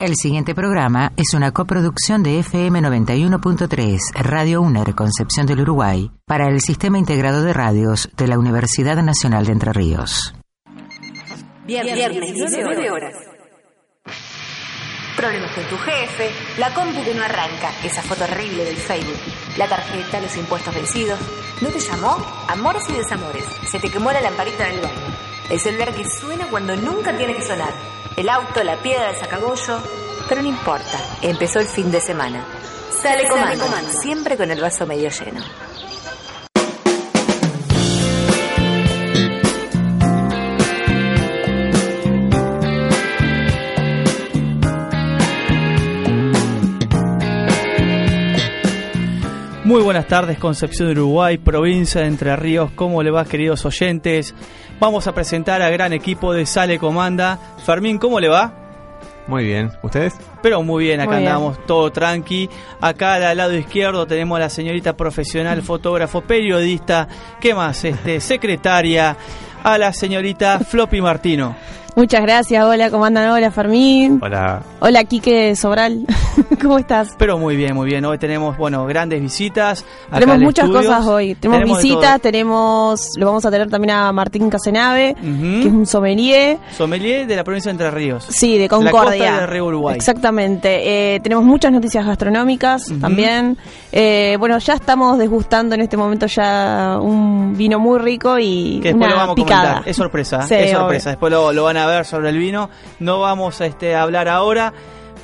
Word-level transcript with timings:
El 0.00 0.14
siguiente 0.14 0.54
programa 0.54 1.10
es 1.16 1.34
una 1.34 1.50
coproducción 1.50 2.22
de 2.22 2.38
FM 2.38 2.82
91.3, 2.82 3.98
Radio 4.14 4.62
UNER 4.62 4.94
Concepción 4.94 5.44
del 5.44 5.62
Uruguay, 5.62 6.08
para 6.24 6.46
el 6.46 6.60
Sistema 6.60 6.98
Integrado 7.00 7.42
de 7.42 7.52
Radios 7.52 8.08
de 8.16 8.28
la 8.28 8.38
Universidad 8.38 9.02
Nacional 9.02 9.44
de 9.44 9.52
Entre 9.54 9.72
Ríos. 9.72 10.36
Viernes, 11.66 11.94
Viernes 11.96 12.32
19 12.32 12.90
horas. 12.92 13.14
Problemas 15.16 15.50
con 15.50 15.64
tu 15.64 15.76
jefe, 15.78 16.30
la 16.58 16.72
compu 16.72 17.02
que 17.02 17.14
no 17.16 17.24
arranca, 17.24 17.72
esa 17.82 18.00
foto 18.00 18.22
horrible 18.22 18.66
del 18.66 18.76
Facebook, 18.76 19.18
la 19.56 19.68
tarjeta, 19.68 20.20
los 20.20 20.36
impuestos 20.36 20.72
vencidos. 20.76 21.18
¿No 21.60 21.70
te 21.70 21.80
llamó? 21.80 22.24
Amores 22.46 22.84
y 22.88 22.92
desamores. 22.92 23.44
Se 23.68 23.80
te 23.80 23.90
quemó 23.90 24.12
la 24.12 24.20
lamparita 24.20 24.62
del 24.62 24.80
baño. 24.80 25.16
El 25.50 25.58
celular 25.58 25.92
que 25.92 26.08
suena 26.08 26.46
cuando 26.46 26.76
nunca 26.76 27.16
tiene 27.16 27.34
que 27.34 27.42
sonar 27.42 27.72
el 28.18 28.28
auto, 28.28 28.64
la 28.64 28.76
piedra, 28.76 29.10
el 29.10 29.16
sacagollo. 29.16 29.80
Pero 30.28 30.42
no 30.42 30.48
importa, 30.48 30.98
empezó 31.22 31.60
el 31.60 31.66
fin 31.66 31.90
de 31.90 32.00
semana. 32.00 32.44
Sale 33.00 33.28
comando, 33.28 33.64
siempre 34.02 34.36
con 34.36 34.50
el 34.50 34.60
vaso 34.60 34.86
medio 34.86 35.08
lleno. 35.08 35.40
Muy 49.68 49.82
buenas 49.82 50.06
tardes, 50.06 50.38
Concepción 50.38 50.88
de 50.88 50.98
Uruguay, 50.98 51.36
provincia 51.36 52.00
de 52.00 52.06
Entre 52.06 52.34
Ríos. 52.36 52.70
¿Cómo 52.74 53.02
le 53.02 53.10
va, 53.10 53.26
queridos 53.26 53.66
oyentes? 53.66 54.34
Vamos 54.80 55.06
a 55.06 55.14
presentar 55.14 55.60
a 55.60 55.68
gran 55.68 55.92
equipo 55.92 56.32
de 56.32 56.46
Sale 56.46 56.78
Comanda. 56.78 57.38
Fermín, 57.66 57.98
¿cómo 57.98 58.18
le 58.18 58.28
va? 58.28 58.54
Muy 59.26 59.44
bien, 59.44 59.70
¿ustedes? 59.82 60.14
Pero 60.42 60.62
muy 60.62 60.84
bien, 60.84 61.02
acá 61.02 61.18
andamos 61.18 61.66
todo 61.66 61.92
tranqui. 61.92 62.48
Acá 62.80 63.16
al 63.16 63.36
lado 63.36 63.54
izquierdo 63.54 64.06
tenemos 64.06 64.38
a 64.38 64.40
la 64.40 64.48
señorita 64.48 64.96
profesional, 64.96 65.60
fotógrafo, 65.60 66.22
periodista, 66.22 67.06
¿qué 67.38 67.52
más? 67.52 67.84
Este, 67.84 68.20
secretaria, 68.20 69.18
a 69.62 69.76
la 69.76 69.92
señorita 69.92 70.60
Floppy 70.60 71.02
Martino. 71.02 71.54
Muchas 71.98 72.22
gracias, 72.22 72.64
hola, 72.64 72.90
¿cómo 72.90 73.06
andan? 73.06 73.28
Hola, 73.28 73.50
Fermín. 73.50 74.20
Hola. 74.22 74.62
Hola, 74.78 75.02
Quique 75.02 75.56
Sobral. 75.56 76.06
¿Cómo 76.62 76.78
estás? 76.78 77.16
Pero 77.18 77.38
muy 77.38 77.56
bien, 77.56 77.74
muy 77.74 77.86
bien. 77.86 78.04
Hoy 78.04 78.18
tenemos, 78.18 78.56
bueno, 78.56 78.86
grandes 78.86 79.20
visitas. 79.20 79.84
tenemos 80.12 80.38
muchas 80.38 80.68
cosas 80.68 81.04
hoy. 81.08 81.34
Tenemos, 81.34 81.82
visitas, 81.82 82.20
tenemos, 82.20 83.08
lo 83.16 83.26
vamos 83.26 83.44
a 83.44 83.50
tener 83.50 83.68
también 83.68 83.96
a 83.96 84.12
Martín 84.12 84.48
Casenave, 84.48 85.16
que 85.16 85.66
es 85.66 85.72
un 85.72 85.86
sommelier. 85.86 86.58
Sommelier 86.76 87.26
de 87.26 87.34
la 87.34 87.42
provincia 87.42 87.70
de 87.70 87.72
Entre 87.72 87.90
Ríos. 87.90 88.26
Sí, 88.28 88.58
de 88.58 88.68
Concordia. 88.68 89.38
La 89.38 89.46
Río 89.46 89.66
Uruguay. 89.66 89.96
Exactamente. 89.96 91.16
Eh, 91.16 91.18
tenemos 91.18 91.42
muchas 91.42 91.72
noticias 91.72 92.06
gastronómicas 92.06 92.92
también. 93.00 93.58
Eh, 93.90 94.36
bueno, 94.38 94.56
ya 94.58 94.74
estamos 94.74 95.18
desgustando 95.18 95.74
en 95.74 95.80
este 95.80 95.96
momento 95.96 96.26
ya 96.26 96.98
un 97.00 97.56
vino 97.56 97.80
muy 97.80 97.98
rico 97.98 98.38
y 98.38 98.78
que 98.80 98.90
después 98.90 99.10
lo 99.10 99.16
vamos 99.16 99.32
A 99.32 99.42
comentar. 99.42 99.82
Es 99.84 99.96
sorpresa, 99.96 100.46
es 100.48 100.70
sorpresa. 100.70 101.10
Después 101.10 101.32
lo, 101.32 101.52
lo 101.52 101.64
van 101.64 101.76
a 101.76 101.87
ver 101.96 102.04
sobre 102.04 102.30
el 102.30 102.38
vino. 102.38 102.70
No 102.98 103.20
vamos 103.20 103.60
a, 103.60 103.66
este, 103.66 103.94
a 103.94 104.02
hablar 104.02 104.28
ahora. 104.28 104.72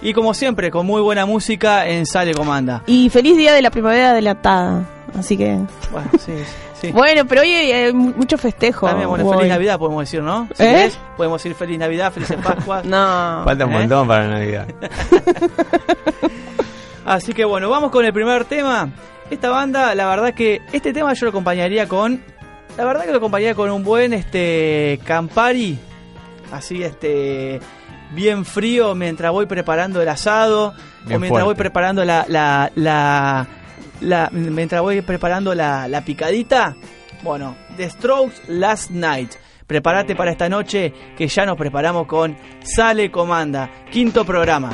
Y 0.03 0.13
como 0.13 0.35
siempre, 0.35 0.71
con 0.71 0.85
muy 0.87 1.01
buena 1.01 1.25
música 1.25 1.87
en 1.89 2.05
Sale 2.05 2.35
Comanda. 2.35 2.83
Y 2.87 3.09
feliz 3.11 3.37
día 3.37 3.53
de 3.55 3.63
la 3.63 3.71
primavera 3.71 4.13
delatada. 4.13 4.85
Así 5.19 5.37
que. 5.37 5.59
Bueno, 5.93 6.11
sí. 6.19 6.33
sí. 6.81 6.93
Bueno, 6.93 7.25
pero 7.27 7.41
hoy 7.43 7.49
hay 7.53 7.93
mucho 7.93 8.37
festejo. 8.37 8.87
También, 8.87 9.09
bueno, 9.09 9.31
feliz 9.31 9.49
Navidad 9.49 9.79
podemos 9.79 10.03
decir, 10.03 10.23
¿no? 10.23 10.49
Si 10.55 10.63
¿Eh? 10.63 10.91
podemos 11.17 11.43
decir 11.43 11.57
feliz 11.57 11.79
Navidad, 11.79 12.13
felices 12.13 12.37
Pascuas. 12.45 12.85
no. 12.85 13.43
Falta 13.45 13.65
un 13.65 13.73
¿Eh? 13.73 13.79
montón 13.79 14.09
para 14.09 14.29
Navidad. 14.29 14.67
Así 17.05 17.33
que 17.33 17.45
bueno, 17.45 17.69
vamos 17.69 17.91
con 17.91 18.05
el 18.05 18.13
primer 18.13 18.45
tema. 18.45 18.89
Esta 19.31 19.51
banda, 19.51 19.95
la 19.95 20.07
verdad 20.07 20.35
que 20.35 20.63
este 20.73 20.93
tema 20.93 21.13
yo 21.15 21.27
lo 21.27 21.31
acompañaría 21.31 21.87
con. 21.89 22.23
La 22.77 22.85
verdad 22.85 23.05
que 23.05 23.11
lo 23.13 23.19
acompañaría 23.19 23.55
con 23.55 23.71
un 23.71 23.85
buen 23.85 24.13
este 24.13 24.99
Campari 25.05 25.79
así 26.53 26.82
este 26.82 27.60
bien 28.12 28.44
frío 28.44 28.94
mientras 28.94 29.32
voy 29.32 29.47
preparando 29.47 30.00
el 30.00 30.09
asado 30.09 30.75
o 31.06 31.19
mientras 31.19 31.44
voy 31.44 31.55
preparando 31.55 32.05
la, 32.05 32.25
la, 32.28 32.71
la, 34.00 34.31
mientras 34.32 34.81
voy 34.81 35.03
preparando 35.03 35.54
la, 35.54 35.88
la 35.88 36.04
picadita. 36.04 36.77
Bueno, 37.22 37.56
The 37.77 37.91
Strokes 37.91 38.43
Last 38.49 38.91
Night. 38.91 39.33
Prepárate 39.66 40.15
para 40.15 40.31
esta 40.31 40.49
noche 40.49 40.93
que 41.16 41.27
ya 41.27 41.47
nos 41.47 41.56
preparamos 41.56 42.06
con 42.06 42.37
Sale 42.62 43.10
Comanda, 43.10 43.71
quinto 43.91 44.25
programa. 44.25 44.71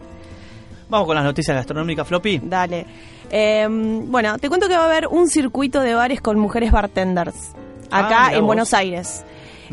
Vamos 0.90 1.06
con 1.08 1.16
las 1.16 1.24
noticias 1.24 1.56
gastronómicas, 1.56 2.08
Floppy. 2.08 2.42
Dale. 2.44 2.88
Eh, 3.30 3.68
bueno, 3.70 4.40
te 4.40 4.50
cuento 4.50 4.68
que 4.68 4.76
va 4.76 4.86
a 4.86 4.88
haber 4.88 5.06
un 5.06 5.30
circuito 5.30 5.82
de 5.82 5.94
bares 5.94 6.20
con 6.20 6.40
mujeres 6.40 6.72
bartenders 6.72 7.52
acá 7.92 8.28
Ah, 8.28 8.34
en. 8.34 8.46
Buenos 8.46 8.74
Aires. 8.74 9.24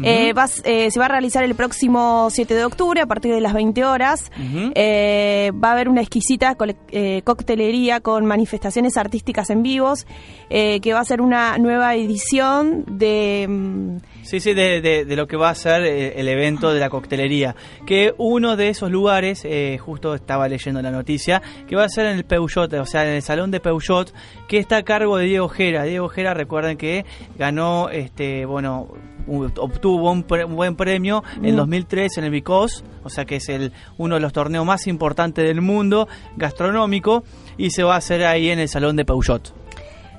Eh, 0.02 0.32
vas- 0.34 0.62
eh, 0.64 0.90
se 0.90 0.98
va 0.98 1.06
a 1.06 1.08
realizar 1.08 1.42
el 1.44 1.54
próximo 1.54 2.28
7 2.30 2.54
de 2.54 2.64
octubre 2.64 3.00
a 3.00 3.06
partir 3.06 3.32
de 3.34 3.40
las 3.40 3.52
20 3.54 3.84
horas. 3.84 4.30
Eh, 4.74 5.52
va 5.62 5.70
a 5.70 5.72
haber 5.72 5.88
una 5.88 6.00
exquisita 6.00 6.56
eh, 6.90 7.22
coctelería 7.24 8.00
con 8.00 8.24
manifestaciones 8.26 8.96
artísticas 8.96 9.50
en 9.50 9.62
vivos, 9.62 10.06
que 10.48 10.92
va 10.92 11.00
a 11.00 11.04
ser 11.04 11.20
una 11.20 11.56
nueva 11.58 11.94
edición 11.94 12.84
de... 12.98 13.46
mm, 13.48 13.96
Sí, 14.22 14.38
sí, 14.40 14.54
de, 14.54 14.80
de- 14.80 15.04
de 15.04 15.16
lo 15.16 15.26
que 15.26 15.36
va 15.36 15.50
a 15.50 15.54
ser 15.54 15.82
el 15.82 16.28
evento 16.28 16.72
de 16.72 16.78
la 16.78 16.88
coctelería. 16.90 17.56
Que 17.86 18.14
uno 18.18 18.56
de 18.56 18.68
esos 18.68 18.90
lugares, 18.90 19.46
justo 19.80 20.14
estaba 20.14 20.48
leyendo 20.48 20.80
la 20.80 20.90
noticia, 20.90 21.42
que 21.68 21.74
va 21.76 21.84
a 21.84 21.88
ser 21.88 22.06
en 22.06 22.16
el 22.18 22.24
Peugeot, 22.24 22.72
o 22.74 22.86
sea, 22.86 23.04
en 23.08 23.14
el 23.16 23.22
salón 23.22 23.50
de 23.50 23.58
Peugeot, 23.60 24.12
que 24.48 24.58
está 24.58 24.76
a 24.78 24.82
cargo 24.84 25.16
de 25.16 25.26
Diego 25.26 25.48
Jera. 25.48 25.84
Diego 25.84 26.08
Jera, 26.08 26.34
recuerden 26.34 26.76
que 26.76 27.04
ganó, 27.36 27.88
este, 27.88 28.44
bueno, 28.46 28.88
obtuvo 29.26 30.10
un, 30.10 30.22
pre- 30.24 30.44
un 30.44 30.56
buen 30.56 30.76
premio 30.76 31.22
en 31.42 31.56
2003 31.56 32.18
en 32.18 32.24
el 32.24 32.30
Bicos, 32.30 32.84
o 33.04 33.08
sea 33.08 33.24
que 33.24 33.36
es 33.36 33.48
el 33.48 33.72
uno 33.98 34.16
de 34.16 34.20
los 34.20 34.32
torneos 34.32 34.64
más 34.66 34.86
importantes 34.86 35.44
del 35.44 35.60
mundo 35.60 36.08
gastronómico 36.36 37.24
y 37.56 37.70
se 37.70 37.82
va 37.82 37.94
a 37.94 37.98
hacer 37.98 38.24
ahí 38.24 38.50
en 38.50 38.58
el 38.58 38.68
salón 38.68 38.96
de 38.96 39.04
Peugeot. 39.04 39.54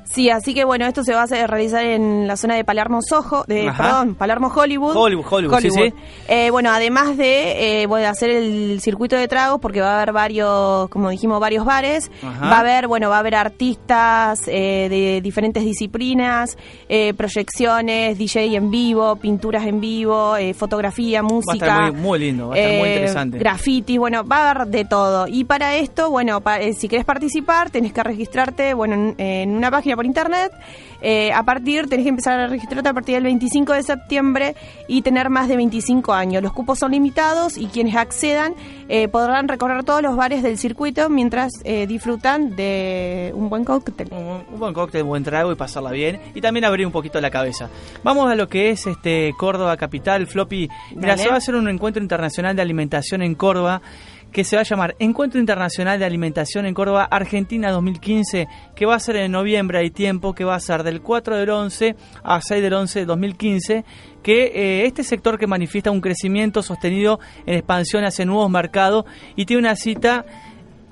Sí, 0.06 0.30
así 0.30 0.54
que 0.54 0.64
bueno, 0.64 0.86
esto 0.86 1.04
se 1.04 1.14
va 1.14 1.22
a 1.22 1.24
hacer- 1.24 1.50
realizar 1.50 1.84
en 1.84 2.28
la 2.28 2.38
zona 2.38 2.56
de 2.56 2.64
Palermo 2.64 3.00
Soho, 3.02 3.44
de, 3.48 3.68
Ajá. 3.70 3.84
perdón, 3.84 4.16
Palermo 4.16 4.52
Hollywood. 4.56 4.96
Hollywood, 4.96 5.26
Hollywood, 5.30 5.60
sí, 5.60 5.70
sí. 5.72 5.94
Eh, 6.28 6.50
bueno, 6.52 6.72
además 6.72 7.18
de 7.18 7.82
eh, 7.82 7.88
bueno, 7.88 8.08
hacer 8.08 8.30
el 8.30 8.80
circuito 8.82 9.16
de 9.16 9.28
tragos, 9.28 9.60
porque 9.60 9.82
va 9.82 9.92
a 9.94 9.96
haber 10.02 10.14
varios, 10.14 10.90
como 10.90 11.10
dijimos, 11.10 11.40
varios 11.40 11.66
bares. 11.66 12.12
Ajá. 12.22 12.46
Va 12.50 12.58
a 12.58 12.60
haber, 12.60 12.88
bueno, 12.88 13.10
va 13.10 13.18
a 13.18 13.20
haber 13.20 13.36
artistas 13.36 14.42
eh, 14.48 14.88
de 14.90 15.22
diferentes 15.22 15.64
disciplinas, 15.64 16.58
eh, 16.90 17.14
proyecciones, 17.16 18.18
DJ 18.18 18.56
en 18.56 18.70
vivo, 18.72 19.16
pinturas 19.16 19.66
en 19.66 19.80
vivo, 19.80 20.36
eh, 20.38 20.54
fotografía, 20.54 21.22
Va 21.22 21.28
a 21.28 21.32
música. 21.32 21.66
estar 21.66 21.92
muy, 21.94 22.02
muy 22.02 22.20
lindo, 22.20 22.50
va 22.50 22.56
a 22.56 22.58
estar 22.60 22.80
muy 22.80 22.90
interesante. 22.90 23.38
Graffiti, 23.40 23.98
bueno, 23.98 24.24
va 24.24 24.38
a 24.38 24.52
haber 24.52 24.68
de 24.68 24.86
todo. 24.86 25.28
Y 25.28 25.44
para 25.46 25.76
esto, 25.76 26.10
bueno, 26.10 26.42
pa- 26.42 26.60
si 26.78 26.88
querés 26.88 27.06
participar, 27.06 27.70
tenés 27.70 27.94
que 27.94 28.04
registrarte, 28.04 28.74
bueno, 28.74 28.96
en, 28.96 29.16
en 29.18 29.56
una 29.56 29.72
página 29.72 29.93
por 29.96 30.06
internet. 30.06 30.52
Eh, 31.02 31.32
a 31.34 31.44
partir, 31.44 31.88
tenés 31.88 32.06
que 32.06 32.10
empezar 32.10 32.40
a 32.40 32.48
registrarte 32.48 32.90
a 32.90 32.94
partir 32.94 33.16
del 33.16 33.26
25 33.26 33.74
de 33.74 33.84
septiembre 33.84 34.56
y 34.88 35.02
tener 35.02 35.30
más 35.30 35.48
de 35.48 35.58
25 35.58 36.14
años. 36.14 36.42
Los 36.42 36.54
cupos 36.54 36.80
son 36.80 36.92
limitados 36.92 37.58
y 37.58 37.68
quienes 37.68 37.96
accedan 37.96 38.56
eh, 38.88 39.08
podrán 39.08 39.48
recorrer 39.48 39.84
todos 39.84 40.02
los 40.02 40.16
bares 40.16 40.44
del 40.44 40.58
circuito 40.58 41.10
mientras 41.10 41.52
eh, 41.64 41.88
disfrutan 41.88 42.56
de 42.56 43.32
un 43.36 43.50
buen 43.50 43.66
cóctel. 43.66 44.08
un, 44.12 44.44
un 44.52 44.60
buen 44.60 44.74
cóctel, 44.74 45.04
un 45.04 45.10
buen 45.10 45.24
trago 45.24 45.52
y 45.52 45.56
pasarla 45.56 45.92
bien. 45.92 46.20
Y 46.34 46.42
también 46.42 46.66
abrir 46.66 46.86
un 46.86 46.92
poquito 46.92 47.20
la 47.20 47.32
cabeza. 47.32 47.70
Vamos 48.04 48.32
a 48.32 48.36
lo 48.36 48.48
que 48.48 48.70
es 48.70 48.88
este 48.88 49.34
Córdoba 49.38 49.76
Capital, 49.78 50.28
Floppy. 50.28 50.70
Mira, 50.96 51.18
se 51.18 51.28
va 51.28 51.36
a 51.36 51.38
hacer 51.38 51.56
un 51.56 51.68
encuentro 51.68 52.02
internacional 52.02 52.56
de 52.56 52.62
alimentación 52.62 53.22
en 53.22 53.36
Córdoba 53.36 53.82
que 54.34 54.44
se 54.44 54.56
va 54.56 54.62
a 54.62 54.66
llamar 54.66 54.96
Encuentro 54.98 55.40
Internacional 55.40 56.00
de 56.00 56.06
Alimentación 56.06 56.66
en 56.66 56.74
Córdoba 56.74 57.08
Argentina 57.10 57.72
2015, 57.72 58.48
que 58.76 58.86
va 58.86 58.96
a 58.96 59.00
ser 59.00 59.18
en 59.18 59.32
noviembre, 59.32 59.78
hay 59.78 59.92
tiempo, 59.92 60.34
que 60.34 60.44
va 60.44 60.56
a 60.56 60.60
ser 60.60 60.82
del 60.82 61.02
4 61.02 61.38
del 61.38 61.50
11 61.52 61.96
a 62.24 62.42
6 62.42 62.62
del 62.62 62.74
11 62.74 63.00
de 63.00 63.06
2015, 63.06 63.86
que 64.24 64.46
eh, 64.46 64.86
este 64.86 65.04
sector 65.04 65.38
que 65.38 65.46
manifiesta 65.46 65.92
un 65.92 66.02
crecimiento 66.02 66.64
sostenido 66.64 67.20
en 67.46 67.56
expansión 67.56 68.04
hacia 68.06 68.26
nuevos 68.26 68.50
mercados 68.50 69.06
y 69.36 69.46
tiene 69.46 69.62
una 69.62 69.76
cita 69.76 70.26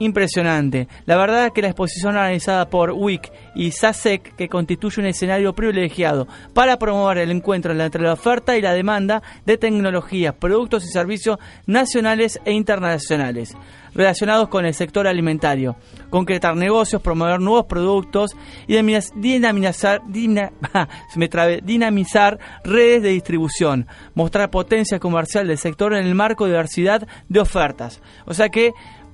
impresionante. 0.01 0.87
La 1.05 1.15
verdad 1.15 1.45
es 1.45 1.51
que 1.51 1.61
la 1.61 1.69
exposición 1.69 2.15
organizada 2.15 2.69
por 2.69 2.91
WIC 2.91 3.31
y 3.55 3.71
SASEC, 3.71 4.35
que 4.35 4.49
constituye 4.49 4.99
un 4.99 5.07
escenario 5.07 5.53
privilegiado 5.53 6.27
para 6.53 6.77
promover 6.77 7.19
el 7.19 7.31
encuentro 7.31 7.71
entre 7.73 8.01
la 8.01 8.13
oferta 8.13 8.57
y 8.57 8.61
la 8.61 8.73
demanda 8.73 9.21
de 9.45 9.57
tecnologías, 9.57 10.35
productos 10.35 10.83
y 10.85 10.89
servicios 10.89 11.37
nacionales 11.67 12.39
e 12.45 12.51
internacionales 12.51 13.55
relacionados 13.93 14.47
con 14.47 14.65
el 14.65 14.73
sector 14.73 15.07
alimentario, 15.07 15.75
concretar 16.09 16.55
negocios, 16.55 17.01
promover 17.01 17.39
nuevos 17.39 17.65
productos 17.65 18.35
y 18.67 18.75
dinamiz- 18.75 19.11
dinamizar, 19.15 20.01
trabé, 21.29 21.61
dinamizar 21.61 22.39
redes 22.63 23.03
de 23.03 23.09
distribución, 23.09 23.87
mostrar 24.13 24.49
potencia 24.49 24.99
comercial 24.99 25.47
del 25.47 25.57
sector 25.57 25.93
en 25.93 26.05
el 26.05 26.15
marco 26.15 26.45
de 26.45 26.51
diversidad 26.51 27.07
de 27.27 27.39
ofertas. 27.39 28.01
O 28.25 28.33
sea 28.33 28.49
que 28.49 28.71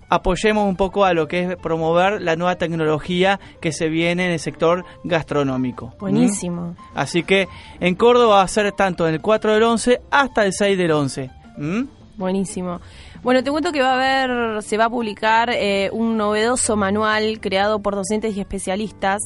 apoyemos 0.10 0.68
un 0.68 0.76
poco 0.76 1.06
a 1.06 1.14
lo 1.14 1.28
que 1.28 1.44
es 1.44 1.56
promover 1.58 2.22
la 2.22 2.36
nueva 2.36 2.56
tecnología 2.56 3.40
que 3.62 3.72
se 3.72 3.90
viene 3.90 4.26
en 4.26 4.32
el 4.32 4.40
sector 4.40 4.86
gastronómico. 5.04 5.94
Buenísimo. 6.00 6.72
¿Mm? 6.72 6.76
Así 6.96 7.24
que 7.24 7.48
en 7.80 7.96
Córdoba 7.96 8.38
va 8.38 8.42
a 8.42 8.48
ser 8.48 8.72
tanto 8.72 9.06
del 9.06 9.22
4 9.22 9.54
del 9.54 9.64
11 9.64 10.02
hasta 10.12 10.46
el 10.46 10.54
6 10.54 10.78
del 10.78 10.92
11. 10.92 11.30
¿Mm? 11.58 11.84
Buenísimo. 12.18 12.80
Bueno, 13.22 13.44
te 13.44 13.52
cuento 13.52 13.72
que 13.72 13.82
va 13.82 13.92
a 13.92 13.96
haber, 13.96 14.64
se 14.64 14.78
va 14.78 14.86
a 14.86 14.90
publicar 14.90 15.50
eh, 15.52 15.90
un 15.92 16.18
novedoso 16.18 16.76
manual 16.76 17.40
creado 17.40 17.80
por 17.80 17.94
docentes 17.94 18.36
y 18.36 18.40
especialistas 18.40 19.22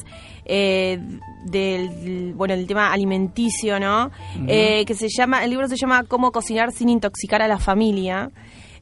eh, 0.46 1.00
del, 1.46 2.34
bueno, 2.36 2.54
el 2.54 2.68
tema 2.68 2.92
alimenticio, 2.92 3.80
¿no? 3.80 4.12
Eh, 4.48 4.84
que 4.86 4.94
se 4.94 5.08
llama, 5.08 5.44
el 5.44 5.52
libro 5.52 5.68
se 5.68 5.78
llama 5.78 6.04
Cómo 6.04 6.32
cocinar 6.32 6.72
sin 6.72 6.90
intoxicar 6.90 7.42
a 7.42 7.48
la 7.48 7.60
familia. 7.60 8.32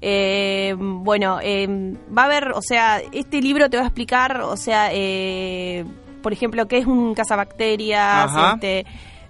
Eh, 0.02 0.76
bueno, 0.78 1.40
eh, 1.42 1.68
va 2.16 2.24
a 2.24 2.26
haber, 2.26 2.52
o 2.52 2.62
sea, 2.62 3.02
este 3.12 3.42
libro 3.42 3.70
te 3.70 3.78
va 3.78 3.84
a 3.84 3.88
explicar, 3.88 4.42
o 4.42 4.56
sea, 4.56 4.90
eh, 4.92 5.86
por 6.22 6.34
ejemplo, 6.34 6.68
qué 6.68 6.80
es 6.80 6.86
un 6.86 7.14
cazabacterias, 7.14 8.32
este, 8.54 8.86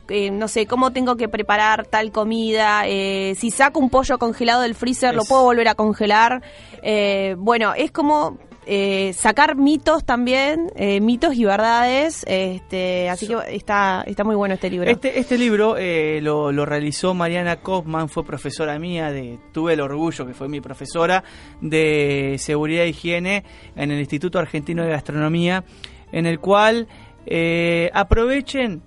eh, 0.09 0.31
no 0.31 0.47
sé, 0.47 0.65
cómo 0.65 0.91
tengo 0.91 1.15
que 1.15 1.27
preparar 1.27 1.85
tal 1.85 2.11
comida, 2.11 2.87
eh, 2.87 3.35
si 3.37 3.51
saco 3.51 3.79
un 3.79 3.89
pollo 3.89 4.17
congelado 4.17 4.61
del 4.61 4.75
freezer, 4.75 5.15
lo 5.15 5.23
puedo 5.23 5.43
volver 5.43 5.67
a 5.67 5.75
congelar. 5.75 6.41
Eh, 6.81 7.35
bueno, 7.37 7.73
es 7.75 7.91
como 7.91 8.37
eh, 8.65 9.13
sacar 9.13 9.55
mitos 9.55 10.05
también, 10.05 10.71
eh, 10.75 11.01
mitos 11.01 11.35
y 11.35 11.45
verdades, 11.45 12.23
este, 12.27 13.09
así 13.09 13.27
que 13.27 13.35
está, 13.55 14.03
está 14.05 14.23
muy 14.23 14.35
bueno 14.35 14.53
este 14.53 14.69
libro. 14.69 14.89
Este, 14.89 15.19
este 15.19 15.37
libro 15.37 15.75
eh, 15.77 16.19
lo, 16.21 16.51
lo 16.51 16.65
realizó 16.65 17.13
Mariana 17.13 17.57
Kaufman, 17.57 18.09
fue 18.09 18.25
profesora 18.25 18.77
mía, 18.77 19.11
de, 19.11 19.39
tuve 19.53 19.73
el 19.73 19.81
orgullo 19.81 20.27
que 20.27 20.33
fue 20.33 20.47
mi 20.49 20.61
profesora 20.61 21.23
de 21.61 22.35
Seguridad 22.37 22.83
e 22.83 22.89
Higiene 22.89 23.43
en 23.75 23.91
el 23.91 23.99
Instituto 23.99 24.39
Argentino 24.39 24.83
de 24.83 24.89
Gastronomía, 24.89 25.63
en 26.11 26.25
el 26.25 26.39
cual 26.39 26.87
eh, 27.25 27.89
aprovechen 27.93 28.83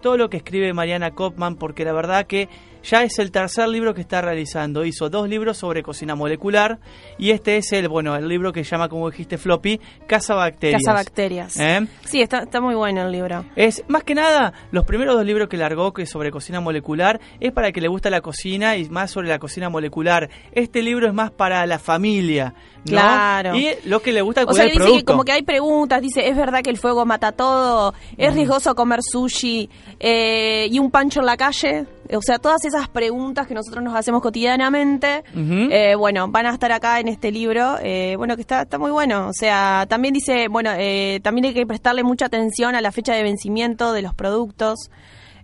todo 0.00 0.16
lo 0.16 0.30
que 0.30 0.36
escribe 0.36 0.72
Mariana 0.72 1.10
Kaufman, 1.10 1.56
porque 1.56 1.84
la 1.84 1.92
verdad 1.92 2.28
que 2.28 2.48
ya 2.86 3.02
es 3.02 3.18
el 3.18 3.30
tercer 3.30 3.68
libro 3.68 3.94
que 3.94 4.00
está 4.00 4.20
realizando. 4.20 4.84
Hizo 4.84 5.10
dos 5.10 5.28
libros 5.28 5.58
sobre 5.58 5.82
cocina 5.82 6.14
molecular 6.14 6.78
y 7.18 7.30
este 7.30 7.56
es 7.56 7.72
el, 7.72 7.88
bueno, 7.88 8.14
el 8.16 8.28
libro 8.28 8.52
que 8.52 8.64
se 8.64 8.70
llama, 8.70 8.88
como 8.88 9.10
dijiste, 9.10 9.38
Floppy, 9.38 9.80
Casa 10.06 10.34
Bacterias. 10.34 10.82
Cazabacterias. 10.82 11.58
¿Eh? 11.58 11.86
Sí, 12.04 12.20
está, 12.20 12.44
está 12.44 12.60
muy 12.60 12.74
bueno 12.74 13.02
el 13.02 13.12
libro. 13.12 13.44
Es 13.56 13.84
más 13.88 14.04
que 14.04 14.14
nada, 14.14 14.52
los 14.70 14.84
primeros 14.84 15.16
dos 15.16 15.24
libros 15.24 15.48
que 15.48 15.56
largó 15.56 15.92
que 15.92 16.02
es 16.02 16.10
sobre 16.10 16.30
cocina 16.30 16.60
molecular 16.60 17.20
es 17.40 17.52
para 17.52 17.72
que 17.72 17.80
le 17.80 17.88
gusta 17.88 18.10
la 18.10 18.20
cocina 18.20 18.76
y 18.76 18.88
más 18.88 19.10
sobre 19.10 19.28
la 19.28 19.38
cocina 19.38 19.68
molecular. 19.68 20.30
Este 20.52 20.82
libro 20.82 21.08
es 21.08 21.14
más 21.14 21.30
para 21.30 21.66
la 21.66 21.78
familia, 21.78 22.54
¿no? 22.84 22.92
Claro. 22.92 23.56
Y 23.56 23.70
lo 23.84 24.00
que 24.00 24.12
le 24.12 24.22
gusta 24.22 24.44
O 24.44 24.46
cuidar 24.46 24.68
sea, 24.68 24.72
el 24.72 24.78
dice 24.78 24.98
que 24.98 25.04
como 25.04 25.24
que 25.24 25.32
hay 25.32 25.42
preguntas, 25.42 26.00
dice, 26.00 26.28
¿es 26.28 26.36
verdad 26.36 26.62
que 26.62 26.70
el 26.70 26.78
fuego 26.78 27.04
mata 27.04 27.32
todo? 27.32 27.94
¿Es 28.16 28.34
riesgoso 28.34 28.74
comer 28.74 29.00
sushi? 29.02 29.68
Eh, 29.98 30.68
¿Y 30.70 30.78
un 30.78 30.90
pancho 30.90 31.20
en 31.20 31.26
la 31.26 31.36
calle? 31.36 31.86
O 32.14 32.22
sea, 32.22 32.38
todas 32.38 32.64
esas 32.64 32.88
preguntas 32.88 33.46
que 33.46 33.54
nosotros 33.54 33.82
nos 33.82 33.94
hacemos 33.94 34.22
cotidianamente, 34.22 35.24
eh, 35.34 35.94
bueno, 35.96 36.28
van 36.28 36.46
a 36.46 36.50
estar 36.52 36.72
acá 36.72 37.00
en 37.00 37.08
este 37.08 37.32
libro, 37.32 37.76
eh, 37.82 38.14
bueno, 38.16 38.36
que 38.36 38.42
está, 38.42 38.62
está 38.62 38.78
muy 38.78 38.90
bueno. 38.90 39.28
O 39.28 39.32
sea, 39.32 39.86
también 39.88 40.14
dice, 40.14 40.48
bueno, 40.48 40.70
eh, 40.76 41.20
también 41.22 41.46
hay 41.46 41.54
que 41.54 41.66
prestarle 41.66 42.02
mucha 42.04 42.26
atención 42.26 42.74
a 42.74 42.80
la 42.80 42.92
fecha 42.92 43.14
de 43.14 43.22
vencimiento 43.22 43.92
de 43.92 44.02
los 44.02 44.14
productos. 44.14 44.90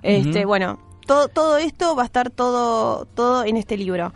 Este, 0.03 0.45
bueno, 0.45 0.79
todo, 1.07 1.29
todo 1.29 1.59
esto 1.59 1.95
va 1.97 2.03
a 2.03 2.07
estar 2.07 2.31
todo, 2.31 3.07
todo 3.07 3.45
en 3.45 3.57
este 3.57 3.77
libro. 3.77 4.13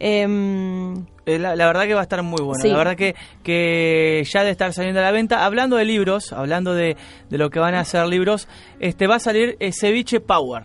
Em, 0.00 1.06
La, 1.26 1.56
la 1.56 1.66
verdad 1.66 1.84
que 1.84 1.94
va 1.94 2.00
a 2.00 2.04
estar 2.04 2.22
muy 2.22 2.40
bueno. 2.40 2.60
Sí. 2.62 2.68
La 2.68 2.78
verdad 2.78 2.96
que, 2.96 3.14
que 3.42 4.24
ya 4.30 4.44
de 4.44 4.50
estar 4.50 4.72
saliendo 4.72 5.00
a 5.00 5.02
la 5.02 5.10
venta. 5.10 5.44
Hablando 5.44 5.76
de 5.76 5.84
libros, 5.84 6.32
hablando 6.32 6.74
de, 6.74 6.96
de 7.28 7.38
lo 7.38 7.50
que 7.50 7.58
van 7.58 7.74
a 7.74 7.84
ser 7.84 8.06
libros, 8.06 8.48
este 8.80 9.06
va 9.06 9.16
a 9.16 9.20
salir 9.20 9.56
Ceviche 9.72 10.20
Power. 10.20 10.64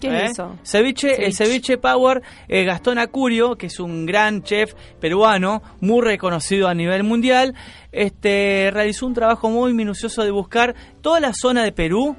¿Qué 0.00 0.08
¿Eh? 0.08 0.24
es 0.26 0.30
eso? 0.32 0.56
Ceviche, 0.62 1.24
el 1.26 1.34
Ceviche. 1.34 1.76
Power, 1.78 2.22
eh, 2.48 2.64
Gastón 2.64 2.98
Acurio, 2.98 3.56
que 3.56 3.66
es 3.66 3.80
un 3.80 4.06
gran 4.06 4.42
chef 4.42 4.72
peruano, 5.00 5.62
muy 5.80 6.02
reconocido 6.04 6.68
a 6.68 6.74
nivel 6.74 7.02
mundial, 7.04 7.54
este 7.92 8.70
realizó 8.72 9.06
un 9.06 9.14
trabajo 9.14 9.50
muy 9.50 9.72
minucioso 9.74 10.22
de 10.24 10.30
buscar 10.30 10.74
toda 11.00 11.18
la 11.20 11.32
zona 11.34 11.64
de 11.64 11.72
Perú, 11.72 12.16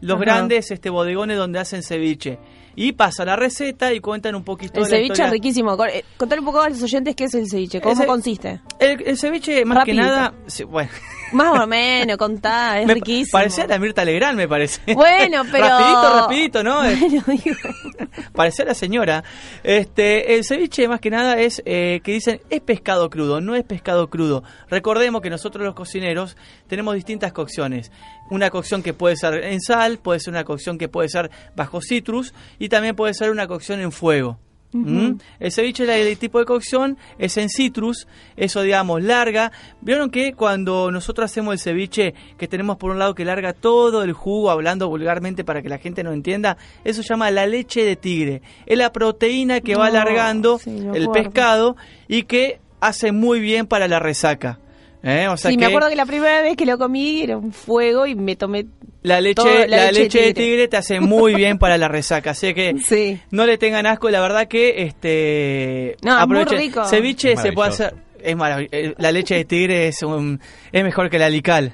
los 0.00 0.16
Ajá. 0.16 0.24
grandes 0.24 0.70
este 0.70 0.90
bodegones 0.90 1.36
donde 1.36 1.58
hacen 1.58 1.82
ceviche. 1.82 2.38
Y 2.76 2.92
pasa 2.92 3.24
la 3.24 3.34
receta 3.34 3.92
y 3.92 3.98
cuentan 3.98 4.36
un 4.36 4.44
poquito 4.44 4.74
El 4.80 4.84
de 4.84 4.90
la 4.90 4.96
ceviche 4.96 5.04
historia. 5.06 5.24
es 5.26 5.32
riquísimo. 5.32 5.84
Eh, 5.86 6.04
Contale 6.16 6.38
un 6.40 6.46
poco 6.46 6.60
a 6.60 6.68
los 6.68 6.80
oyentes 6.80 7.16
qué 7.16 7.24
es 7.24 7.34
el 7.34 7.48
ceviche, 7.50 7.80
cómo 7.80 8.06
consiste. 8.06 8.60
El, 8.78 9.02
el 9.04 9.18
ceviche, 9.18 9.64
más 9.64 9.78
Rapidito. 9.78 10.02
que 10.02 10.08
nada, 10.08 10.34
bueno, 10.68 10.88
Más 11.32 11.60
o 11.60 11.66
menos, 11.66 12.16
contá, 12.16 12.80
es 12.80 12.86
me 12.86 12.94
riquísimo. 12.94 13.32
parecía 13.32 13.66
la 13.66 13.78
Mirta 13.78 14.04
Legrand, 14.04 14.36
me 14.36 14.48
parece. 14.48 14.80
Bueno, 14.94 15.42
pero... 15.52 15.66
rapidito, 15.68 16.20
rapidito, 16.20 16.62
¿no? 16.62 16.78
Bueno, 16.82 17.24
digo... 17.26 17.56
Parecía 18.32 18.64
la 18.64 18.74
señora. 18.74 19.24
Este, 19.62 20.34
el 20.34 20.44
ceviche 20.44 20.88
más 20.88 21.00
que 21.00 21.10
nada 21.10 21.38
es 21.38 21.62
eh, 21.64 22.00
que 22.02 22.12
dicen 22.12 22.40
es 22.50 22.60
pescado 22.60 23.10
crudo, 23.10 23.40
no 23.40 23.54
es 23.54 23.64
pescado 23.64 24.08
crudo. 24.08 24.42
Recordemos 24.68 25.22
que 25.22 25.30
nosotros 25.30 25.64
los 25.64 25.74
cocineros 25.74 26.36
tenemos 26.68 26.94
distintas 26.94 27.32
cocciones. 27.32 27.90
Una 28.30 28.50
cocción 28.50 28.82
que 28.82 28.94
puede 28.94 29.16
ser 29.16 29.44
en 29.44 29.60
sal, 29.60 29.98
puede 29.98 30.20
ser 30.20 30.32
una 30.32 30.44
cocción 30.44 30.78
que 30.78 30.88
puede 30.88 31.08
ser 31.08 31.30
bajo 31.56 31.80
citrus 31.80 32.34
y 32.58 32.68
también 32.68 32.94
puede 32.94 33.14
ser 33.14 33.30
una 33.30 33.46
cocción 33.46 33.80
en 33.80 33.92
fuego. 33.92 34.38
¿Mm? 34.70 35.18
El 35.40 35.50
ceviche, 35.52 35.86
la- 35.86 35.96
el 35.96 36.18
tipo 36.18 36.38
de 36.38 36.44
cocción 36.44 36.98
es 37.18 37.38
en 37.38 37.48
citrus, 37.48 38.06
eso 38.36 38.60
digamos 38.60 39.02
larga. 39.02 39.50
Vieron 39.80 40.10
que 40.10 40.34
cuando 40.34 40.90
nosotros 40.90 41.24
hacemos 41.30 41.54
el 41.54 41.58
ceviche, 41.58 42.12
que 42.36 42.48
tenemos 42.48 42.76
por 42.76 42.90
un 42.90 42.98
lado 42.98 43.14
que 43.14 43.24
larga 43.24 43.54
todo 43.54 44.02
el 44.02 44.12
jugo, 44.12 44.50
hablando 44.50 44.88
vulgarmente 44.88 45.42
para 45.42 45.62
que 45.62 45.70
la 45.70 45.78
gente 45.78 46.02
no 46.04 46.12
entienda, 46.12 46.58
eso 46.84 47.02
se 47.02 47.08
llama 47.08 47.30
la 47.30 47.46
leche 47.46 47.82
de 47.82 47.96
tigre. 47.96 48.42
Es 48.66 48.76
la 48.76 48.92
proteína 48.92 49.60
que 49.62 49.74
va 49.74 49.86
alargando 49.86 50.58
sí, 50.58 50.70
el 50.94 51.08
pescado 51.08 51.76
y 52.06 52.24
que 52.24 52.60
hace 52.80 53.10
muy 53.12 53.40
bien 53.40 53.66
para 53.66 53.88
la 53.88 53.98
resaca. 54.00 54.58
¿Eh? 55.02 55.28
O 55.28 55.36
sea 55.36 55.50
sí, 55.50 55.56
que 55.56 55.60
me 55.60 55.66
acuerdo 55.66 55.88
que 55.88 55.96
la 55.96 56.06
primera 56.06 56.42
vez 56.42 56.56
que 56.56 56.66
lo 56.66 56.76
comí 56.78 57.22
era 57.22 57.36
un 57.36 57.52
fuego 57.52 58.06
y 58.06 58.14
me 58.14 58.34
tomé... 58.36 58.66
la 59.02 59.20
leche, 59.20 59.34
todo- 59.34 59.46
la 59.66 59.66
la 59.66 59.92
leche 59.92 59.92
de 59.92 60.02
leche 60.02 60.18
de 60.20 60.34
tigre. 60.34 60.44
tigre 60.44 60.68
te 60.68 60.76
hace 60.76 61.00
muy 61.00 61.34
bien 61.34 61.58
para 61.58 61.78
la 61.78 61.88
resaca. 61.88 62.30
Así 62.32 62.52
que 62.54 62.74
Sí. 62.84 63.20
no 63.30 63.46
le 63.46 63.58
tengan 63.58 63.86
asco, 63.86 64.10
la 64.10 64.20
verdad 64.20 64.48
que 64.48 64.82
este 64.82 65.96
No, 66.02 66.20
es 66.20 66.26
muy 66.26 66.44
rico. 66.44 66.84
Ceviche 66.86 67.36
se 67.36 67.52
puede 67.52 67.70
hacer 67.70 67.94
es 68.20 68.34
maravilloso. 68.36 68.94
La 68.98 69.12
leche 69.12 69.36
de 69.36 69.44
tigre 69.44 69.86
es 69.86 70.02
un 70.02 70.40
es 70.72 70.82
mejor 70.82 71.08
que 71.08 71.20
la 71.20 71.30
lical. 71.30 71.72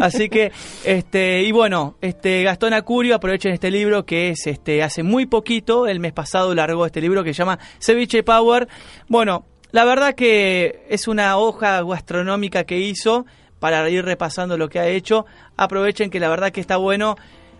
Así 0.00 0.28
que 0.28 0.52
este 0.84 1.42
y 1.42 1.52
bueno, 1.52 1.96
este 2.00 2.42
Gastón 2.42 2.72
Acurio 2.72 3.14
aprovechen 3.16 3.52
este 3.52 3.70
libro 3.70 4.04
que 4.06 4.30
es 4.30 4.46
este 4.46 4.82
hace 4.82 5.02
muy 5.02 5.26
poquito, 5.26 5.86
el 5.86 6.00
mes 6.00 6.12
pasado 6.12 6.54
largó 6.54 6.86
este 6.86 7.00
libro 7.00 7.22
que 7.24 7.32
se 7.34 7.38
llama 7.38 7.58
Ceviche 7.80 8.22
Power. 8.22 8.68
Bueno, 9.08 9.44
la 9.72 9.84
verdad 9.84 10.14
que 10.14 10.84
es 10.88 11.08
una 11.08 11.36
hoja 11.36 11.82
gastronómica 11.82 12.64
que 12.64 12.78
hizo 12.78 13.26
para 13.58 13.88
ir 13.90 14.04
repasando 14.04 14.56
lo 14.56 14.68
que 14.68 14.78
ha 14.78 14.88
hecho. 14.88 15.26
Aprovechen 15.56 16.10
que 16.10 16.20
la 16.20 16.28
verdad 16.28 16.52
que 16.52 16.60
está 16.60 16.76
bueno. 16.76 17.16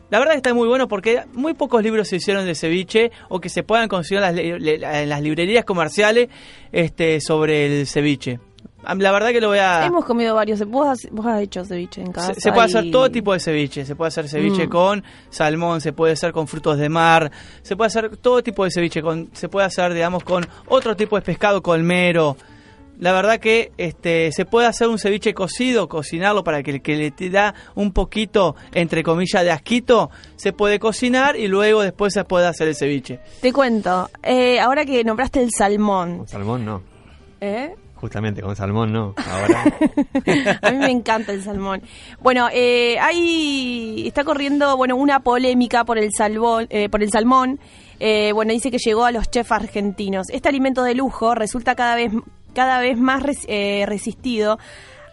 La 0.09 0.19
verdad 0.21 0.33
que 0.33 0.39
está 0.39 0.55
muy 0.55 0.69
bueno 0.69 0.87
porque 0.87 1.25
muy 1.33 1.55
pocos 1.55 1.83
libros 1.83 2.09
se 2.09 2.17
hicieron 2.17 2.47
de 2.47 2.55
ceviche 2.55 3.11
o 3.29 3.41
que 3.41 3.49
se 3.49 3.65
puedan 3.65 3.89
conseguir 3.89 4.23
en 4.23 4.65
las, 4.65 5.03
en 5.03 5.09
las 5.09 5.21
librerías 5.21 5.65
comerciales 5.65 6.29
este 6.71 7.21
sobre 7.21 7.81
el 7.81 7.87
ceviche. 7.89 8.39
La 8.95 9.13
verdad 9.13 9.31
que 9.31 9.41
lo 9.41 9.49
voy 9.49 9.59
a... 9.59 9.85
Hemos 9.87 10.05
comido 10.05 10.35
varios. 10.35 10.61
Vos 10.69 10.87
has, 10.87 11.11
vos 11.11 11.27
has 11.27 11.41
hecho 11.43 11.65
ceviche 11.65 12.01
en 12.03 12.13
casa. 12.13 12.35
Se, 12.35 12.41
se 12.41 12.53
puede 12.53 12.67
hacer 12.67 12.91
todo 12.91 13.11
tipo 13.11 13.33
de 13.33 13.41
ceviche. 13.41 13.85
Se 13.85 13.97
puede 13.97 14.09
hacer 14.09 14.29
ceviche 14.29 14.67
Mm. 14.67 14.71
con 14.71 15.05
salmón, 15.31 15.81
se 15.81 15.93
puede 15.93 16.13
hacer 16.13 16.33
con 16.33 16.47
frutos 16.47 16.79
de 16.79 16.89
mar, 16.89 17.31
se 17.63 17.77
puede 17.77 17.89
hacer 17.89 18.17
todo 18.19 18.43
tipo 18.43 18.65
de 18.65 18.71
ceviche. 18.71 19.03
Con, 19.03 19.29
se 19.33 19.49
puede 19.49 19.67
hacer, 19.67 19.93
digamos, 19.95 20.23
con 20.25 20.47
otro 20.69 20.95
tipo 20.97 21.17
de 21.17 21.23
pescado, 21.23 21.63
colmero. 21.63 22.37
La 22.99 23.13
verdad 23.13 23.39
que 23.39 23.73
este 23.77 24.33
se 24.33 24.47
puede 24.47 24.67
hacer 24.69 24.89
un 24.89 24.99
ceviche 24.99 25.35
cocido, 25.35 25.87
cocinarlo 25.87 26.43
para 26.43 26.63
que 26.63 26.71
el 26.71 26.81
que 26.81 26.97
le 26.97 27.11
te 27.11 27.29
da 27.29 27.55
un 27.75 27.93
poquito, 27.93 28.57
entre 28.73 29.03
comillas, 29.03 29.45
de 29.45 29.51
asquito, 29.51 30.09
se 30.37 30.55
puede 30.55 30.79
cocinar 30.79 31.37
y 31.37 31.47
luego 31.47 31.83
después 31.83 32.15
se 32.15 32.25
puede 32.25 32.47
hacer 32.47 32.69
el 32.69 32.75
ceviche. 32.75 33.21
Te 33.43 33.53
cuento, 33.53 34.09
eh, 34.23 34.59
ahora 34.61 34.87
que 34.87 35.05
nombraste 35.05 35.43
el 35.43 35.51
salmón, 35.51 36.27
salmón 36.27 36.65
no. 36.65 36.83
¿eh? 37.43 37.75
Justamente 37.97 38.43
con 38.43 38.55
salmón 38.55 38.93
no. 38.93 39.15
Ahora. 39.17 39.65
A 40.63 40.71
mí 40.71 40.77
me 40.79 40.91
encanta 40.91 41.33
el 41.33 41.43
salmón. 41.43 41.83
Bueno, 42.21 42.49
eh, 42.53 42.99
hay 43.01 44.07
está 44.07 44.23
corriendo 44.23 44.77
bueno 44.77 44.97
una 44.97 45.21
polémica 45.21 45.85
por 45.85 45.99
el 45.99 46.11
salmón, 46.17 46.67
eh, 46.71 46.89
por 46.89 47.03
el 47.03 47.11
salmón. 47.11 47.59
Eh, 47.99 48.33
bueno, 48.35 48.53
dice 48.53 48.71
que 48.71 48.79
llegó 48.79 49.05
a 49.07 49.11
los 49.13 49.31
chefs 49.31 49.51
argentinos. 49.51 50.29
Este 50.31 50.49
alimento 50.49 50.83
de 50.85 50.95
lujo 50.95 51.35
resulta 51.35 51.75
cada 51.75 51.95
vez 51.97 52.13
cada 52.55 52.79
vez 52.81 52.99
más 52.99 53.23
res- 53.23 53.45
eh, 53.49 53.85
resistido. 53.87 54.59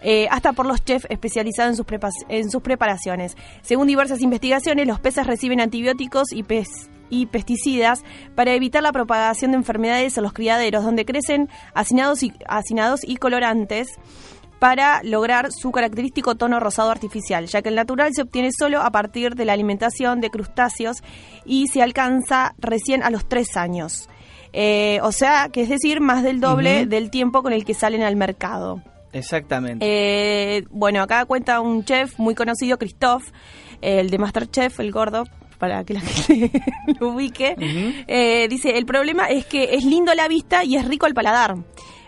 eh, 0.06 0.28
hasta 0.30 0.52
por 0.52 0.66
los 0.66 0.84
chefs 0.84 1.08
especializados 1.10 1.72
en 1.80 1.86
sus, 1.86 1.86
en 2.28 2.52
sus 2.52 2.62
preparaciones. 2.62 3.38
Según 3.62 3.88
diversas 3.88 4.20
investigaciones, 4.20 4.86
los 4.86 5.00
peces 5.00 5.26
reciben 5.26 5.62
antibióticos 5.62 6.34
y, 6.34 6.44
pes- 6.44 6.90
y 7.14 7.28
pesticidas 7.28 8.04
para 8.36 8.54
evitar 8.54 8.82
la 8.82 8.92
propagación 8.92 9.52
de 9.52 9.58
enfermedades 9.58 10.18
en 10.18 10.24
los 10.24 10.34
criaderos, 10.34 10.84
donde 10.84 11.06
crecen 11.06 11.48
hacinados 11.74 12.24
y, 12.24 12.34
hacinados 12.48 13.02
y 13.04 13.18
colorantes 13.18 13.88
para 14.60 15.04
lograr 15.04 15.52
su 15.52 15.72
característico 15.72 16.36
tono 16.36 16.60
rosado 16.60 16.90
artificial, 16.90 17.48
ya 17.48 17.62
que 17.62 17.70
el 17.70 17.76
natural 17.76 18.14
se 18.14 18.22
obtiene 18.22 18.50
solo 18.58 18.82
a 18.82 18.92
partir 18.92 19.36
de 19.36 19.46
la 19.46 19.54
alimentación 19.54 20.22
de 20.22 20.30
crustáceos 20.30 21.04
y 21.46 21.68
se 21.68 21.84
alcanza 21.84 22.56
recién 22.58 23.04
a 23.04 23.10
los 23.10 23.28
tres 23.28 23.58
años. 23.58 24.10
Eh, 24.54 25.00
o 25.04 25.12
sea, 25.12 25.50
que 25.50 25.64
es 25.64 25.70
decir, 25.70 26.00
más 26.00 26.24
del 26.24 26.40
doble 26.40 26.86
del 26.86 27.10
tiempo 27.10 27.44
con 27.44 27.54
el 27.54 27.66
que 27.66 27.74
salen 27.74 28.04
al 28.04 28.16
mercado. 28.16 28.82
Exactamente. 29.12 29.86
Eh, 29.86 30.64
bueno, 30.72 31.02
acá 31.02 31.26
cuenta 31.26 31.60
un 31.60 31.84
chef 31.84 32.18
muy 32.18 32.34
conocido, 32.34 32.78
Christoph, 32.78 33.24
el 33.82 34.10
de 34.10 34.18
Masterchef, 34.18 34.80
el 34.80 34.92
gordo, 34.92 35.26
para 35.64 35.86
que 35.86 35.94
la 35.94 36.00
gente 36.02 36.52
lo 37.00 37.10
ubique. 37.12 37.56
Eh, 38.06 38.48
dice, 38.50 38.78
el 38.78 38.86
problema 38.86 39.28
es 39.28 39.46
que 39.46 39.76
es 39.76 39.86
lindo 39.86 40.12
a 40.12 40.16
la 40.16 40.28
vista 40.28 40.66
y 40.66 40.76
es 40.76 40.86
rico 40.86 41.06
al 41.06 41.14
paladar. 41.14 41.56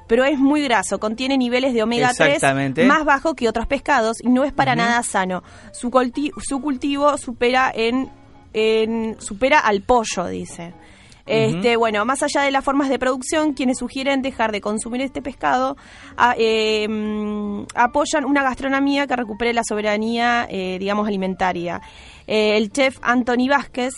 Pero 0.08 0.26
es 0.26 0.38
muy 0.38 0.62
graso, 0.62 1.00
contiene 1.00 1.38
niveles 1.38 1.74
de 1.74 1.82
omega 1.84 2.12
3 2.14 2.34
Exactamente. 2.36 2.86
más 2.86 3.06
bajo 3.06 3.34
que 3.34 3.48
otros 3.48 3.66
pescados 3.66 4.18
y 4.22 4.28
no 4.28 4.44
es 4.44 4.52
para 4.52 4.76
nada 4.76 5.02
sano. 5.04 5.42
Su, 5.72 5.90
culti- 5.90 6.32
su 6.46 6.60
cultivo 6.60 7.18
supera 7.18 7.72
en, 7.74 8.10
en- 8.52 9.16
supera 9.22 9.60
al 9.60 9.82
pollo, 9.84 10.28
dice. 10.28 10.74
Este, 11.28 11.76
bueno, 11.76 12.06
más 12.06 12.22
allá 12.22 12.42
de 12.44 12.52
las 12.52 12.64
formas 12.64 12.88
de 12.88 13.00
producción, 13.00 13.54
quienes 13.54 13.80
sugieren 13.80 14.22
dejar 14.22 14.52
de 14.52 14.62
consumir 14.62 15.02
este 15.02 15.24
pescado 15.24 15.76
a- 16.18 16.36
eh, 16.38 16.88
apoyan 17.74 18.26
una 18.26 18.44
gastronomía 18.44 19.08
que 19.08 19.16
recupere 19.16 19.52
la 19.54 19.64
soberanía, 19.68 20.46
eh, 20.52 20.78
digamos, 20.80 21.08
alimentaria. 21.08 21.82
Eh, 22.28 22.58
el 22.58 22.72
chef 22.72 22.98
Anthony 23.02 23.48
Vázquez 23.50 23.94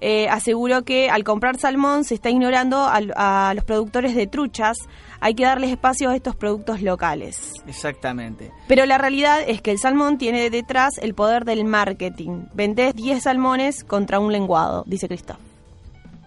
eh, 0.00 0.28
aseguró 0.28 0.82
que 0.84 1.08
al 1.08 1.24
comprar 1.24 1.56
salmón 1.58 2.04
se 2.04 2.14
está 2.14 2.28
ignorando 2.30 2.84
al- 2.84 3.14
a, 3.16 3.52
los 3.54 3.64
productores 3.64 4.14
de 4.14 4.26
truchas. 4.26 4.76
Hay 5.20 5.34
que 5.34 5.44
darles 5.44 5.70
espacio 5.70 6.10
a 6.10 6.16
estos 6.16 6.36
productos 6.36 6.82
locales. 6.82 7.52
Exactamente. 7.66 8.52
Pero 8.68 8.84
la 8.84 8.98
realidad 8.98 9.40
es 9.46 9.62
que 9.62 9.70
el 9.70 9.78
salmón 9.78 10.18
tiene 10.18 10.50
detrás 10.50 10.98
el 11.00 11.14
poder 11.14 11.44
del 11.46 11.64
marketing. 11.64 12.44
Vendés 12.52 12.94
10 12.94 13.22
salmones 13.22 13.84
contra 13.84 14.18
un 14.20 14.32
lenguado, 14.32 14.84
dice 14.86 15.08
Cristóbal. 15.08 15.40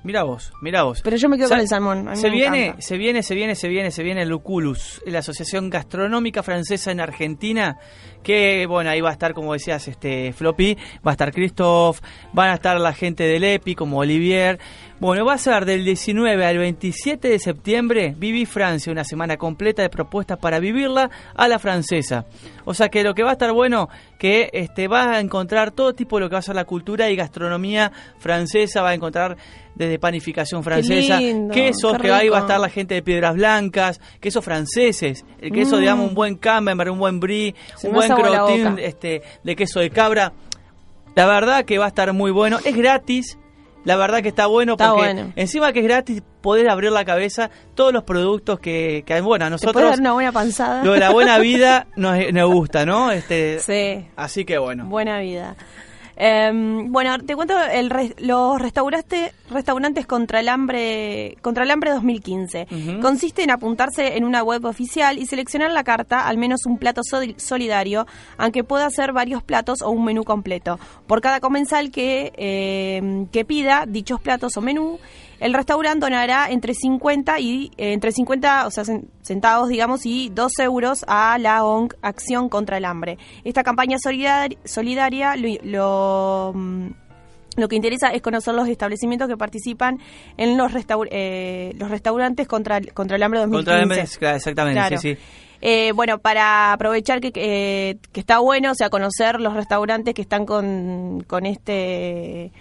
Mira 0.03 0.23
vos, 0.23 0.53
mira 0.61 0.83
vos. 0.83 1.01
Pero 1.03 1.17
yo 1.17 1.27
me 1.27 1.37
quedo 1.37 1.49
con 1.49 1.59
el 1.59 1.67
salmón. 1.67 2.07
a 2.07 2.11
mí 2.11 2.17
Se 2.17 2.29
me 2.29 2.35
viene, 2.35 2.65
encanta. 2.67 2.81
se 2.81 2.97
viene, 2.97 3.21
se 3.23 3.35
viene, 3.35 3.55
se 3.55 3.67
viene, 3.67 3.91
se 3.91 4.03
viene 4.03 4.21
el 4.21 4.29
Luculus, 4.29 5.01
la 5.05 5.19
Asociación 5.19 5.69
Gastronómica 5.69 6.41
Francesa 6.41 6.91
en 6.91 7.01
Argentina, 7.01 7.77
que 8.23 8.65
bueno, 8.65 8.89
ahí 8.89 9.01
va 9.01 9.09
a 9.09 9.13
estar, 9.13 9.33
como 9.33 9.53
decías, 9.53 9.87
este 9.89 10.31
Floppy, 10.31 10.75
va 11.05 11.11
a 11.11 11.13
estar 11.13 11.31
Christoph, 11.33 11.99
van 12.33 12.49
a 12.49 12.53
estar 12.55 12.79
la 12.79 12.93
gente 12.93 13.23
del 13.25 13.43
EPI, 13.43 13.75
como 13.75 13.99
Olivier. 13.99 14.59
Bueno, 14.99 15.23
va 15.25 15.33
a 15.33 15.37
ser 15.37 15.63
del 15.65 15.85
19 15.85 16.45
al 16.45 16.57
27 16.57 17.29
de 17.29 17.39
septiembre, 17.39 18.13
Viví 18.17 18.45
Francia, 18.45 18.91
una 18.91 19.05
semana 19.05 19.37
completa 19.37 19.81
de 19.81 19.89
propuestas 19.89 20.37
para 20.39 20.59
vivirla 20.59 21.09
a 21.35 21.47
la 21.47 21.57
francesa. 21.57 22.25
O 22.65 22.73
sea 22.73 22.89
que 22.89 23.03
lo 23.03 23.13
que 23.13 23.23
va 23.23 23.29
a 23.29 23.33
estar 23.33 23.53
bueno, 23.53 23.87
que 24.17 24.49
este 24.51 24.89
va 24.89 25.11
a 25.15 25.19
encontrar 25.21 25.71
todo 25.71 25.93
tipo 25.93 26.17
de 26.17 26.21
lo 26.21 26.29
que 26.29 26.33
va 26.35 26.39
a 26.39 26.41
ser 26.41 26.55
la 26.55 26.65
cultura 26.65 27.09
y 27.09 27.15
gastronomía 27.15 27.93
francesa, 28.17 28.81
va 28.81 28.89
a 28.89 28.93
encontrar 28.93 29.37
desde 29.79 29.97
panificación 29.97 30.63
francesa, 30.63 31.19
lindo, 31.19 31.51
quesos, 31.53 31.97
que 31.97 32.11
ahí 32.11 32.29
va 32.29 32.37
a 32.37 32.41
estar 32.41 32.59
la 32.59 32.69
gente 32.69 32.93
de 32.93 33.01
Piedras 33.01 33.33
Blancas, 33.35 33.99
quesos 34.19 34.45
franceses, 34.45 35.25
el 35.41 35.51
queso, 35.51 35.77
Mm. 35.77 35.79
digamos, 35.79 36.09
un 36.09 36.13
buen 36.15 36.35
camembert, 36.35 36.91
un 36.91 36.99
buen 36.99 37.19
brie, 37.19 37.55
Se 37.77 37.87
un 37.87 37.93
buen 37.95 38.09
boca. 38.09 38.75
este, 38.79 39.23
de 39.43 39.55
queso 39.55 39.79
de 39.79 39.89
cabra. 39.89 40.33
La 41.15 41.25
verdad 41.25 41.65
que 41.65 41.77
va 41.79 41.85
a 41.85 41.87
estar 41.87 42.13
muy 42.13 42.29
bueno, 42.29 42.59
es 42.63 42.75
gratis. 42.75 43.37
La 43.85 43.95
verdad 43.95 44.21
que 44.21 44.27
está 44.27 44.45
bueno 44.45 44.73
Está 44.73 44.89
porque 44.91 45.13
bueno. 45.13 45.31
encima 45.37 45.71
que 45.71 45.79
es 45.79 45.85
gratis, 45.85 46.21
podés 46.41 46.67
abrir 46.67 46.91
la 46.91 47.05
cabeza 47.05 47.49
todos 47.75 47.93
los 47.93 48.03
productos 48.03 48.59
que, 48.59 49.03
que 49.05 49.13
hay. 49.13 49.21
Bueno, 49.21 49.45
a 49.45 49.47
¿Te 49.47 49.51
puedes 49.51 49.63
nosotros 49.65 49.89
dar 49.91 49.99
una 50.01 50.11
buena 50.13 50.31
panzada? 50.33 50.83
lo 50.83 50.91
de 50.91 50.99
la 50.99 51.11
buena 51.11 51.37
vida 51.39 51.87
nos, 51.95 52.17
nos 52.33 52.51
gusta, 52.51 52.85
¿no? 52.85 53.09
Este, 53.11 53.59
Sí. 53.59 54.05
Así 54.17 54.43
que 54.43 54.57
bueno. 54.57 54.85
Buena 54.85 55.19
vida. 55.21 55.55
Em, 56.21 56.91
bueno, 56.91 57.17
te 57.19 57.33
cuento 57.33 57.53
el 57.71 57.89
re- 57.89 58.13
los 58.19 58.59
restaurante- 58.61 59.31
restaurantes 59.49 60.05
contra 60.05 60.41
el 60.41 60.49
hambre 60.49 61.37
contra 61.41 61.63
el 61.63 61.71
hambre 61.71 61.91
2015. 61.91 62.67
Ujú. 62.69 62.99
Consiste 62.99 63.41
en 63.43 63.51
apuntarse 63.51 64.17
en 64.17 64.25
una 64.25 64.43
web 64.43 64.65
oficial 64.65 65.17
y 65.17 65.25
seleccionar 65.25 65.71
la 65.71 65.85
carta, 65.85 66.27
al 66.27 66.37
menos 66.37 66.65
un 66.65 66.77
plato 66.77 67.03
soli- 67.03 67.35
solidario, 67.37 68.05
aunque 68.37 68.65
pueda 68.65 68.89
ser 68.89 69.13
varios 69.13 69.43
platos 69.43 69.81
o 69.81 69.91
un 69.91 70.03
menú 70.03 70.25
completo. 70.25 70.77
Por 71.07 71.21
cada 71.21 71.39
comensal 71.39 71.89
que, 71.89 72.33
em, 72.35 73.25
que 73.27 73.45
pida 73.45 73.85
dichos 73.87 74.19
platos 74.19 74.57
o 74.57 74.61
menú, 74.61 74.99
el 75.39 75.53
restaurante 75.53 76.05
donará 76.05 76.49
entre 76.49 76.73
50 76.73 77.39
y 77.39 77.71
eh, 77.77 77.93
entre 77.93 78.11
50, 78.11 78.67
o 78.67 78.71
sea, 78.71 78.83
cen- 78.83 79.05
centavos, 79.21 79.69
digamos, 79.69 80.05
y 80.05 80.29
2 80.29 80.51
euros 80.59 81.05
a 81.07 81.37
la 81.37 81.63
ONG 81.63 81.95
Acción 82.01 82.49
contra 82.49 82.77
el 82.77 82.85
Hambre. 82.85 83.17
Esta 83.43 83.63
campaña 83.63 83.97
solidar- 83.97 84.57
solidaria 84.65 85.35
lo, 85.35 85.47
lo, 85.63 86.51
mm, 86.55 86.87
lo 87.57 87.67
que 87.67 87.75
interesa 87.75 88.09
es 88.09 88.21
conocer 88.21 88.53
los 88.53 88.67
establecimientos 88.69 89.27
que 89.27 89.35
participan 89.37 89.99
en 90.37 90.57
los, 90.57 90.71
restaur- 90.71 91.07
eh, 91.11 91.73
los 91.77 91.89
restaurantes 91.89 92.47
contra, 92.47 92.77
el- 92.77 92.93
contra 92.93 93.15
el 93.17 93.23
hambre 93.23 93.39
2015. 93.41 93.59
Contra 93.65 93.75
el 93.77 93.83
hambre, 93.83 94.17
claro, 94.19 94.35
exactamente, 94.37 94.79
Claro. 94.79 94.97
sí, 94.97 95.15
sí. 95.15 95.21
Eh, 95.61 95.91
bueno, 95.93 96.19
para 96.19 96.71
aprovechar 96.71 97.19
que, 97.19 97.33
que, 97.33 97.97
que 98.13 98.19
está 98.21 98.39
bueno, 98.39 98.71
o 98.71 98.75
sea, 98.75 98.89
conocer 98.89 99.41
los 99.41 99.53
restaurantes 99.55 100.13
que 100.13 100.21
están 100.21 100.45
con, 100.45 101.21
con 101.27 101.45
este 101.45 102.53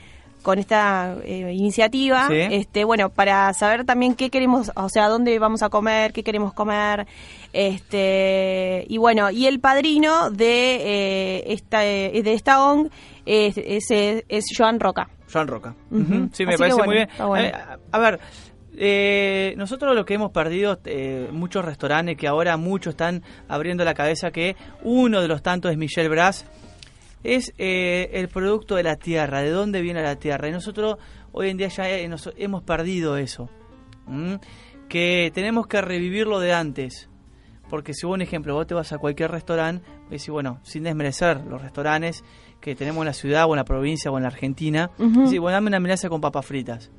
con 0.42 0.58
esta 0.58 1.16
eh, 1.24 1.52
iniciativa, 1.52 2.28
Sí. 2.28 2.34
este 2.50 2.84
bueno, 2.84 3.10
para 3.10 3.52
saber 3.54 3.84
también 3.84 4.14
qué 4.14 4.30
queremos, 4.30 4.70
o 4.74 4.88
sea, 4.88 5.08
dónde 5.08 5.38
vamos 5.38 5.62
a 5.62 5.68
comer, 5.68 6.12
qué 6.12 6.22
queremos 6.22 6.52
comer, 6.54 7.06
este 7.52 8.84
y 8.88 8.98
bueno, 8.98 9.30
y 9.30 9.46
el 9.46 9.60
padrino 9.60 10.30
de 10.30 10.76
eh, 11.38 11.44
esta 11.52 11.84
eh, 11.84 12.22
de 12.22 12.32
esta 12.34 12.64
ONG 12.64 12.90
es, 13.26 13.56
es, 13.58 14.24
es 14.28 14.44
Joan 14.56 14.80
Roca. 14.80 15.08
Joan 15.30 15.48
Roca. 15.48 15.74
Sí, 16.32 16.46
me 16.46 16.54
Así 16.54 16.58
parece 16.58 16.76
bueno, 16.76 16.84
muy 16.86 16.94
bien. 16.96 17.08
bueno. 17.18 17.44
Eh, 17.48 17.52
a, 17.92 17.98
ver, 17.98 18.20
eh, 18.78 19.52
nosotros 19.58 19.94
lo 19.94 20.04
que 20.06 20.14
hemos 20.14 20.30
perdido, 20.30 20.78
eh, 20.86 21.28
muchos 21.32 21.62
restaurantes 21.64 22.16
que 22.16 22.26
ahora 22.26 22.56
muchos 22.56 22.92
están 22.92 23.22
abriendo 23.48 23.84
la 23.84 23.92
cabeza 23.92 24.30
que 24.30 24.56
uno 24.82 25.20
de 25.20 25.28
los 25.28 25.42
tantos 25.42 25.70
es 25.70 25.76
Michel 25.76 26.08
Bras, 26.08 26.46
es 27.24 27.52
eh, 27.58 28.10
el 28.14 28.28
producto 28.28 28.76
de 28.76 28.82
la 28.82 28.96
tierra, 28.96 29.40
de 29.42 29.50
dónde 29.50 29.80
viene 29.82 30.02
la 30.02 30.16
tierra. 30.16 30.48
Y 30.48 30.52
nosotros 30.52 30.96
hoy 31.32 31.50
en 31.50 31.56
día 31.56 31.68
ya 31.68 31.88
eh, 31.90 32.08
nos- 32.08 32.32
hemos 32.36 32.62
perdido 32.62 33.16
eso. 33.16 33.48
Que 34.88 35.30
tenemos 35.34 35.66
que 35.66 35.80
revivirlo 35.82 36.40
de 36.40 36.52
antes. 36.54 37.08
Porque 37.68 37.92
si 37.92 38.06
vos, 38.06 38.14
un 38.14 38.22
ejemplo, 38.22 38.54
vos 38.54 38.66
te 38.66 38.72
vas 38.74 38.92
a 38.92 38.98
cualquier 38.98 39.30
restaurante, 39.30 39.84
decís, 40.08 40.30
bueno, 40.30 40.58
sin 40.62 40.84
desmerecer 40.84 41.42
los 41.44 41.60
restaurantes 41.60 42.24
que 42.62 42.74
tenemos 42.74 43.02
en 43.02 43.06
la 43.06 43.12
ciudad 43.12 43.44
o 43.46 43.50
en 43.52 43.58
la 43.58 43.64
provincia 43.64 44.10
o 44.10 44.16
en 44.16 44.22
la 44.22 44.28
Argentina, 44.28 44.90
decís, 45.24 45.38
bueno, 45.38 45.52
dame 45.54 45.68
una 45.68 45.78
milanesa 45.78 46.08
con 46.08 46.20
papas 46.22 46.46
fritas. 46.46 46.90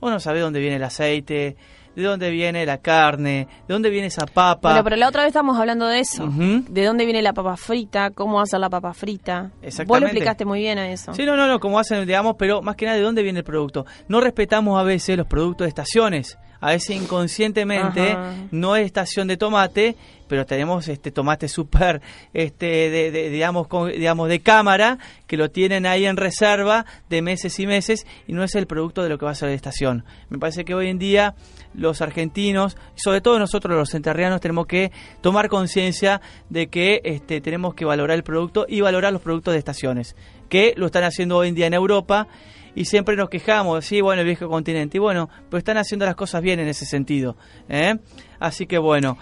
Vos 0.00 0.10
no 0.10 0.18
sabés 0.18 0.42
dónde 0.42 0.58
viene 0.60 0.76
el 0.76 0.82
aceite, 0.82 1.56
de 2.02 2.08
dónde 2.08 2.30
viene 2.30 2.64
la 2.64 2.78
carne, 2.78 3.48
de 3.66 3.72
dónde 3.74 3.90
viene 3.90 4.06
esa 4.08 4.26
papa. 4.26 4.70
Bueno, 4.70 4.84
pero 4.84 4.96
la 4.96 5.08
otra 5.08 5.22
vez 5.22 5.28
estamos 5.30 5.58
hablando 5.58 5.86
de 5.86 6.00
eso. 6.00 6.28
¿De 6.68 6.84
dónde 6.84 7.04
viene 7.04 7.22
la 7.22 7.32
papa 7.32 7.56
frita? 7.56 8.10
¿Cómo 8.10 8.40
hacer 8.40 8.60
la 8.60 8.70
papa 8.70 8.94
frita? 8.94 9.42
Vos 9.42 9.50
lo 9.62 9.68
Exactamente. 9.68 10.06
explicaste 10.06 10.44
muy 10.44 10.60
bien 10.60 10.78
a 10.78 10.90
eso. 10.90 11.12
Sí, 11.14 11.24
no, 11.24 11.36
no, 11.36 11.46
no, 11.46 11.58
como 11.60 11.78
hacen, 11.78 12.06
digamos, 12.06 12.36
pero 12.38 12.62
más 12.62 12.76
que 12.76 12.84
nada 12.86 12.96
de 12.96 13.02
dónde 13.02 13.22
viene 13.22 13.40
el 13.40 13.44
producto. 13.44 13.84
No 14.08 14.20
respetamos 14.20 14.78
a 14.80 14.82
veces 14.82 15.16
los 15.16 15.26
productos 15.26 15.64
de 15.64 15.68
estaciones. 15.68 16.38
A 16.60 16.70
veces 16.72 16.96
inconscientemente 16.96 18.12
Ajá. 18.12 18.32
no 18.50 18.74
es 18.74 18.84
estación 18.86 19.28
de 19.28 19.36
tomate, 19.36 19.94
pero 20.26 20.44
tenemos 20.44 20.88
este 20.88 21.12
tomate 21.12 21.46
súper, 21.48 22.02
este, 22.34 22.66
de, 22.90 23.10
de- 23.12 23.30
digamos, 23.30 23.68
con- 23.68 23.90
digamos, 23.92 24.28
de 24.28 24.40
cámara, 24.40 24.98
que 25.28 25.36
lo 25.36 25.50
tienen 25.50 25.86
ahí 25.86 26.04
en 26.04 26.16
reserva 26.16 26.84
de 27.08 27.22
meses 27.22 27.58
y 27.60 27.66
meses, 27.68 28.06
y 28.26 28.32
no 28.32 28.42
es 28.42 28.56
el 28.56 28.66
producto 28.66 29.04
de 29.04 29.08
lo 29.08 29.18
que 29.18 29.24
va 29.24 29.30
a 29.30 29.34
ser 29.36 29.50
de 29.50 29.54
estación. 29.54 30.04
Me 30.30 30.38
parece 30.38 30.64
que 30.64 30.74
hoy 30.74 30.88
en 30.88 30.98
día 30.98 31.34
los 31.74 32.00
argentinos, 32.02 32.76
y 32.96 33.00
sobre 33.00 33.20
todo 33.20 33.38
nosotros 33.38 33.76
los 33.76 33.94
enterrianos, 33.94 34.40
tenemos 34.40 34.66
que 34.66 34.90
tomar 35.20 35.48
conciencia 35.48 36.20
de 36.50 36.68
que 36.68 37.00
este, 37.04 37.40
tenemos 37.40 37.74
que 37.74 37.84
valorar 37.84 38.16
el 38.16 38.24
producto 38.24 38.66
y 38.68 38.80
valorar 38.80 39.12
los 39.12 39.22
productos 39.22 39.52
de 39.52 39.58
estaciones, 39.58 40.16
que 40.48 40.74
lo 40.76 40.86
están 40.86 41.04
haciendo 41.04 41.36
hoy 41.36 41.48
en 41.48 41.54
día 41.54 41.66
en 41.66 41.74
Europa 41.74 42.28
y 42.74 42.84
siempre 42.84 43.16
nos 43.16 43.28
quejamos, 43.28 43.84
sí, 43.84 44.00
bueno, 44.00 44.20
el 44.20 44.26
viejo 44.26 44.48
continente, 44.48 44.98
y 44.98 45.00
bueno, 45.00 45.28
pero 45.50 45.58
están 45.58 45.78
haciendo 45.78 46.06
las 46.06 46.14
cosas 46.14 46.42
bien 46.42 46.60
en 46.60 46.68
ese 46.68 46.86
sentido. 46.86 47.36
¿eh? 47.68 47.96
Así 48.38 48.66
que 48.66 48.78
bueno, 48.78 49.18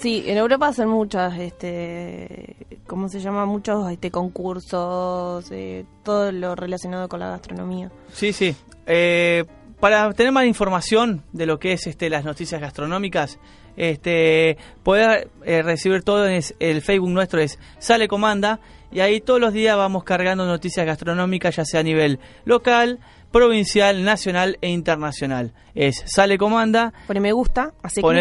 Sí, 0.00 0.24
en 0.26 0.38
Europa 0.38 0.68
hacen 0.68 0.88
muchas, 0.88 1.38
este, 1.38 2.56
¿cómo 2.86 3.10
se 3.10 3.20
llama? 3.20 3.44
Muchos 3.44 3.92
este, 3.92 4.10
concursos, 4.10 5.50
eh, 5.50 5.84
todo 6.02 6.32
lo 6.32 6.54
relacionado 6.54 7.06
con 7.06 7.20
la 7.20 7.28
gastronomía. 7.28 7.92
sí, 8.08 8.32
sí. 8.32 8.56
Eh, 8.86 9.44
para 9.80 10.12
tener 10.12 10.32
más 10.32 10.44
información 10.46 11.22
de 11.32 11.46
lo 11.46 11.58
que 11.58 11.72
es 11.72 11.86
este, 11.86 12.10
las 12.10 12.24
noticias 12.24 12.60
gastronómicas, 12.60 13.38
este, 13.76 14.56
poder 14.82 15.28
eh, 15.44 15.62
recibir 15.62 16.02
todo 16.02 16.26
en 16.26 16.34
es- 16.34 16.54
el 16.60 16.82
Facebook 16.82 17.10
nuestro 17.10 17.40
es 17.40 17.58
Sale 17.78 18.08
Comanda 18.08 18.60
y 18.92 19.00
ahí 19.00 19.20
todos 19.20 19.40
los 19.40 19.52
días 19.52 19.76
vamos 19.76 20.04
cargando 20.04 20.44
noticias 20.44 20.84
gastronómicas 20.84 21.56
ya 21.56 21.64
sea 21.64 21.80
a 21.80 21.82
nivel 21.84 22.18
local, 22.44 22.98
provincial, 23.30 24.02
nacional 24.04 24.58
e 24.60 24.68
internacional. 24.68 25.52
Es 25.74 26.02
Sale 26.06 26.36
Comanda, 26.36 26.92
Pone 27.06 27.20
me 27.20 27.32
gusta, 27.32 27.72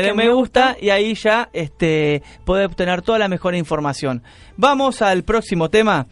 clic 0.02 0.12
en 0.12 0.16
me 0.16 0.30
gusta 0.32 0.78
y 0.80 0.92
ahí 0.92 1.16
ya 1.16 1.50
este 1.52 2.22
puede 2.46 2.66
obtener 2.66 3.02
toda 3.02 3.18
la 3.20 3.28
mejor 3.28 3.56
información. 3.56 4.22
Vamos 4.56 5.02
al 5.02 5.24
próximo 5.24 5.70
tema. 5.70 6.06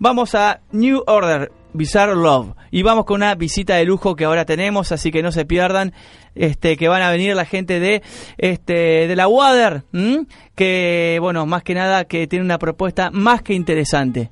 Vamos 0.00 0.34
a 0.34 0.60
New 0.72 1.04
Order, 1.06 1.52
Bizarre 1.74 2.14
Love. 2.14 2.54
Y 2.70 2.82
vamos 2.82 3.04
con 3.04 3.16
una 3.16 3.34
visita 3.34 3.76
de 3.76 3.84
lujo 3.84 4.16
que 4.16 4.24
ahora 4.24 4.44
tenemos, 4.44 4.92
así 4.92 5.10
que 5.10 5.22
no 5.22 5.32
se 5.32 5.44
pierdan 5.44 5.92
este 6.34 6.76
que 6.76 6.88
van 6.88 7.02
a 7.02 7.10
venir 7.10 7.34
la 7.34 7.44
gente 7.44 7.80
de 7.80 8.02
este 8.38 9.06
de 9.06 9.16
la 9.16 9.28
Water, 9.28 9.84
que 10.54 11.18
bueno, 11.20 11.46
más 11.46 11.62
que 11.62 11.74
nada 11.74 12.04
que 12.04 12.26
tiene 12.26 12.44
una 12.44 12.58
propuesta 12.58 13.10
más 13.10 13.42
que 13.42 13.54
interesante. 13.54 14.30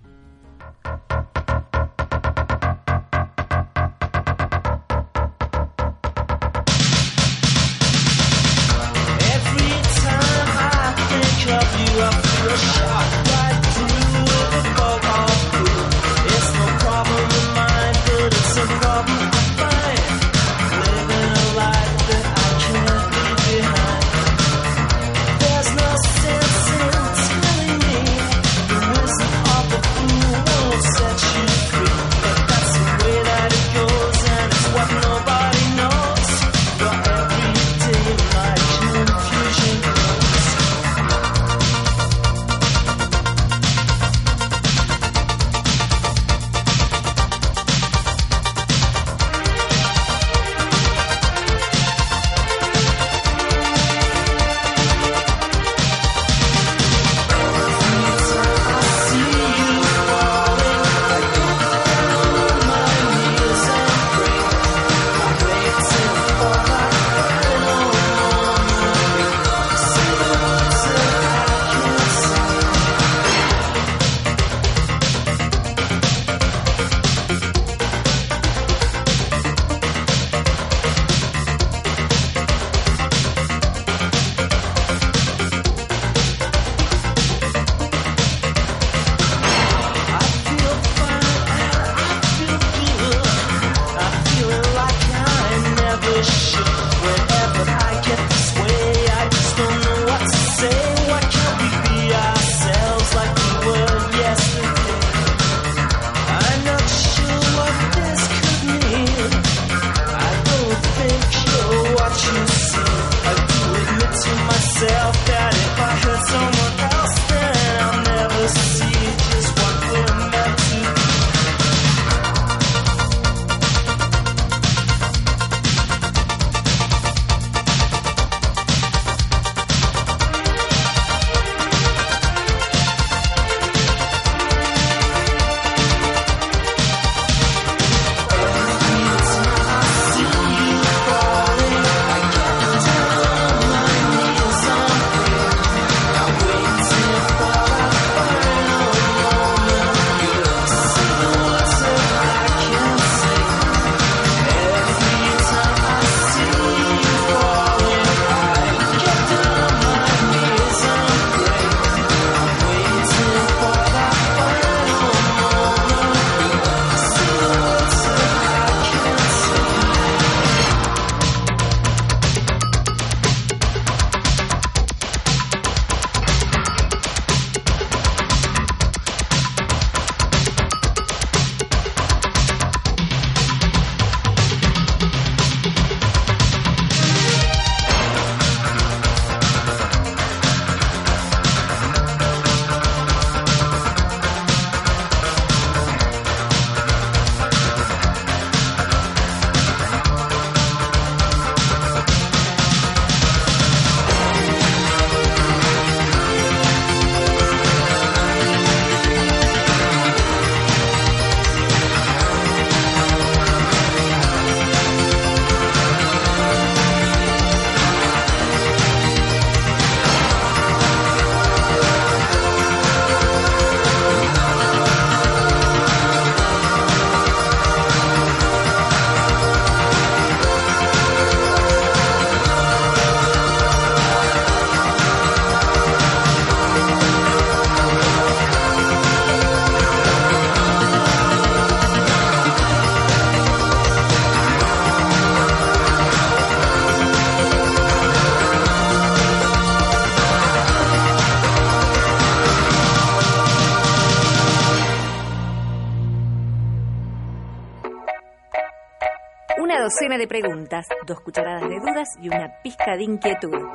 De 260.11 260.27
preguntas, 260.27 260.87
dos 261.07 261.21
cucharadas 261.21 261.69
de 261.69 261.79
dudas 261.79 262.09
y 262.21 262.29
una 262.29 262.51
pizca 262.65 262.97
de 262.97 263.05
inquietud. 263.05 263.69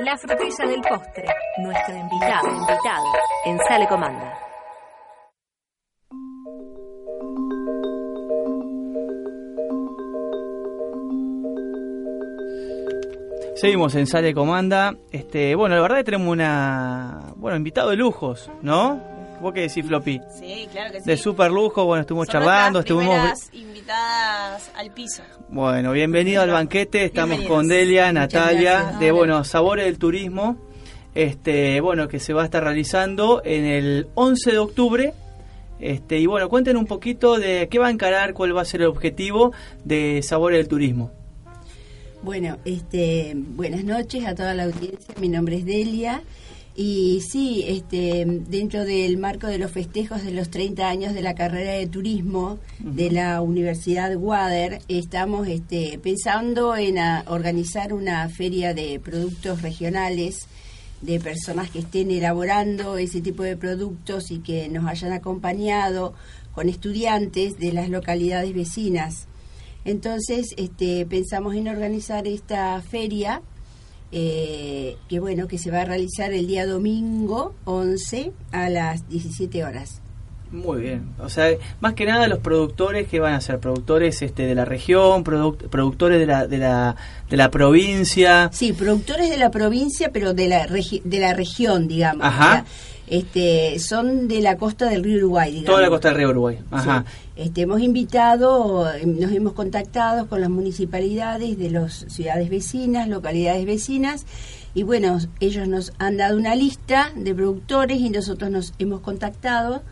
La 0.00 0.16
frutilla 0.16 0.66
del 0.66 0.80
postre, 0.80 1.26
nuestro 1.58 1.94
invitado, 1.94 2.48
invitado, 2.48 3.04
en 3.44 3.58
Sale 3.68 3.86
Comanda. 3.86 4.38
Seguimos 13.56 13.94
en 13.94 14.06
Sale 14.06 14.32
Comanda. 14.32 14.96
Este, 15.12 15.54
bueno, 15.54 15.76
la 15.76 15.82
verdad 15.82 15.98
que 15.98 16.04
tenemos 16.04 16.28
una. 16.28 17.34
Bueno, 17.36 17.58
invitado 17.58 17.90
de 17.90 17.96
lujos, 17.96 18.50
¿no? 18.62 19.16
¿Vos 19.40 19.52
qué 19.52 19.60
decís, 19.60 19.86
Floppy? 19.86 20.20
Sí, 20.30 20.66
claro 20.72 20.92
que 20.92 21.00
sí. 21.00 21.06
De 21.06 21.16
super 21.18 21.50
lujo, 21.50 21.84
bueno, 21.84 22.00
estuvimos 22.00 22.26
Son 22.26 22.32
charlando, 22.32 22.80
estuvimos. 22.80 23.50
Al 23.88 24.90
piso. 24.92 25.22
Bueno, 25.48 25.92
bienvenido 25.92 26.42
al 26.42 26.50
banquete. 26.50 27.04
Estamos 27.04 27.42
con 27.42 27.68
Delia, 27.68 28.12
Natalia, 28.12 28.80
gracias. 28.80 29.00
de 29.00 29.12
bueno, 29.12 29.44
Sabores 29.44 29.84
del 29.84 29.98
Turismo. 29.98 30.56
Este, 31.14 31.80
bueno, 31.80 32.08
que 32.08 32.18
se 32.18 32.32
va 32.32 32.42
a 32.42 32.44
estar 32.46 32.64
realizando 32.64 33.42
en 33.44 33.64
el 33.64 34.08
11 34.14 34.52
de 34.52 34.58
octubre. 34.58 35.14
Este, 35.78 36.18
y 36.18 36.26
bueno, 36.26 36.48
cuenten 36.48 36.76
un 36.76 36.86
poquito 36.86 37.38
de 37.38 37.68
qué 37.70 37.78
va 37.78 37.88
a 37.88 37.90
encarar, 37.90 38.34
cuál 38.34 38.56
va 38.56 38.62
a 38.62 38.64
ser 38.64 38.82
el 38.82 38.88
objetivo 38.88 39.52
de 39.84 40.20
Sabores 40.22 40.58
del 40.58 40.68
Turismo. 40.68 41.12
Bueno, 42.22 42.58
este, 42.64 43.34
buenas 43.36 43.84
noches 43.84 44.26
a 44.26 44.34
toda 44.34 44.54
la 44.54 44.64
audiencia. 44.64 45.14
Mi 45.20 45.28
nombre 45.28 45.56
es 45.56 45.64
Delia. 45.64 46.22
Y 46.78 47.22
sí, 47.22 47.64
este, 47.66 48.26
dentro 48.26 48.84
del 48.84 49.16
marco 49.16 49.46
de 49.46 49.56
los 49.56 49.70
festejos 49.70 50.22
de 50.22 50.32
los 50.32 50.50
30 50.50 50.86
años 50.86 51.14
de 51.14 51.22
la 51.22 51.34
carrera 51.34 51.72
de 51.72 51.86
turismo 51.86 52.58
de 52.78 53.10
la 53.10 53.40
Universidad 53.40 54.14
Wader, 54.14 54.82
estamos 54.86 55.48
este, 55.48 55.98
pensando 56.02 56.76
en 56.76 56.98
organizar 57.28 57.94
una 57.94 58.28
feria 58.28 58.74
de 58.74 59.00
productos 59.00 59.62
regionales 59.62 60.48
de 61.00 61.18
personas 61.18 61.70
que 61.70 61.78
estén 61.78 62.10
elaborando 62.10 62.98
ese 62.98 63.22
tipo 63.22 63.42
de 63.42 63.56
productos 63.56 64.30
y 64.30 64.40
que 64.40 64.68
nos 64.68 64.86
hayan 64.86 65.12
acompañado 65.12 66.12
con 66.52 66.68
estudiantes 66.68 67.58
de 67.58 67.72
las 67.72 67.88
localidades 67.88 68.54
vecinas. 68.54 69.28
Entonces, 69.86 70.48
este, 70.58 71.06
pensamos 71.06 71.54
en 71.54 71.68
organizar 71.68 72.26
esta 72.26 72.82
feria, 72.82 73.40
eh, 74.12 74.96
que 75.08 75.18
bueno, 75.20 75.46
que 75.48 75.58
se 75.58 75.70
va 75.70 75.82
a 75.82 75.84
realizar 75.84 76.32
el 76.32 76.46
día 76.46 76.66
domingo 76.66 77.54
11 77.64 78.32
a 78.52 78.68
las 78.70 79.08
17 79.08 79.64
horas. 79.64 80.00
Muy 80.52 80.80
bien. 80.80 81.08
O 81.18 81.28
sea, 81.28 81.48
más 81.80 81.94
que 81.94 82.06
nada 82.06 82.28
los 82.28 82.38
productores 82.38 83.08
que 83.08 83.18
van 83.18 83.34
a 83.34 83.40
ser 83.40 83.58
productores 83.58 84.22
este 84.22 84.46
de 84.46 84.54
la 84.54 84.64
región, 84.64 85.24
product- 85.24 85.68
productores 85.68 86.20
de 86.20 86.26
la, 86.26 86.46
de 86.46 86.58
la 86.58 86.94
de 87.28 87.36
la 87.36 87.50
provincia. 87.50 88.48
Sí, 88.52 88.72
productores 88.72 89.28
de 89.28 89.38
la 89.38 89.50
provincia, 89.50 90.10
pero 90.12 90.34
de 90.34 90.46
la, 90.48 90.66
regi- 90.68 91.02
de 91.02 91.18
la 91.18 91.34
región, 91.34 91.88
digamos. 91.88 92.24
Ajá. 92.24 92.48
O 92.48 92.52
sea, 92.52 92.64
este, 93.08 93.78
son 93.80 94.28
de 94.28 94.40
la 94.40 94.56
costa 94.56 94.88
del 94.88 95.02
río 95.02 95.18
Uruguay, 95.18 95.50
digamos. 95.50 95.66
Toda 95.70 95.80
la 95.82 95.88
costa 95.90 96.08
del 96.08 96.16
río 96.18 96.30
Uruguay. 96.30 96.58
Ajá. 96.70 97.04
Sí. 97.06 97.25
Este, 97.36 97.60
hemos 97.60 97.82
invitado, 97.82 98.90
eh, 98.90 99.04
nos 99.04 99.30
hemos 99.30 99.52
contactado 99.52 100.26
con 100.26 100.40
las 100.40 100.48
municipalidades 100.48 101.58
de 101.58 101.70
las 101.70 102.06
ciudades 102.08 102.48
vecinas, 102.48 103.08
localidades 103.08 103.66
vecinas, 103.66 104.24
y 104.72 104.84
bueno, 104.84 105.18
ellos 105.38 105.68
nos 105.68 105.92
han 105.98 106.16
dado 106.16 106.38
una 106.38 106.54
lista 106.54 107.12
de 107.14 107.34
productores 107.34 107.98
y 107.98 108.08
nosotros 108.08 108.50
nos 108.50 108.72
hemos 108.78 109.00
contactado. 109.00 109.82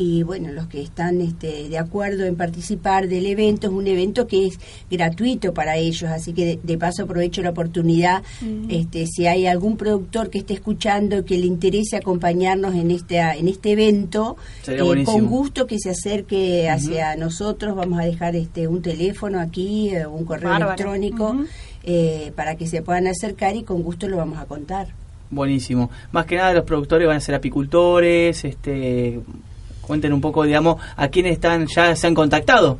Y 0.00 0.22
bueno, 0.22 0.52
los 0.52 0.68
que 0.68 0.80
están 0.80 1.20
este, 1.20 1.68
de 1.68 1.76
acuerdo 1.76 2.24
en 2.24 2.36
participar 2.36 3.08
del 3.08 3.26
evento, 3.26 3.66
es 3.66 3.72
un 3.72 3.88
evento 3.88 4.28
que 4.28 4.46
es 4.46 4.60
gratuito 4.88 5.52
para 5.52 5.76
ellos, 5.76 6.04
así 6.04 6.32
que 6.32 6.44
de, 6.46 6.60
de 6.62 6.78
paso 6.78 7.02
aprovecho 7.02 7.42
la 7.42 7.50
oportunidad, 7.50 8.22
este, 8.68 9.06
si 9.08 9.26
hay 9.26 9.46
algún 9.46 9.76
productor 9.76 10.30
que 10.30 10.38
esté 10.38 10.54
escuchando 10.54 11.24
que 11.24 11.36
le 11.36 11.46
interese 11.46 11.96
acompañarnos 11.96 12.76
en 12.76 12.92
este, 12.92 13.18
en 13.18 13.48
este 13.48 13.72
evento, 13.72 14.36
Sería 14.62 14.84
eh, 14.84 15.02
con 15.02 15.26
gusto 15.26 15.66
que 15.66 15.80
se 15.80 15.90
acerque 15.90 16.70
hacia 16.70 17.16
nosotros. 17.16 17.74
Vamos 17.74 17.98
a 17.98 18.04
dejar 18.04 18.36
este 18.36 18.68
un 18.68 18.82
teléfono 18.82 19.40
aquí, 19.40 19.90
eh, 19.90 20.06
un 20.06 20.24
correo 20.24 20.50
Bárbaro. 20.50 20.74
electrónico, 20.74 21.36
eh, 21.82 22.30
para 22.36 22.54
que 22.54 22.68
se 22.68 22.82
puedan 22.82 23.08
acercar 23.08 23.56
y 23.56 23.64
con 23.64 23.82
gusto 23.82 24.08
lo 24.08 24.18
vamos 24.18 24.38
a 24.38 24.44
contar. 24.46 24.88
Buenísimo. 25.30 25.90
Más 26.12 26.24
que 26.26 26.36
nada 26.36 26.54
los 26.54 26.64
productores 26.64 27.06
van 27.08 27.16
a 27.16 27.20
ser 27.20 27.34
apicultores, 27.34 28.44
este 28.44 29.20
cuenten 29.88 30.12
un 30.12 30.20
poco, 30.20 30.44
digamos, 30.44 30.80
a 30.96 31.08
quiénes 31.08 31.32
están 31.32 31.66
ya 31.66 31.96
se 31.96 32.06
han 32.06 32.14
contactado. 32.14 32.78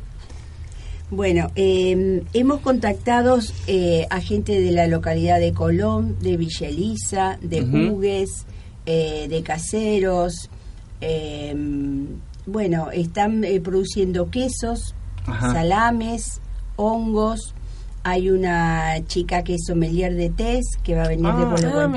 Bueno, 1.11 1.49
eh, 1.55 2.23
hemos 2.33 2.61
contactado 2.61 3.39
eh, 3.67 4.05
a 4.09 4.21
gente 4.21 4.61
de 4.61 4.71
la 4.71 4.87
localidad 4.87 5.39
de 5.39 5.51
Colón, 5.53 6.17
de 6.21 6.37
Villa 6.37 6.67
Elisa, 6.67 7.37
de. 7.41 7.63
Hugues, 7.63 8.45
eh, 8.85 9.27
de 9.27 9.41
Caseros. 9.43 10.49
eh, 11.01 11.55
bueno, 12.45 12.89
están 12.91 13.43
eh, 13.43 13.59
produciendo 13.61 14.29
quesos, 14.31 14.95
Ajá. 15.27 15.53
salames, 15.53 16.41
hongos. 16.77 17.53
Hay 18.03 18.29
una 18.29 18.95
chica 19.07 19.43
que 19.43 19.55
es 19.55 19.61
sommelier 19.67 20.15
de 20.15 20.29
tés 20.29 20.65
que 20.83 20.95
va 20.95 21.03
a 21.03 21.07
venir 21.09 21.25
de 21.25 21.31
Ah, 21.31 21.53
Polo 21.55 21.79
Ah, 21.79 21.87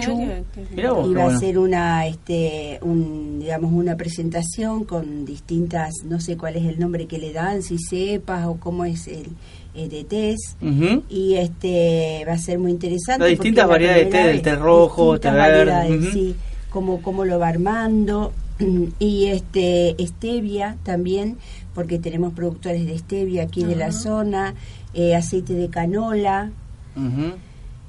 vos, 0.95 1.09
y 1.09 1.15
va 1.15 1.25
a 1.25 1.37
hacer 1.37 1.59
una 1.59 2.07
este 2.07 2.79
un 2.83 3.39
digamos 3.41 3.73
una 3.73 3.97
presentación 3.97 4.85
con 4.85 5.25
distintas 5.25 5.93
no 6.05 6.21
sé 6.21 6.37
cuál 6.37 6.57
es 6.57 6.65
el 6.65 6.79
nombre 6.81 7.07
que 7.07 7.19
le 7.19 7.33
dan 7.33 7.63
si 7.63 7.79
cepas 7.79 8.47
o 8.47 8.57
cómo 8.57 8.85
es 8.85 9.07
el, 9.07 9.29
el 9.75 9.89
de 9.89 10.05
tés 10.05 10.57
Ujú. 10.61 11.03
y 11.09 11.35
este 11.35 12.25
va 12.27 12.33
a 12.33 12.39
ser 12.39 12.59
muy 12.59 12.73
interesante 12.73 13.21
Las 13.21 13.31
distintas 13.31 13.69
variedades 13.69 14.05
de 14.07 14.11
té, 14.11 14.27
del 14.27 14.43
té 14.43 14.57
rojo, 14.57 15.19
té 15.21 15.31
verde, 15.31 15.49
variedades, 15.73 16.01
ujú. 16.03 16.13
sí, 16.13 16.37
cómo, 16.71 17.01
cómo 17.03 17.25
lo 17.25 17.39
va 17.39 17.49
armando 17.49 18.33
y 18.99 19.27
este 19.27 19.97
stevia 20.01 20.77
también 20.83 21.39
porque 21.75 21.99
tenemos 21.99 22.35
productores 22.35 22.87
de 22.87 22.99
stevia 22.99 23.45
aquí 23.45 23.65
de 23.65 23.77
la 23.77 23.93
zona 23.93 24.55
eh, 24.95 25.15
aceite 25.15 25.55
de 25.55 25.69
canola 25.69 26.51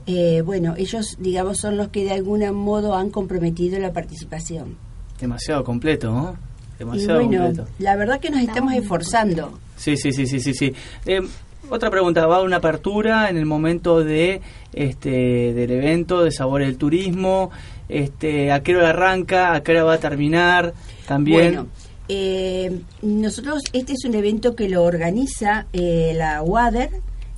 eh, 0.06 0.42
bueno, 0.42 0.76
ellos, 0.78 1.16
digamos, 1.20 1.60
son 1.60 1.78
los 1.78 1.88
que 1.90 2.04
de 2.04 2.12
algún 2.12 2.44
modo 2.54 2.96
han 2.96 3.10
comprometido 3.10 3.80
la 3.80 3.94
participación. 3.94 4.76
Demasiado 5.20 5.64
completo, 5.64 6.12
¿no? 6.12 6.36
Y 6.76 6.80
Demasiado 6.80 7.24
bueno, 7.24 7.46
completo. 7.46 7.70
la 7.80 7.96
verdad 7.96 8.20
que 8.20 8.30
nos 8.30 8.42
estamos 8.42 8.74
esforzando. 8.74 9.60
Sí, 9.78 9.96
sí, 9.96 10.12
sí, 10.12 10.28
sí, 10.28 10.40
sí, 10.42 10.54
sí. 10.54 10.74
Eh, 11.06 11.22
otra 11.70 11.90
pregunta, 11.90 12.26
¿va 12.28 12.36
a 12.36 12.38
haber 12.38 12.48
una 12.48 12.58
apertura 12.58 13.30
en 13.30 13.38
el 13.38 13.46
momento 13.46 14.04
de 14.04 14.42
este 14.74 15.54
del 15.54 15.72
evento 15.72 16.24
de 16.24 16.32
Sabor 16.32 16.62
del 16.62 16.78
Turismo? 16.78 17.52
Este, 17.90 18.52
¿A 18.52 18.64
qué 18.64 18.76
hora 18.76 18.90
arranca? 18.90 19.54
¿A 19.54 19.64
qué 19.64 19.72
hora 19.72 19.84
va 19.84 19.94
a 19.94 20.00
terminar? 20.00 20.74
También. 21.08 21.54
Bueno, 21.54 21.68
eh, 22.10 22.82
nosotros, 23.02 23.62
este 23.74 23.94
es 23.94 24.06
un 24.06 24.16
evento 24.16 24.56
que 24.56 24.70
lo 24.70 24.84
organiza 24.84 25.68
eh, 25.74 26.14
la 26.16 26.42
WADER, 26.42 26.90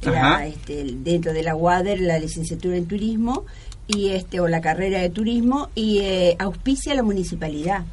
la, 0.02 0.46
este, 0.46 0.84
dentro 0.98 1.34
de 1.34 1.44
la 1.44 1.56
WADER, 1.56 2.00
la 2.00 2.20
licenciatura 2.20 2.78
en 2.78 2.86
turismo, 2.86 3.46
y 3.88 4.10
este 4.10 4.40
o 4.40 4.48
la 4.48 4.62
carrera 4.62 5.00
de 5.00 5.10
turismo, 5.10 5.70
y 5.76 6.00
eh, 6.00 6.36
auspicia 6.40 6.96
la 6.96 7.04
municipalidad. 7.04 7.86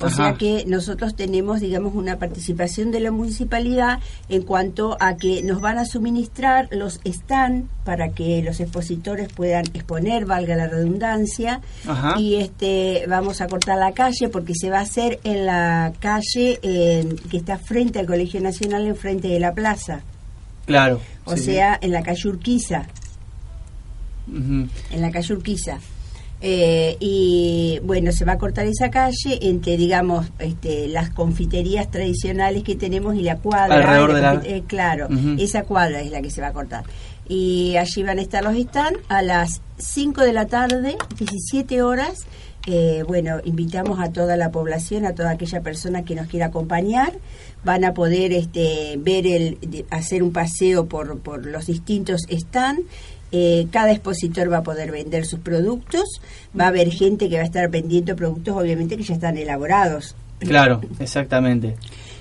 O 0.00 0.06
Ajá. 0.06 0.16
sea 0.16 0.34
que 0.34 0.64
nosotros 0.66 1.14
tenemos, 1.14 1.60
digamos, 1.60 1.94
una 1.94 2.18
participación 2.18 2.90
de 2.90 2.98
la 2.98 3.12
municipalidad 3.12 4.00
en 4.28 4.42
cuanto 4.42 4.96
a 4.98 5.16
que 5.16 5.42
nos 5.44 5.60
van 5.60 5.78
a 5.78 5.84
suministrar 5.84 6.68
los 6.72 7.00
stand 7.04 7.68
para 7.84 8.08
que 8.08 8.42
los 8.42 8.58
expositores 8.58 9.32
puedan 9.32 9.64
exponer, 9.72 10.26
valga 10.26 10.56
la 10.56 10.66
redundancia, 10.66 11.60
Ajá. 11.86 12.18
y 12.18 12.36
este 12.36 13.04
vamos 13.08 13.40
a 13.40 13.46
cortar 13.46 13.78
la 13.78 13.92
calle 13.92 14.28
porque 14.28 14.54
se 14.56 14.68
va 14.68 14.78
a 14.78 14.82
hacer 14.82 15.20
en 15.22 15.46
la 15.46 15.92
calle 16.00 16.58
eh, 16.62 17.14
que 17.30 17.36
está 17.36 17.58
frente 17.58 18.00
al 18.00 18.06
Colegio 18.06 18.40
Nacional, 18.40 18.86
enfrente 18.88 19.28
de 19.28 19.38
la 19.38 19.52
plaza, 19.54 20.00
Claro. 20.66 21.00
o 21.24 21.32
sí, 21.36 21.38
sí. 21.38 21.44
sea, 21.52 21.78
en 21.80 21.92
la 21.92 22.02
calle 22.02 22.28
Urquiza. 22.28 22.86
En 24.26 25.00
la 25.00 25.10
calle 25.10 25.34
Urquiza. 25.34 25.78
Eh, 26.46 26.98
y 27.00 27.80
bueno, 27.84 28.12
se 28.12 28.26
va 28.26 28.32
a 28.32 28.38
cortar 28.38 28.66
esa 28.66 28.90
calle 28.90 29.38
entre, 29.40 29.78
digamos, 29.78 30.26
este, 30.38 30.88
las 30.88 31.08
confiterías 31.08 31.90
tradicionales 31.90 32.62
que 32.62 32.74
tenemos 32.74 33.14
y 33.16 33.22
la 33.22 33.38
cuadra. 33.38 33.76
Alrededor 33.76 34.10
la 34.10 34.36
de 34.36 34.50
la- 34.50 34.56
eh, 34.56 34.62
claro, 34.66 35.08
esa 35.38 35.62
cuadra 35.62 36.02
es 36.02 36.10
la 36.10 36.20
que 36.20 36.28
se 36.30 36.42
va 36.42 36.48
a 36.48 36.52
cortar. 36.52 36.84
Y 37.26 37.76
allí 37.78 38.02
van 38.02 38.18
a 38.18 38.22
estar 38.22 38.44
los 38.44 38.54
stands 38.58 39.00
a 39.08 39.22
las 39.22 39.62
5 39.78 40.20
de 40.20 40.34
la 40.34 40.44
tarde, 40.44 40.96
17 41.18 41.80
horas. 41.80 42.26
Eh, 42.66 43.04
bueno, 43.06 43.40
invitamos 43.44 43.98
a 44.00 44.10
toda 44.12 44.36
la 44.36 44.50
población, 44.50 45.06
a 45.06 45.14
toda 45.14 45.30
aquella 45.30 45.62
persona 45.62 46.04
que 46.04 46.14
nos 46.14 46.26
quiera 46.28 46.46
acompañar. 46.46 47.12
Van 47.64 47.84
a 47.84 47.94
poder 47.94 48.32
este, 48.34 48.96
ver 48.98 49.26
el, 49.26 49.58
hacer 49.90 50.22
un 50.22 50.32
paseo 50.32 50.86
por, 50.86 51.18
por 51.20 51.46
los 51.46 51.66
distintos 51.66 52.22
stands. 52.30 52.82
Eh, 53.36 53.66
cada 53.72 53.90
expositor 53.90 54.52
va 54.52 54.58
a 54.58 54.62
poder 54.62 54.92
vender 54.92 55.26
sus 55.26 55.40
productos. 55.40 56.20
Va 56.58 56.66
a 56.66 56.68
haber 56.68 56.92
gente 56.92 57.28
que 57.28 57.34
va 57.34 57.42
a 57.42 57.46
estar 57.46 57.68
vendiendo 57.68 58.14
productos, 58.14 58.56
obviamente, 58.56 58.96
que 58.96 59.02
ya 59.02 59.14
están 59.14 59.36
elaborados. 59.36 60.14
Claro, 60.38 60.80
exactamente. 61.00 61.74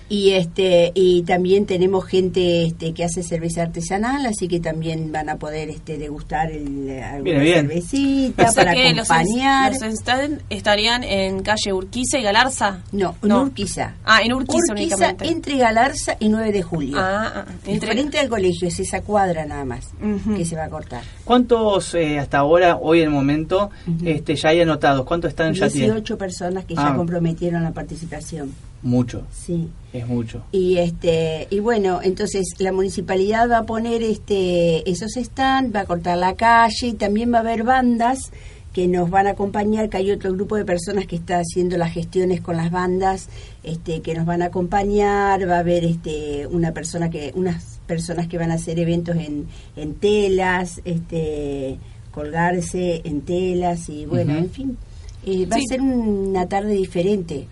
Y 0.10 0.32
este 0.32 0.92
y 0.94 1.24
también 1.24 1.66
tenemos 1.66 2.06
gente 2.06 2.66
este, 2.66 2.94
que 2.94 3.04
hace 3.04 3.24
cerveza 3.24 3.64
artesanal, 3.64 4.26
así 4.26 4.48
que 4.48 4.60
también 4.60 5.12
van 5.12 5.30
a 5.30 5.38
poder 5.38 5.70
este, 5.70 5.98
degustar 5.98 6.52
el, 6.52 6.90
alguna 7.02 7.40
bien. 7.40 7.68
cervecita 7.68 8.44
O 8.50 8.52
sea 8.52 8.64
para 8.64 8.74
que 8.74 8.94
los, 8.94 9.10
acompañar. 9.10 9.72
los 9.74 9.82
stand 9.94 10.42
estarían 10.50 11.04
en 11.04 11.42
calle 11.42 11.74
Urquiza 11.74 12.20
y 12.20 12.24
Galarza. 12.24 12.82
No, 12.92 13.16
en 13.24 13.30
No. 13.30 13.42
Urquiza. 13.44 13.96
Ah, 14.06 14.22
en 14.22 14.34
Urquiza, 14.34 14.74
Urquiza 14.74 14.96
únicamente. 14.96 15.28
entre 15.28 15.58
Galarza 15.58 16.18
y 16.20 16.30
9 16.30 16.52
de 16.52 16.62
julio. 16.64 16.98
Ah, 17.00 17.32
ah, 17.36 17.46
entre- 17.66 17.92
Frente 17.94 18.20
al 18.20 18.30
colegio, 18.30 18.68
es 18.68 18.80
esa 18.80 19.02
cuadra 19.02 19.46
nada 19.46 19.66
más 19.66 19.90
que 20.36 20.46
se 20.46 20.56
va 20.56 20.66
a 20.66 20.70
cortar. 20.70 21.02
¿Cuántos 21.24 21.96
eh, 21.96 22.20
hasta 22.20 22.40
ahora, 22.40 22.78
hoy 22.82 23.00
en 23.00 23.06
el 23.06 23.10
momento, 23.12 23.72
este, 24.04 24.36
ya 24.36 24.50
hay 24.50 24.62
anotados? 24.62 25.06
¿Cuántos 25.06 25.30
están 25.30 25.54
ya 25.54 25.70
tienen? 25.70 25.92
18 25.92 26.18
personas 26.18 26.66
que 26.66 26.76
Ah. 26.78 26.90
ya 26.90 26.96
comprometieron 26.96 27.64
la 27.64 27.72
participación. 27.72 28.54
Mucho, 28.84 29.24
Sí. 29.32 29.70
es 29.94 30.06
mucho. 30.08 30.44
Y 30.52 30.78
este 30.78 31.48
y 31.50 31.60
bueno, 31.60 32.02
entonces 32.04 32.44
la 32.60 32.72
municipalidad 32.72 33.50
va 33.50 33.60
a 33.60 33.66
poner 33.66 34.04
este 34.04 34.90
esos 34.90 35.14
stands, 35.14 35.74
va 35.74 35.82
a 35.82 35.86
cortar 35.86 36.18
la 36.18 36.36
calle 36.36 36.88
y 36.88 36.94
también 36.94 37.32
va 37.34 37.38
a 37.38 37.42
haber 37.42 37.64
bandas 37.64 38.32
que 38.74 38.88
nos 38.88 39.10
van 39.10 39.28
a 39.28 39.32
acompañar, 39.32 39.88
que 39.88 39.98
hay 39.98 40.12
otro 40.12 40.34
grupo 40.34 40.56
de 40.56 40.66
personas 40.66 41.06
que 41.06 41.16
está 41.16 41.38
haciendo 41.40 41.78
las 41.78 41.94
gestiones 41.94 42.42
con 42.42 42.58
las 42.58 42.72
bandas, 42.72 43.30
este 43.64 44.02
que 44.02 44.16
nos 44.16 44.26
van 44.26 44.42
a 44.42 44.46
acompañar, 44.46 45.48
va 45.48 45.58
a 45.58 45.60
haber 45.60 45.86
este 45.86 46.48
una 46.48 46.72
persona 46.74 47.10
que 47.10 47.32
unas 47.36 47.80
personas 47.88 48.28
que 48.28 48.38
van 48.38 48.50
a 48.52 48.56
hacer 48.56 48.80
eventos 48.80 49.16
en, 49.16 49.46
en 49.78 49.94
telas, 49.94 50.82
este 50.86 51.78
colgarse 52.12 53.02
en 53.06 53.22
telas 53.22 53.90
y 53.90 54.06
bueno, 54.06 54.36
en 54.38 54.50
fin, 54.50 54.78
eh, 55.26 55.46
va 55.46 55.58
Sí. 55.58 55.64
a 55.66 55.68
ser 55.70 55.82
una 55.82 56.48
tarde 56.50 56.74
diferente. 56.74 57.48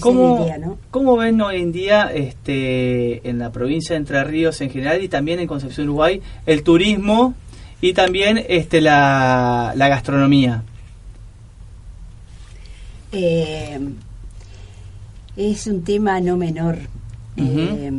¿Cómo. 0.00 0.46
¿Cómo 0.90 1.16
ven 1.16 1.40
hoy 1.40 1.60
en 1.60 1.72
día 1.72 2.10
este, 2.12 3.28
en 3.28 3.38
la 3.38 3.50
provincia 3.52 3.94
de 3.94 3.98
Entre 3.98 4.22
Ríos 4.24 4.60
en 4.60 4.70
general 4.70 5.02
y 5.02 5.08
también 5.08 5.40
en 5.40 5.46
Concepción 5.46 5.88
Uruguay 5.88 6.20
el 6.46 6.62
turismo 6.62 7.34
y 7.80 7.92
también 7.92 8.44
este, 8.48 8.80
la, 8.80 9.72
la 9.76 9.88
gastronomía? 9.88 10.62
Eh, 13.12 13.78
es 15.36 15.66
un 15.66 15.82
tema 15.82 16.20
no 16.20 16.36
menor. 16.36 16.78
Eh, 17.36 17.90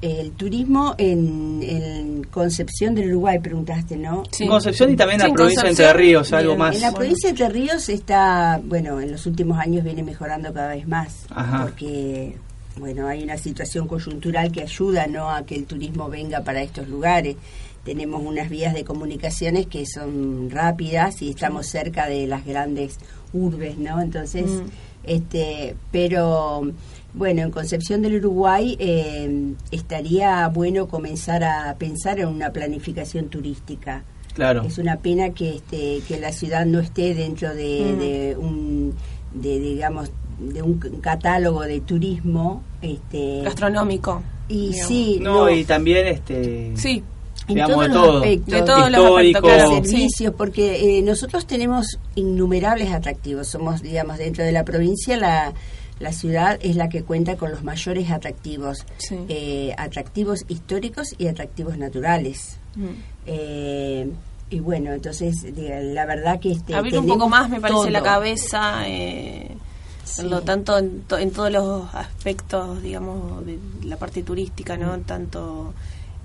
el 0.00 0.30
turismo 0.32 0.94
en, 0.96 1.60
en 1.62 2.24
Concepción 2.24 2.94
del 2.94 3.08
Uruguay, 3.10 3.38
preguntaste, 3.40 3.96
¿no? 3.96 4.22
Sí. 4.30 4.44
En 4.44 4.50
Concepción 4.50 4.92
y 4.92 4.96
también 4.96 5.20
en 5.20 5.26
Sí, 5.26 5.30
la 5.30 5.34
provincia 5.34 5.62
de 5.64 5.68
Entre 5.70 5.92
Ríos, 5.92 6.32
algo 6.32 6.50
bien. 6.52 6.58
más. 6.58 6.76
En 6.76 6.82
la 6.82 6.92
provincia 6.92 7.28
de 7.28 7.30
Entre 7.30 7.48
Ríos 7.48 7.88
está, 7.88 8.60
bueno, 8.64 9.00
en 9.00 9.10
los 9.12 9.26
últimos 9.26 9.58
años 9.58 9.82
viene 9.82 10.02
mejorando 10.04 10.52
cada 10.52 10.68
vez 10.74 10.86
más, 10.86 11.26
Ajá. 11.30 11.62
porque, 11.64 12.36
bueno, 12.78 13.08
hay 13.08 13.24
una 13.24 13.36
situación 13.38 13.88
coyuntural 13.88 14.52
que 14.52 14.62
ayuda, 14.62 15.06
¿no?, 15.08 15.30
a 15.30 15.42
que 15.44 15.56
el 15.56 15.64
turismo 15.64 16.08
venga 16.08 16.42
para 16.42 16.62
estos 16.62 16.88
lugares. 16.88 17.36
Tenemos 17.84 18.22
unas 18.24 18.48
vías 18.50 18.74
de 18.74 18.84
comunicaciones 18.84 19.66
que 19.66 19.84
son 19.86 20.48
rápidas 20.50 21.22
y 21.22 21.30
estamos 21.30 21.66
cerca 21.66 22.06
de 22.06 22.26
las 22.28 22.44
grandes 22.46 22.98
urbes, 23.32 23.78
¿no? 23.78 24.00
Entonces, 24.00 24.44
Mm. 24.46 24.66
este, 25.04 25.74
pero 25.90 26.70
bueno, 27.14 27.42
en 27.42 27.50
Concepción 27.50 28.02
del 28.02 28.16
Uruguay 28.16 28.76
eh, 28.78 29.52
estaría 29.70 30.46
bueno 30.48 30.88
comenzar 30.88 31.42
a 31.44 31.74
pensar 31.78 32.18
en 32.20 32.28
una 32.28 32.50
planificación 32.52 33.28
turística. 33.28 34.02
Claro. 34.34 34.62
Es 34.62 34.78
una 34.78 34.96
pena 34.98 35.30
que 35.30 35.56
este 35.56 36.00
que 36.06 36.20
la 36.20 36.32
ciudad 36.32 36.64
no 36.64 36.78
esté 36.78 37.14
dentro 37.14 37.54
de, 37.54 37.92
Mm. 37.94 37.98
de 37.98 38.36
un 38.38 38.94
de 39.34 39.58
digamos 39.60 40.10
de 40.38 40.62
un 40.62 40.78
catálogo 41.00 41.62
de 41.62 41.80
turismo 41.80 42.62
este 42.80 43.40
Gastronómico. 43.42 44.22
y 44.48 44.68
digamos. 44.68 44.88
sí 44.88 45.18
No, 45.20 45.34
no, 45.46 45.50
y 45.50 45.64
también 45.64 46.06
este, 46.06 46.72
Sí. 46.76 47.02
en 47.48 47.54
digamos, 47.54 47.74
todos 47.74 47.88
de 47.88 47.94
los 47.94 48.04
todo. 48.06 48.16
aspectos. 48.18 48.54
De 48.54 48.62
todos 48.62 48.90
los 48.92 49.04
aspectos, 49.16 49.42
claro. 49.42 49.70
servicios 49.74 50.34
porque 50.36 50.98
eh, 50.98 51.02
nosotros 51.02 51.46
tenemos 51.46 51.98
innumerables 52.14 52.92
atractivos 52.92 53.48
somos 53.48 53.82
digamos 53.82 54.18
dentro 54.18 54.44
de 54.44 54.52
la 54.52 54.64
provincia 54.64 55.16
la 55.16 55.52
la 56.00 56.12
ciudad 56.12 56.58
es 56.62 56.76
la 56.76 56.88
que 56.88 57.02
cuenta 57.02 57.36
con 57.36 57.50
los 57.50 57.64
mayores 57.64 58.10
atractivos 58.10 58.86
Sí. 58.98 59.16
eh, 59.28 59.74
atractivos 59.76 60.44
históricos 60.48 61.14
y 61.18 61.26
atractivos 61.28 61.76
naturales 61.78 62.58
Mm. 62.76 62.86
Eh, 63.26 64.10
y 64.50 64.60
bueno, 64.60 64.92
entonces 64.92 65.34
la 65.56 66.06
verdad 66.06 66.38
que 66.40 66.52
este, 66.52 66.74
Abrir 66.74 66.98
un 66.98 67.06
poco 67.06 67.28
más, 67.28 67.50
me 67.50 67.60
parece, 67.60 67.90
la 67.90 68.02
cabeza, 68.02 68.86
eh, 68.88 69.56
Sí. 70.04 70.22
lo 70.26 70.40
tanto 70.42 70.78
en, 70.78 71.02
to- 71.02 71.18
en 71.18 71.30
todos 71.32 71.50
los 71.52 71.92
aspectos, 71.94 72.80
digamos, 72.82 73.44
de 73.44 73.58
la 73.84 73.96
parte 73.96 74.22
turística, 74.22 74.76
¿no? 74.76 74.96
Mm. 74.96 75.00
Tanto 75.02 75.74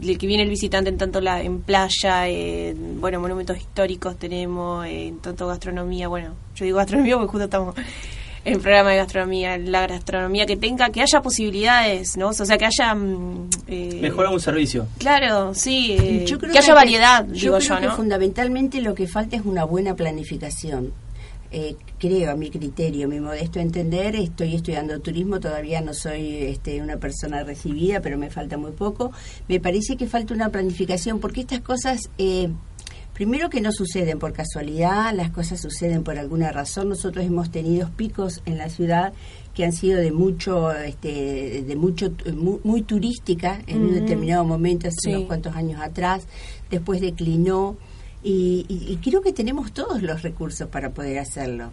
el 0.01 0.17
que 0.17 0.25
viene 0.27 0.43
el 0.43 0.49
visitante 0.49 0.89
en 0.89 0.97
tanto 0.97 1.19
la 1.21 1.41
en 1.41 1.62
playa, 1.62 2.27
en, 2.27 3.01
bueno, 3.01 3.19
monumentos 3.19 3.57
históricos 3.57 4.15
tenemos, 4.17 4.86
en 4.86 5.17
tanto 5.19 5.47
gastronomía, 5.47 6.07
bueno, 6.07 6.36
yo 6.55 6.65
digo 6.65 6.77
gastronomía 6.77 7.15
porque 7.17 7.31
justo 7.31 7.45
estamos 7.45 7.75
en 8.45 8.60
programa 8.60 8.91
de 8.91 8.97
gastronomía, 8.97 9.58
la 9.58 9.88
gastronomía 9.88 10.45
que 10.45 10.58
tenga, 10.58 10.89
que 10.89 11.01
haya 11.01 11.21
posibilidades, 11.21 12.17
¿no? 12.17 12.29
O 12.29 12.34
sea, 12.34 12.58
que 12.58 12.65
haya... 12.65 12.93
mm, 12.93 13.49
eh, 13.67 13.99
Mejora 14.01 14.29
un 14.29 14.39
servicio. 14.39 14.88
Claro, 14.97 15.53
sí, 15.53 15.95
eh, 15.99 16.25
Yo 16.25 16.38
creo 16.39 16.51
que 16.51 16.58
haya 16.60 16.73
hay 16.73 16.75
variedad, 16.75 17.25
yo 17.27 17.34
digo 17.34 17.58
creo 17.58 17.69
yo, 17.69 17.79
que 17.79 17.86
¿no? 17.88 17.95
fundamentalmente 17.95 18.82
lo 18.82 18.93
que 18.95 19.08
falta 19.08 19.36
es 19.36 19.43
una 19.45 19.63
buena 19.63 19.95
planificación. 19.95 20.91
Eh, 21.56 21.75
creo, 21.99 22.32
a 22.32 22.36
mi 22.36 22.49
criterio, 22.49 23.08
mi 23.08 23.19
modesto 23.19 23.60
entender, 23.60 24.15
estoy 24.15 24.56
estudiando 24.56 24.99
turismo, 25.01 25.39
todavía 25.39 25.82
no 25.82 25.93
soy 25.93 26.38
este, 26.45 26.82
una 26.82 26.97
persona 26.97 27.43
recibida, 27.43 28.01
pero 28.01 28.17
me 28.17 28.32
falta 28.32 28.58
muy 28.58 28.71
poco. 28.71 29.12
Me 29.47 29.60
parece 29.60 29.95
que 29.95 30.08
falta 30.08 30.34
una 30.34 30.49
planificación, 30.49 31.19
porque 31.19 31.41
estas 31.41 31.60
cosas, 31.62 32.10
eh, 32.17 32.49
primero 33.13 33.49
que 33.49 33.62
no 33.62 33.71
suceden 33.71 34.19
por 34.19 34.34
casualidad, 34.34 35.13
las 35.13 35.30
cosas 35.32 35.62
suceden 35.62 36.04
por 36.04 36.17
alguna 36.17 36.52
razón. 36.52 36.89
Nosotros 36.89 37.23
hemos 37.26 37.52
tenido 37.52 37.89
picos 37.91 38.41
en 38.45 38.58
la 38.58 38.69
ciudad 38.69 39.13
que 39.54 39.63
han 39.65 39.71
sido 39.71 39.99
de 39.99 40.12
mucho, 40.12 40.71
este, 40.71 41.63
de 41.67 41.76
mucho, 41.76 42.12
muy, 42.36 42.60
muy 42.63 42.82
turística 42.82 43.62
en 43.67 43.84
un 43.84 43.93
determinado 43.93 44.43
momento, 44.45 44.88
hace 44.88 44.95
Sí. 45.04 45.10
unos 45.13 45.28
cuantos 45.28 45.56
años 45.56 45.80
atrás, 45.82 46.26
después 46.71 47.02
declinó 47.02 47.78
y, 48.23 48.65
y- 48.67 48.91
y 48.93 48.97
creo 48.97 49.21
que 49.21 49.32
tenemos 49.34 49.71
todos 49.73 50.02
los 50.02 50.21
recursos 50.23 50.67
para 50.69 50.89
poder 50.91 51.19
hacerlo. 51.19 51.69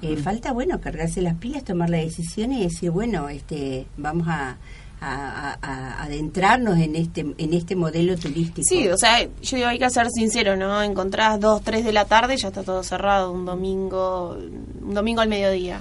Eh, 0.00 0.16
falta, 0.16 0.52
bueno, 0.52 0.80
cargarse 0.80 1.20
las 1.22 1.34
pilas, 1.34 1.64
tomar 1.64 1.90
la 1.90 1.98
decisión 1.98 2.52
y 2.52 2.62
decir, 2.62 2.90
bueno, 2.92 3.28
este, 3.28 3.86
vamos 3.96 4.28
a, 4.28 4.56
a- 5.04 5.52
a- 5.54 5.58
a 5.62 6.02
adentrarnos 6.04 6.78
en 6.78 6.94
este 6.96 7.20
en 7.36 7.54
este 7.54 7.74
modelo 7.76 8.16
turístico. 8.16 8.66
Sí, 8.68 8.88
o 8.88 8.96
sea, 8.96 9.22
yo 9.42 9.56
digo, 9.56 9.68
hay 9.68 9.78
que 9.78 9.90
ser 9.90 10.08
sincero, 10.10 10.56
¿no? 10.56 10.82
Encontrás 10.82 11.40
dos, 11.40 11.62
tres 11.62 11.84
de 11.84 11.92
la 11.92 12.04
tarde 12.04 12.34
y 12.34 12.36
ya 12.36 12.48
está 12.48 12.62
todo 12.62 12.82
cerrado, 12.82 13.32
un 13.32 13.44
domingo, 13.44 14.36
un 14.80 14.94
domingo 14.94 15.20
al 15.20 15.28
mediodía. 15.28 15.80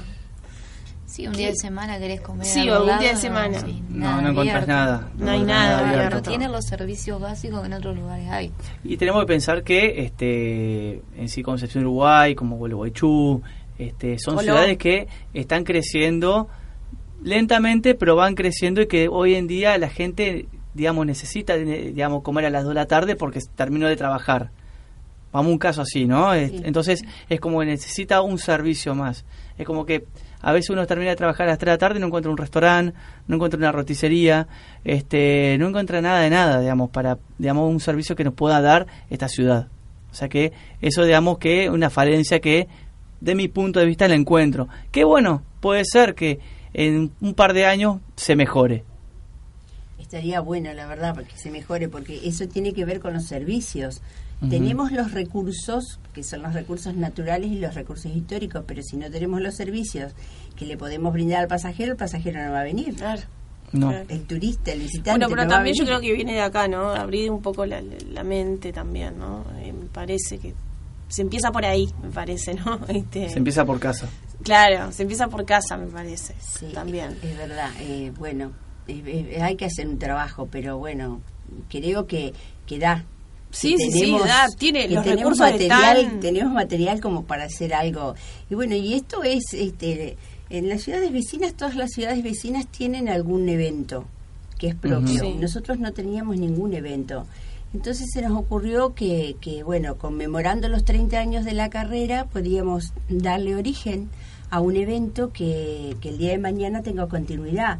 Sí, 1.05 1.27
un 1.27 1.34
día 1.34 1.47
de 1.49 1.55
semana 1.57 1.99
querés 1.99 2.21
comer. 2.21 2.45
Sí, 2.45 2.69
o 2.69 2.84
un 2.84 2.97
día 2.99 3.10
de 3.10 3.15
semana. 3.17 3.60
sí, 3.60 3.84
No, 3.89 4.05
nada 4.05 4.21
no 4.21 4.29
encontrás 4.29 4.63
abierto. 4.63 4.71
nada. 4.71 5.12
No 5.17 5.29
hay 5.29 5.36
encontrás 5.41 5.57
nada 5.67 5.81
No 5.81 5.88
abierto. 5.93 6.21
tiene 6.29 6.47
los 6.47 6.63
servicios 6.65 7.19
básicos 7.19 7.60
que 7.60 7.65
en 7.67 7.73
otros 7.73 7.95
lugares 7.97 8.29
hay. 8.29 8.51
Y 8.86 8.95
tenemos 8.95 9.21
que 9.23 9.27
pensar 9.27 9.62
que 9.63 10.05
este 10.05 11.01
en 11.17 11.27
sí 11.27 11.43
Concepción 11.43 11.84
Uruguay, 11.84 12.34
como 12.34 12.55
Gualeguaychú, 12.55 13.41
este, 13.77 14.17
son 14.19 14.39
ciudades 14.39 14.77
que 14.77 15.07
están 15.34 15.65
creciendo 15.65 16.47
lentamente, 17.23 17.95
pero 17.95 18.15
van 18.15 18.36
creciendo 18.36 18.81
y 18.81 18.88
que 18.88 19.07
hoy 19.07 19.36
en 19.36 19.47
día 19.47 19.77
la 19.77 19.89
gente, 19.89 20.47
digamos, 20.73 21.05
necesita, 21.05 21.55
eh, 21.55 21.91
digamos, 21.93 22.23
comer 22.23 22.45
a 22.45 22.49
las 22.49 22.63
2 22.63 22.71
de 22.71 22.75
la 22.75 22.86
tarde 22.88 23.15
porque 23.15 23.39
terminó 23.55 23.88
de 23.88 23.95
trabajar. 23.95 24.49
Vamos 25.31 25.49
a 25.49 25.53
un 25.53 25.60
caso 25.60 25.81
así, 25.81 26.05
¿no? 26.05 26.34
Es- 26.34 26.51
Sí. 26.51 26.62
Entonces 26.65 27.03
es 27.29 27.39
como 27.39 27.60
que 27.62 27.65
necesita 27.67 28.21
un 28.21 28.38
servicio 28.38 28.95
más. 28.95 29.23
Es 29.57 29.65
como 29.65 29.86
que 29.86 30.05
a 30.41 30.51
veces 30.51 30.71
uno 30.71 30.86
termina 30.88 31.12
de 31.12 31.15
trabajar 31.15 31.47
a 31.47 31.51
las 31.51 31.57
3 31.60 31.67
de 31.67 31.73
la 31.73 31.77
tarde 31.77 31.97
y 31.99 32.01
no 32.01 32.07
encuentra 32.07 32.31
un 32.31 32.38
restaurante, 32.38 32.97
no 33.27 33.36
encuentra 33.36 33.57
una 33.57 33.71
roticería, 33.71 34.47
este, 34.84 35.55
no 35.60 35.67
encuentra 35.69 36.01
nada 36.01 36.19
de 36.21 36.29
nada, 36.31 36.60
digamos, 36.60 36.89
para, 36.89 37.17
digamos, 37.38 37.69
un 37.71 37.79
servicio 37.79 38.15
que 38.15 38.23
nos 38.23 38.34
pueda 38.34 38.60
dar 38.62 38.88
esta 39.10 39.27
ciudad. 39.29 39.67
O 40.12 40.13
sea 40.15 40.27
que 40.27 40.51
eso, 40.81 41.05
digamos, 41.05 41.38
que 41.38 41.69
una 41.69 41.89
falencia 41.89 42.39
que, 42.41 42.67
de 43.21 43.36
mi 43.36 43.47
punto 43.47 43.79
de 43.79 43.86
vista, 43.86 44.07
la 44.10 44.15
encuentro. 44.15 44.67
Que 44.91 45.03
bueno, 45.05 45.43
puede 45.62 45.84
ser 45.86 46.15
que 46.15 46.39
en 46.73 47.12
un 47.21 47.34
par 47.34 47.53
de 47.53 47.65
años 47.65 47.99
se 48.15 48.36
mejore. 48.36 48.84
Estaría 49.99 50.41
bueno, 50.41 50.73
la 50.73 50.88
verdad, 50.88 51.15
para 51.15 51.27
que 51.27 51.38
se 51.38 51.51
mejore, 51.51 51.88
porque 51.88 52.21
eso 52.27 52.47
tiene 52.47 52.73
que 52.73 52.86
ver 52.86 52.99
con 52.99 53.13
los 53.13 53.25
servicios. 53.25 54.01
Tenemos 54.49 54.91
los 54.91 55.12
recursos, 55.12 55.99
que 56.13 56.23
son 56.23 56.41
los 56.41 56.55
recursos 56.55 56.95
naturales 56.95 57.51
y 57.51 57.60
los 57.60 57.75
recursos 57.75 58.12
históricos, 58.12 58.63
pero 58.65 58.81
si 58.81 58.97
no 58.97 59.12
tenemos 59.12 59.39
los 59.39 59.53
servicios 59.53 60.13
que 60.55 60.65
le 60.65 60.77
podemos 60.77 61.13
brindar 61.13 61.41
al 61.41 61.47
pasajero, 61.47 61.91
el 61.91 61.97
pasajero 61.97 62.43
no 62.43 62.51
va 62.51 62.62
a 62.62 62.63
venir. 62.63 62.95
Claro. 62.95 63.21
No. 63.71 63.89
Claro. 63.89 64.05
El 64.10 64.23
turista, 64.23 64.71
el 64.71 64.79
visitante. 64.79 65.12
Bueno, 65.12 65.27
pero 65.29 65.43
no 65.43 65.49
va 65.49 65.55
a 65.55 65.57
también 65.60 65.75
yo 65.75 65.86
creo 65.86 66.01
que 66.01 66.12
viene 66.12 66.34
de 66.34 66.41
acá, 66.41 66.67
¿no? 66.67 66.89
Abrir 66.89 67.29
un 67.29 67.41
poco 67.41 67.67
la, 67.67 67.84
la 68.10 68.23
mente 68.23 68.73
también, 68.73 69.19
¿no? 69.19 69.45
Eh, 69.60 69.71
me 69.71 69.86
parece 69.86 70.39
que 70.39 70.55
se 71.07 71.21
empieza 71.21 71.51
por 71.51 71.65
ahí, 71.65 71.89
me 72.01 72.10
parece, 72.10 72.53
¿no? 72.53 72.79
Este, 72.88 73.29
Se 73.29 73.38
empieza 73.38 73.63
por 73.63 73.79
casa. 73.79 74.10
Claro, 74.43 74.91
se 74.91 75.04
empieza 75.04 75.27
por 75.27 75.45
casa, 75.45 75.77
me 75.77 75.88
parece. 75.88 76.36
Sí, 76.39 76.67
También. 76.73 77.17
Es 77.23 77.38
verdad, 77.38 77.69
eh, 77.80 78.12
bueno, 78.17 78.51
eh, 78.88 79.01
eh, 79.36 79.41
hay 79.41 79.56
que 79.56 79.65
hacer 79.65 79.88
un 79.88 79.99
trabajo, 79.99 80.47
pero 80.51 80.77
bueno, 80.77 81.21
creo 81.69 82.08
que, 82.08 82.34
que 82.65 82.80
da. 82.80 83.06
Sí, 83.51 83.75
Que 83.77 83.91
sí, 83.91 84.06
sí, 84.06 84.17
da, 84.25 84.47
tiene- 84.58 84.88
que 84.88 84.95
los 84.95 85.04
tenemos 85.04 85.23
recursos 85.38 85.51
material, 85.51 85.97
están. 85.97 86.19
tenemos 86.21 86.54
material 86.54 87.01
como 87.01 87.23
para 87.25 87.43
hacer 87.43 87.73
algo. 87.73 88.15
Y 88.49 88.56
bueno, 88.56 88.75
y 88.75 88.93
esto 88.93 89.23
es, 89.23 89.43
este, 89.54 90.17
en 90.49 90.69
las 90.69 90.82
ciudades 90.84 91.12
vecinas, 91.12 91.54
todas 91.54 91.75
las 91.75 91.91
ciudades 91.91 92.23
vecinas 92.23 92.65
tienen 92.67 93.10
algún 93.10 93.47
evento 93.49 94.06
que 94.58 94.69
es 94.69 94.75
propio. 94.75 95.19
Sí. 95.19 95.34
Nosotros 95.39 95.80
no 95.80 95.91
teníamos 95.91 96.38
ningún 96.38 96.73
evento. 96.73 97.25
Entonces 97.73 98.08
se 98.13 98.21
nos 98.21 98.38
ocurrió 98.38 98.93
que, 98.93 99.36
que, 99.41 99.63
bueno, 99.63 99.95
conmemorando 99.95 100.67
los 100.69 100.84
30 100.86 101.17
años 101.19 101.43
de 101.45 101.54
la 101.54 101.69
carrera, 101.69 102.25
podíamos 102.25 102.94
darle 103.10 103.56
origen 103.56 104.10
a 104.52 104.60
un 104.60 104.75
evento 104.75 105.31
que, 105.33 105.97
que 106.02 106.10
el 106.10 106.17
día 106.19 106.31
de 106.31 106.37
mañana 106.37 106.83
tenga 106.83 107.08
continuidad. 107.08 107.79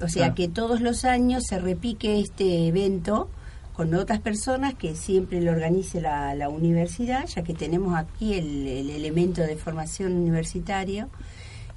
O 0.00 0.08
sea, 0.08 0.22
Claro. 0.28 0.34
que 0.36 0.48
todos 0.48 0.80
los 0.80 1.04
años 1.04 1.44
se 1.46 1.58
repique 1.58 2.18
este 2.18 2.66
evento 2.68 3.28
con 3.74 3.94
otras 3.94 4.20
personas 4.20 4.74
que 4.74 4.94
siempre 4.94 5.40
lo 5.40 5.50
organice 5.52 6.00
la, 6.00 6.34
la 6.34 6.48
universidad, 6.48 7.26
ya 7.26 7.42
que 7.42 7.54
tenemos 7.54 7.96
aquí 7.96 8.34
el, 8.34 8.66
el 8.66 8.90
elemento 8.90 9.42
de 9.42 9.56
formación 9.56 10.12
universitario. 10.12 11.08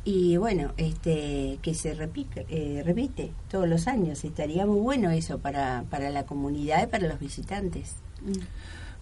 Y 0.03 0.37
bueno, 0.37 0.71
este 0.77 1.57
que 1.63 1.73
se 1.73 1.93
repique, 1.95 2.45
eh, 2.49 2.83
repite 2.85 3.31
todos 3.49 3.67
los 3.67 3.87
años. 3.87 4.23
Estaría 4.23 4.65
muy 4.65 4.79
bueno 4.79 5.09
eso 5.09 5.39
para, 5.39 5.83
para 5.89 6.09
la 6.11 6.25
comunidad 6.25 6.83
y 6.83 6.87
para 6.87 7.07
los 7.07 7.19
visitantes. 7.19 7.95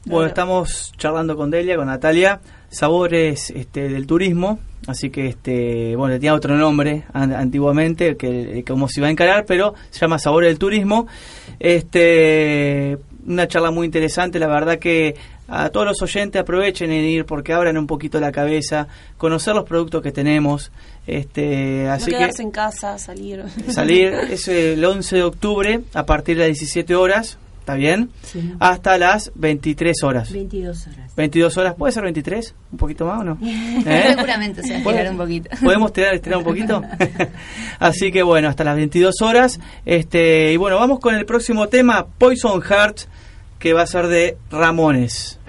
Bueno, 0.06 0.28
estamos 0.28 0.92
charlando 0.98 1.36
con 1.38 1.50
Delia, 1.50 1.76
con 1.78 1.88
Natalia, 1.88 2.42
sabores 2.70 3.50
este, 3.52 3.88
del 3.88 4.06
turismo, 4.06 4.60
así 4.88 5.10
que 5.10 5.28
este, 5.28 5.96
bueno, 5.96 6.16
tenía 6.16 6.34
otro 6.34 6.56
nombre 6.58 7.04
an- 7.14 7.34
antiguamente, 7.34 8.18
que 8.18 8.60
eh, 8.60 8.64
como 8.66 8.90
se 8.90 9.00
iba 9.00 9.08
a 9.08 9.12
encarar, 9.12 9.46
pero 9.46 9.74
se 9.92 10.00
llama 10.02 10.20
Sabores 10.20 10.50
del 10.50 10.60
Turismo. 10.60 11.08
Este, 11.60 12.98
una 13.26 13.48
charla 13.48 13.72
muy 13.72 13.86
interesante, 13.86 14.40
la 14.40 14.48
verdad 14.48 14.78
que 14.80 15.16
a 15.48 15.70
todos 15.70 15.86
los 15.86 16.02
oyentes 16.02 16.42
aprovechen 16.42 16.92
en 16.92 17.06
ir 17.06 17.26
porque 17.26 17.54
abran 17.54 17.78
un 17.78 17.88
poquito 17.88 18.20
la 18.20 18.32
cabeza, 18.32 18.88
conocer 19.18 19.56
los 19.56 19.64
productos 19.64 20.02
que 20.02 20.12
tenemos, 20.12 20.72
este, 21.08 21.88
así 21.90 22.12
no 22.12 22.18
que 22.18 22.24
quedarse 22.24 22.44
en 22.44 22.52
casa, 22.52 22.98
salir. 22.98 23.44
salir 23.70 24.08
es 24.30 24.48
el 24.48 24.84
11 24.84 25.16
de 25.16 25.24
octubre 25.24 25.82
a 25.94 26.06
partir 26.06 26.38
de 26.38 26.48
las 26.50 26.58
17 26.60 26.96
horas, 26.96 27.38
¿está 27.64 27.76
bien? 27.76 28.10
Sí. 28.24 28.54
Hasta 28.60 28.98
las 28.98 29.32
23 29.36 30.04
horas. 30.04 30.34
22 30.34 30.86
horas. 30.88 31.16
22 31.16 31.58
horas, 31.58 31.76
¿puede 31.76 31.94
ser 31.94 32.04
23? 32.04 32.56
¿Un 32.74 32.78
poquito 32.78 33.06
más 33.06 33.22
o 33.22 33.24
no? 33.24 33.38
¿Eh? 33.42 34.14
Seguramente 34.16 34.64
se 34.64 34.74
va 34.74 34.80
a 34.80 34.84
¿Puede- 34.84 34.98
estirar 34.98 35.12
un 35.14 35.18
poquito. 35.18 35.50
¿Podemos 35.64 35.94
tirar, 35.94 36.14
estirar 36.14 36.38
un 36.40 36.44
poquito? 36.44 36.82
Así 37.80 38.12
que 38.12 38.22
bueno, 38.22 38.50
hasta 38.50 38.66
las 38.66 38.76
22 38.76 39.22
horas. 39.22 39.62
Este, 39.86 40.52
y 40.52 40.58
bueno, 40.58 40.76
vamos 40.76 41.00
con 41.00 41.16
el 41.16 41.26
próximo 41.26 41.70
tema, 41.70 42.06
Poison 42.18 42.62
Heart, 42.62 42.98
que 43.60 43.72
va 43.72 43.84
a 43.84 43.88
ser 43.88 44.08
de 44.08 44.38
Ramones. 44.52 45.40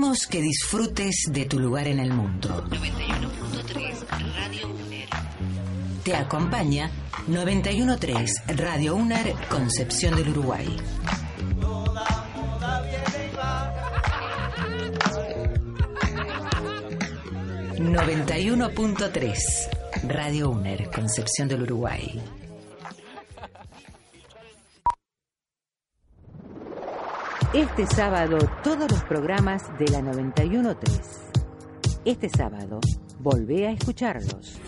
Queremos 0.00 0.26
que 0.26 0.40
disfrutes 0.40 1.14
de 1.28 1.44
tu 1.44 1.58
lugar 1.58 1.86
en 1.86 1.98
el 1.98 2.10
mundo. 2.10 2.64
91.3 2.70 4.06
Radio 4.34 4.68
UNER. 4.68 5.08
Te 6.02 6.16
acompaña 6.16 6.90
913 7.26 8.54
Radio 8.56 8.94
UNER 8.96 9.34
Concepción 9.50 10.16
del 10.16 10.30
Uruguay. 10.30 10.74
91.3 17.76 19.38
Radio 20.04 20.48
UNER 20.48 20.90
Concepción 20.90 21.46
del 21.46 21.64
Uruguay. 21.64 22.39
Este 27.52 27.84
sábado 27.84 28.38
todos 28.62 28.88
los 28.88 29.02
programas 29.02 29.76
de 29.76 29.88
la 29.88 30.00
913. 30.02 31.02
Este 32.04 32.28
sábado 32.28 32.78
volvé 33.18 33.66
a 33.66 33.72
escucharlos. 33.72 34.60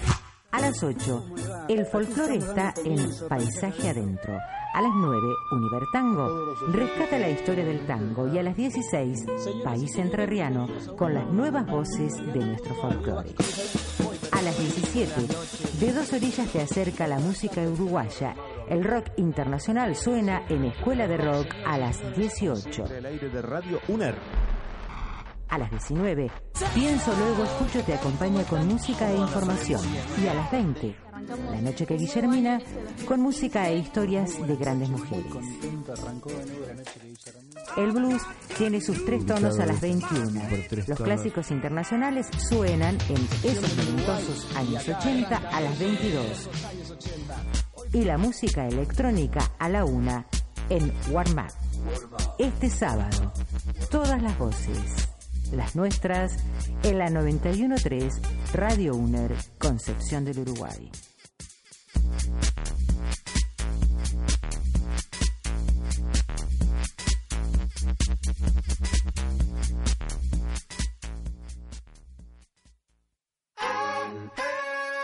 A 0.51 0.61
las 0.61 0.83
8, 0.83 1.67
el 1.69 1.87
folclore 1.87 2.39
está 2.39 2.75
en 2.85 3.09
Paisaje 3.29 3.89
Adentro. 3.89 4.37
A 4.75 4.83
las 4.83 4.91
9, 4.97 5.17
Univertango 5.53 6.55
rescata 6.73 7.21
la 7.21 7.31
historia 7.31 7.65
del 7.65 7.87
tango. 7.87 8.27
Y 8.27 8.39
a 8.39 8.43
las 8.43 8.57
16, 8.57 9.27
País 9.63 9.97
Entrerriano 9.97 10.67
con 10.99 11.15
las 11.15 11.29
nuevas 11.29 11.65
voces 11.67 12.17
de 12.33 12.45
nuestro 12.45 12.75
folclore. 12.75 13.33
A 14.33 14.43
las 14.43 14.59
17, 14.59 15.13
de 15.79 15.93
dos 15.93 16.13
orillas 16.13 16.51
te 16.51 16.61
acerca 16.61 17.07
la 17.07 17.21
música 17.21 17.61
uruguaya. 17.61 18.35
El 18.73 18.85
rock 18.85 19.09
internacional 19.19 19.95
suena 19.95 20.47
en 20.49 20.65
Escuela 20.65 21.07
de 21.07 21.19
Rock 21.19 21.47
a 21.67 21.77
las 21.77 22.01
18. 22.17 22.87
El 22.87 23.05
aire 23.05 23.29
de 23.29 23.43
Radio 23.43 23.79
UNER. 23.87 24.15
A 25.51 25.59
las 25.59 25.71
19, 25.71 26.31
Pienso 26.75 27.15
Luego 27.15 27.45
Escucho 27.45 27.85
te 27.85 27.93
acompaña 27.93 28.45
con 28.45 28.67
música 28.67 29.11
e 29.11 29.17
información. 29.17 29.79
Y 30.23 30.27
a 30.27 30.33
las 30.33 30.51
20, 30.51 30.97
La 31.51 31.61
Noche 31.61 31.85
que 31.85 31.99
Guillermina, 31.99 32.63
con 33.07 33.21
música 33.21 33.69
e 33.69 33.77
historias 33.77 34.41
de 34.47 34.57
grandes 34.57 34.89
mujeres. 34.89 35.27
El 37.77 37.93
blues 37.93 38.23
tiene 38.57 38.81
sus 38.81 39.05
tres 39.05 39.27
tonos 39.27 39.59
a 39.59 39.67
las 39.67 39.83
21. 39.83 40.41
Los 40.87 40.99
clásicos 40.99 41.51
internacionales 41.51 42.27
suenan 42.49 42.97
en 43.11 43.51
esos 43.51 43.77
talentosos 43.77 44.57
años 44.57 44.89
80 44.89 45.37
a 45.37 45.61
las 45.61 45.79
22. 45.79 46.49
Y 47.95 48.05
la 48.05 48.17
música 48.17 48.67
electrónica 48.67 49.53
a 49.59 49.69
la 49.69 49.85
1 49.85 50.25
en 50.71 50.93
Warm 51.11 51.33
Up. 51.33 51.53
Este 52.39 52.71
sábado, 52.71 53.33
todas 53.91 54.23
las 54.23 54.39
voces, 54.39 55.09
las 55.53 55.77
nuestras, 55.77 56.33
en 56.85 56.99
la 56.99 57.11
913 57.11 58.21
Radio 58.55 58.95
UNER, 58.95 59.37
Concepción 59.59 60.25
del 60.25 60.39
Uruguay. 60.39 60.91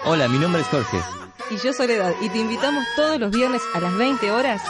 Hola, 0.07 0.27
mi 0.29 0.39
nombre 0.39 0.63
es 0.63 0.69
Jorge. 0.69 1.28
Y 1.51 1.57
yo 1.57 1.73
Soledad, 1.73 2.13
y 2.21 2.29
te 2.29 2.39
invitamos 2.39 2.85
todos 2.95 3.19
los 3.19 3.31
viernes 3.31 3.63
a 3.75 3.81
las 3.81 3.97
20 3.97 4.31
horas. 4.31 4.61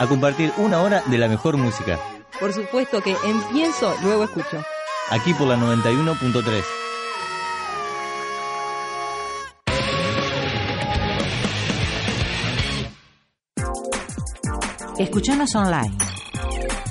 A 0.00 0.06
compartir 0.06 0.52
una 0.56 0.82
hora 0.82 1.00
de 1.06 1.18
la 1.18 1.28
mejor 1.28 1.56
música. 1.56 2.00
Por 2.40 2.52
supuesto 2.52 3.00
que 3.00 3.12
en 3.12 3.40
Pienso, 3.52 3.94
luego 4.02 4.24
escucho. 4.24 4.60
Aquí 5.10 5.32
por 5.34 5.46
la 5.46 5.56
91.3. 5.56 6.64
Escuchanos 14.98 15.54
online 15.54 15.96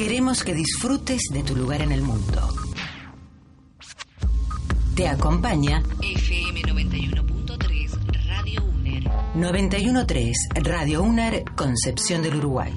Queremos 0.04 0.44
que 0.44 0.56
disfrutes 0.56 1.22
de 1.32 1.44
tu 1.44 1.56
lugar 1.56 1.84
en 1.84 1.92
el 1.92 2.02
mundo. 2.02 2.42
Te 4.96 5.08
acompaña 5.08 5.84
FM 6.02 6.64
91.3 6.64 8.26
Radio 8.26 8.64
UNER. 8.64 9.12
913 9.36 10.34
Radio 10.64 11.04
UNER 11.04 11.46
Concepción 11.56 12.24
del 12.24 12.38
Uruguay. 12.38 12.74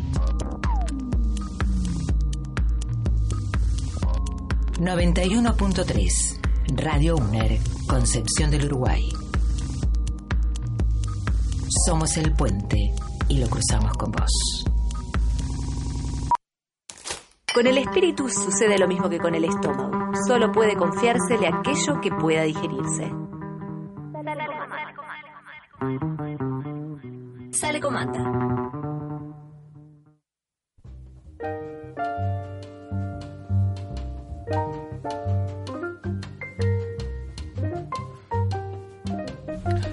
91.3 4.75 6.77
Radio 6.77 7.17
UNER 7.17 7.59
Concepción 7.89 8.51
del 8.51 8.67
Uruguay. 8.67 9.09
Somos 11.87 12.19
el 12.19 12.35
puente 12.35 12.93
y 13.31 13.39
lo 13.39 13.49
cruzamos 13.49 13.97
con 13.97 14.13
vos. 14.13 14.64
Con 17.55 17.69
el 17.69 17.79
espíritu 17.79 18.29
sucede 18.29 18.77
lo 18.81 18.89
mismo 18.89 19.09
que 19.09 19.21
con 19.21 19.33
el 19.33 19.45
estómago. 19.45 20.11
Solo 20.27 20.51
puede 20.51 20.75
confiársele 20.75 21.47
aquello 21.47 22.01
que 22.01 22.11
pueda 22.11 22.43
digerirse. 22.43 23.13
Sale 27.53 27.81
comanda. 27.81 28.65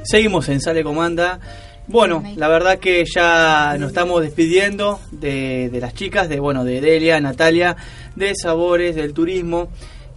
Seguimos 0.02 0.50
en 0.50 0.62
Sale 0.62 0.84
Comanda. 0.84 1.40
Bueno, 1.88 2.24
la 2.36 2.48
verdad 2.48 2.80
que 2.80 3.04
ya 3.06 3.76
nos 3.78 3.90
estamos 3.90 4.24
despidiendo 4.24 5.00
de, 5.22 5.70
de 5.70 5.80
las 5.80 5.94
chicas, 5.94 6.28
de 6.28 6.40
bueno, 6.40 6.66
de 6.66 6.82
Delia, 6.82 7.22
Natalia, 7.22 7.78
de 8.16 8.36
Sabores, 8.36 8.96
del 8.96 9.14
turismo. 9.14 9.70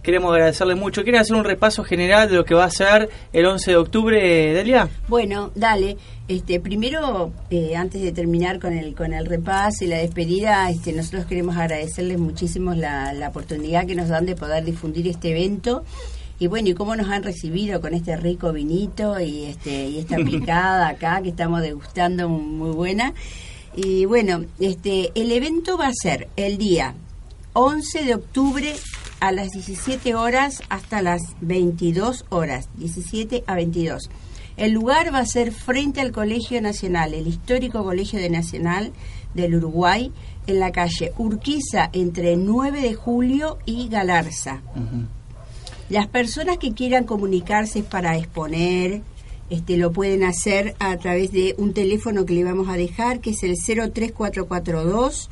Queremos 0.03 0.31
agradecerle 0.33 0.75
mucho. 0.75 1.01
¿Quieren 1.03 1.21
hacer 1.21 1.35
un 1.35 1.45
repaso 1.45 1.83
general 1.83 2.29
de 2.29 2.35
lo 2.35 2.45
que 2.45 2.53
va 2.53 2.65
a 2.65 2.69
ser 2.69 3.09
el 3.33 3.45
11 3.45 3.71
de 3.71 3.77
octubre, 3.77 4.53
Delia? 4.53 4.87
Bueno, 5.07 5.51
dale. 5.55 5.97
Este, 6.27 6.59
primero, 6.59 7.31
eh, 7.49 7.75
antes 7.75 8.01
de 8.01 8.11
terminar 8.11 8.59
con 8.59 8.73
el 8.73 8.93
con 8.93 9.13
el 9.13 9.25
repaso 9.25 9.83
y 9.83 9.87
la 9.87 9.97
despedida, 9.97 10.69
este, 10.69 10.93
nosotros 10.93 11.25
queremos 11.25 11.55
agradecerles 11.57 12.19
muchísimo 12.19 12.75
la, 12.75 13.13
la 13.13 13.29
oportunidad 13.29 13.87
que 13.87 13.95
nos 13.95 14.09
dan 14.09 14.25
de 14.25 14.35
poder 14.35 14.63
difundir 14.63 15.07
este 15.07 15.31
evento 15.31 15.83
y 16.37 16.47
bueno, 16.47 16.69
y 16.69 16.73
cómo 16.73 16.95
nos 16.95 17.09
han 17.09 17.23
recibido 17.23 17.79
con 17.79 17.93
este 17.93 18.17
rico 18.17 18.51
vinito 18.51 19.19
y 19.19 19.45
este 19.45 19.87
y 19.87 19.99
esta 19.99 20.17
picada 20.25 20.89
acá 20.89 21.21
que 21.21 21.29
estamos 21.29 21.61
degustando 21.61 22.27
muy 22.29 22.71
buena. 22.71 23.13
Y 23.75 24.05
bueno, 24.05 24.45
este 24.59 25.11
el 25.15 25.31
evento 25.31 25.77
va 25.77 25.87
a 25.87 25.93
ser 25.93 26.29
el 26.37 26.57
día 26.57 26.95
11 27.53 28.05
de 28.05 28.15
octubre 28.15 28.73
a 29.19 29.31
las 29.31 29.51
17 29.51 30.15
horas 30.15 30.61
hasta 30.69 31.01
las 31.01 31.21
22 31.41 32.25
horas, 32.29 32.69
17 32.77 33.43
a 33.47 33.55
22. 33.55 34.09
El 34.55 34.71
lugar 34.71 35.13
va 35.13 35.19
a 35.19 35.25
ser 35.25 35.51
frente 35.51 35.99
al 35.99 36.13
Colegio 36.13 36.61
Nacional, 36.61 37.13
el 37.13 37.27
histórico 37.27 37.83
Colegio 37.83 38.19
de 38.19 38.29
Nacional 38.29 38.93
del 39.33 39.55
Uruguay, 39.55 40.13
en 40.47 40.59
la 40.59 40.71
calle 40.71 41.11
Urquiza 41.17 41.89
entre 41.91 42.37
9 42.37 42.81
de 42.81 42.93
julio 42.93 43.57
y 43.65 43.89
Galarza. 43.89 44.61
Las 45.89 46.07
personas 46.07 46.57
que 46.57 46.73
quieran 46.73 47.03
comunicarse 47.03 47.83
para 47.83 48.17
exponer, 48.17 49.01
este, 49.49 49.77
lo 49.77 49.91
pueden 49.91 50.23
hacer 50.23 50.75
a 50.79 50.97
través 50.97 51.31
de 51.31 51.55
un 51.57 51.73
teléfono 51.73 52.25
que 52.25 52.33
le 52.33 52.43
vamos 52.43 52.67
a 52.67 52.77
dejar, 52.77 53.19
que 53.19 53.31
es 53.31 53.43
el 53.43 53.55
03442 53.57 55.29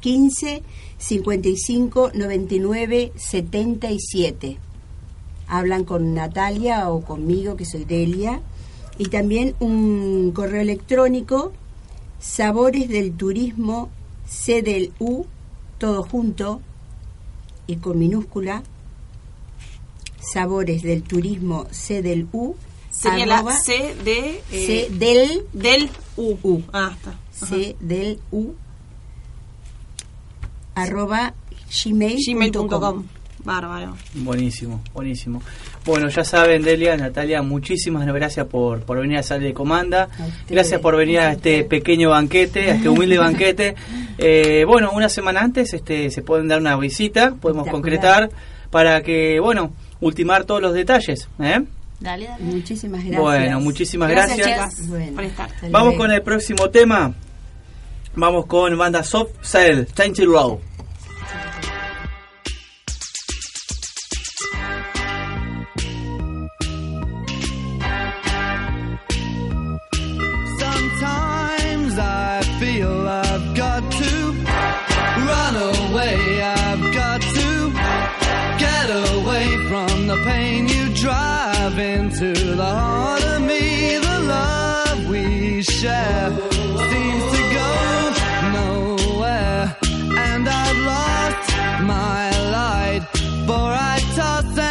15 0.00 0.62
55 0.98 2.10
99 2.14 3.12
77. 3.14 4.58
Hablan 5.46 5.84
con 5.84 6.14
Natalia 6.14 6.90
o 6.90 7.04
conmigo, 7.04 7.56
que 7.56 7.64
soy 7.64 7.84
Delia. 7.84 8.40
Y 8.98 9.06
también 9.06 9.54
un 9.60 10.32
correo 10.32 10.60
electrónico, 10.60 11.52
sabores 12.18 12.88
del 12.88 13.12
turismo, 13.12 13.90
C 14.26 14.62
del 14.62 14.92
U, 14.98 15.24
todo 15.78 16.02
junto 16.02 16.60
y 17.66 17.76
con 17.76 17.98
minúscula, 17.98 18.62
sabores 20.20 20.82
del 20.82 21.02
turismo 21.02 21.66
C 21.70 22.02
del 22.02 22.28
U. 22.32 22.54
Sería 23.02 23.26
la 23.26 23.42
C 23.52 23.96
de... 24.04 24.42
C 24.48 24.82
eh, 24.82 24.88
del 24.90 25.42
del 25.52 25.90
U. 26.16 26.38
U. 26.42 26.62
Ah, 26.72 26.92
está. 26.94 27.10
Ajá. 27.10 27.46
C 27.46 27.76
del 27.80 28.20
U 28.30 28.54
arroba 30.74 31.34
gmail.com 31.84 32.68
Gmail.com. 32.68 33.04
Bárbaro. 33.44 33.96
Buenísimo, 34.14 34.80
buenísimo. 34.94 35.42
Bueno, 35.84 36.08
ya 36.08 36.22
saben, 36.22 36.62
Delia, 36.62 36.96
Natalia, 36.96 37.42
muchísimas 37.42 38.06
gracias 38.06 38.46
por, 38.46 38.82
por 38.82 39.00
venir 39.00 39.18
a 39.18 39.24
Sala 39.24 39.42
de 39.42 39.52
Comanda. 39.52 40.08
Gracias 40.48 40.80
por 40.80 40.96
venir 40.96 41.18
a 41.18 41.32
este 41.32 41.64
pequeño 41.64 42.10
banquete, 42.10 42.70
a 42.70 42.74
este 42.76 42.88
humilde 42.88 43.18
banquete. 43.18 43.74
Eh, 44.16 44.64
bueno, 44.64 44.92
una 44.92 45.08
semana 45.08 45.40
antes 45.40 45.74
este, 45.74 46.10
se 46.10 46.22
pueden 46.22 46.46
dar 46.46 46.60
una 46.60 46.76
visita, 46.76 47.34
podemos 47.34 47.66
concretar 47.68 48.30
para 48.70 49.02
que, 49.02 49.40
bueno, 49.40 49.72
ultimar 50.00 50.44
todos 50.44 50.62
los 50.62 50.72
detalles. 50.72 51.28
¿eh? 51.40 51.64
Dale, 52.02 52.26
dale. 52.26 52.42
Muchísimas 52.44 53.00
gracias. 53.00 53.20
Bueno, 53.22 53.60
muchísimas 53.60 54.10
gracias. 54.10 54.46
chicas, 54.46 54.88
Bueno, 54.88 55.14
por 55.14 55.24
estar. 55.24 55.50
hasta 55.50 55.68
Vamos 55.68 55.94
con 55.94 56.10
el 56.10 56.22
próximo 56.22 56.68
tema. 56.70 57.14
Vamos 58.14 58.46
con 58.46 58.76
banda 58.76 59.02
Soft 59.02 59.30
Cell, 59.42 59.84
Tainted 59.94 60.24
Row. 60.26 60.60
Toss 94.16 94.61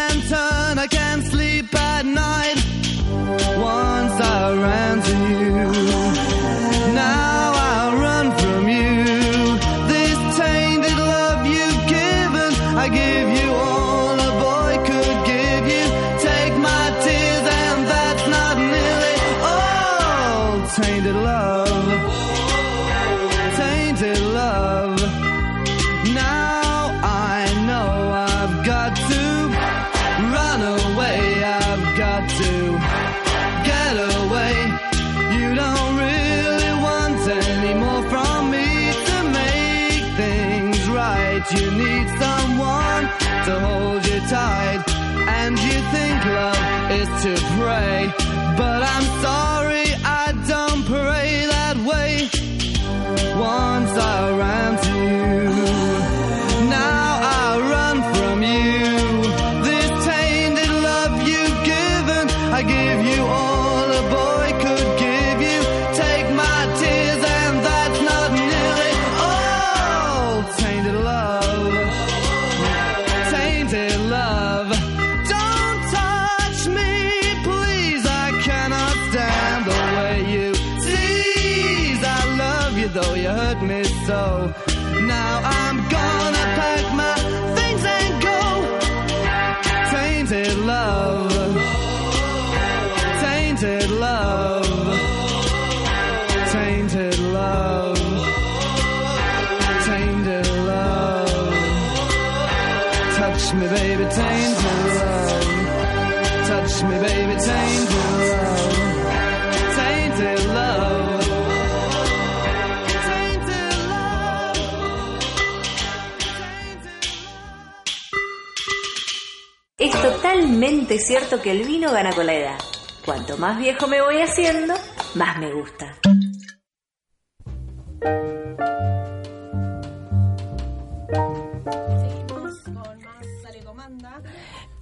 totalmente 120.91 120.99
cierto 120.99 121.41
que 121.41 121.51
el 121.51 121.63
vino 121.63 121.91
gana 121.91 122.11
con 122.13 122.25
la 122.25 122.33
edad. 122.33 122.57
Cuanto 123.05 123.37
más 123.37 123.57
viejo 123.57 123.87
me 123.87 124.01
voy 124.01 124.17
haciendo, 124.21 124.73
más 125.15 125.37
me 125.39 125.51
gusta. 125.51 125.95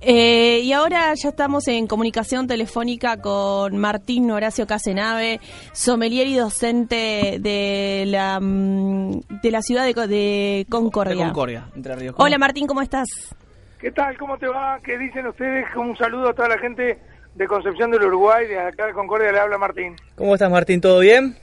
Eh, 0.01 0.61
y 0.63 0.71
ahora 0.71 1.13
ya 1.13 1.29
estamos 1.29 1.67
en 1.67 1.85
comunicación 1.85 2.47
telefónica 2.47 3.17
con 3.21 3.77
Martín 3.77 4.31
Horacio 4.31 4.65
Casenave, 4.65 5.41
sommelier 5.73 6.25
y 6.27 6.35
docente 6.37 7.37
de 7.41 8.05
la, 8.07 8.39
mm, 8.39 9.19
de 9.43 9.51
la 9.51 9.61
ciudad 9.61 9.83
de, 9.83 9.93
Co- 9.93 10.07
de 10.07 10.65
Concordia. 10.69 11.15
De 11.15 11.23
Concordia, 11.23 11.69
Entre 11.75 11.95
Ríos. 11.97 12.15
Hola 12.17 12.37
Martín, 12.37 12.65
¿cómo 12.65 12.81
estás? 12.81 13.07
¿Qué 13.79 13.91
tal? 13.91 14.17
¿Cómo 14.17 14.37
te 14.37 14.47
va? 14.47 14.79
¿Qué 14.83 14.97
dicen 14.97 15.27
ustedes? 15.27 15.65
Un 15.75 15.95
saludo 15.97 16.29
a 16.29 16.33
toda 16.33 16.49
la 16.49 16.57
gente 16.57 16.97
de 17.35 17.47
Concepción 17.47 17.91
del 17.91 18.03
Uruguay, 18.03 18.47
de 18.47 18.59
acá 18.59 18.87
de 18.87 18.93
Concordia 18.93 19.31
le 19.31 19.39
habla 19.39 19.57
Martín. 19.57 19.95
¿Cómo 20.15 20.33
estás, 20.33 20.51
Martín? 20.51 20.81
¿Todo 20.81 20.99
bien? 20.99 21.35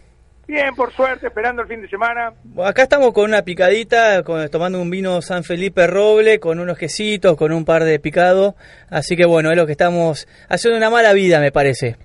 Bien, 0.47 0.74
por 0.76 0.93
suerte, 0.93 1.26
esperando 1.28 1.62
el 1.62 1.68
fin 1.68 1.80
de 1.80 1.89
semana. 1.89 2.32
Acá 2.64 2.82
estamos 2.82 3.12
con 3.12 3.24
una 3.24 3.43
picadita, 3.43 4.22
con- 4.22 4.49
tomando 4.51 4.80
un 4.80 4.91
vino 4.91 5.20
San 5.22 5.43
Felipe 5.45 5.87
Roble, 5.87 6.39
con 6.39 6.61
unos 6.61 6.76
quesitos, 6.78 7.37
con 7.37 7.53
un 7.53 7.64
par 7.64 7.82
de 7.84 7.99
picado. 7.99 8.55
Así 8.91 9.16
que 9.16 9.24
bueno, 9.26 9.51
es 9.51 9.57
lo 9.57 9.66
que 9.66 9.72
estamos 9.72 10.28
haciendo 10.49 10.76
una 10.76 10.91
mala 10.91 11.12
vida, 11.14 11.41
me 11.41 11.51
parece. 11.51 11.97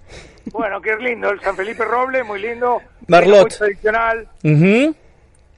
Bueno, 0.46 0.82
qué 0.82 0.96
lindo, 0.96 1.30
el 1.30 1.40
San 1.42 1.56
Felipe 1.56 1.84
Roble, 1.86 2.24
muy 2.24 2.42
lindo. 2.42 2.82
Merlot. 3.08 3.42
Muy 3.42 3.58
tradicional, 3.58 4.28
Ujú. 4.44 4.96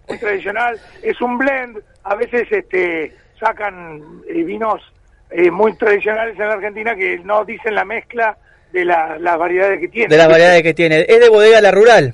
muy 0.10 0.18
tradicional. 0.20 0.80
Es 1.04 1.22
un 1.22 1.38
blend, 1.38 1.78
a 2.04 2.16
veces 2.16 2.48
este 2.52 3.16
sacan 3.44 4.02
eh, 4.28 4.44
vinos 4.44 4.82
eh, 5.30 5.52
muy 5.52 5.76
tradicionales 5.78 6.40
en 6.40 6.48
la 6.48 6.54
Argentina 6.54 6.96
que 6.96 7.20
no 7.20 7.44
dicen 7.44 7.76
la 7.76 7.86
mezcla 7.86 8.38
de 8.72 8.86
la- 8.86 9.18
las 9.20 9.38
variedades 9.38 9.80
que 9.80 9.88
tienen. 9.88 10.10
De 10.10 10.18
las 10.18 10.28
variedades 10.30 10.64
que 10.64 10.74
tiene. 10.74 11.02
Es 11.08 11.20
de 11.20 11.30
bodega 11.30 11.62
La 11.62 11.72
Rural. 11.72 12.14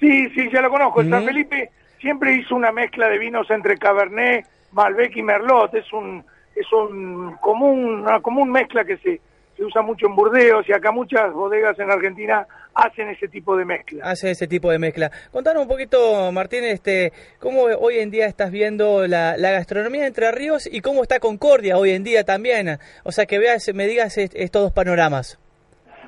Sí, 0.00 0.28
sí, 0.30 0.50
ya 0.52 0.60
lo 0.60 0.70
conozco. 0.70 1.02
San 1.02 1.14
Ujú. 1.14 1.26
Felipe 1.26 1.70
siempre 2.00 2.34
hizo 2.34 2.54
una 2.56 2.72
mezcla 2.72 3.08
de 3.08 3.18
vinos 3.18 3.48
entre 3.50 3.78
Cabernet, 3.78 4.44
Malbec 4.72 5.16
y 5.16 5.22
Merlot. 5.22 5.74
Es 5.74 5.92
un 5.92 6.24
es 6.54 6.70
un 6.72 7.36
común 7.40 8.00
una 8.02 8.20
común 8.20 8.50
mezcla 8.50 8.84
que 8.84 8.96
se 8.98 9.20
se 9.56 9.64
usa 9.64 9.80
mucho 9.82 10.06
en 10.06 10.14
Burdeos 10.16 10.68
y 10.68 10.72
acá 10.72 10.90
muchas 10.92 11.32
bodegas 11.32 11.78
en 11.78 11.90
Argentina 11.90 12.46
hacen 12.74 13.08
ese 13.08 13.28
tipo 13.28 13.56
de 13.56 13.64
mezcla. 13.64 14.04
Hace 14.04 14.30
ese 14.30 14.46
tipo 14.46 14.70
de 14.70 14.78
mezcla. 14.78 15.10
Contanos 15.30 15.62
un 15.62 15.68
poquito, 15.68 16.30
Martín, 16.32 16.64
este, 16.64 17.12
cómo 17.38 17.62
hoy 17.64 17.98
en 17.98 18.10
día 18.10 18.26
estás 18.26 18.50
viendo 18.50 19.06
la, 19.06 19.36
la 19.36 19.50
gastronomía 19.50 20.02
de 20.02 20.06
Entre 20.08 20.30
Ríos 20.32 20.68
y 20.70 20.80
cómo 20.80 21.02
está 21.02 21.20
Concordia 21.20 21.76
hoy 21.76 21.90
en 21.90 22.04
día 22.04 22.24
también. 22.24 22.78
O 23.04 23.12
sea, 23.12 23.26
que 23.26 23.38
veas, 23.38 23.70
me 23.74 23.86
digas 23.86 24.16
est- 24.18 24.34
estos 24.36 24.62
dos 24.62 24.72
panoramas. 24.72 25.38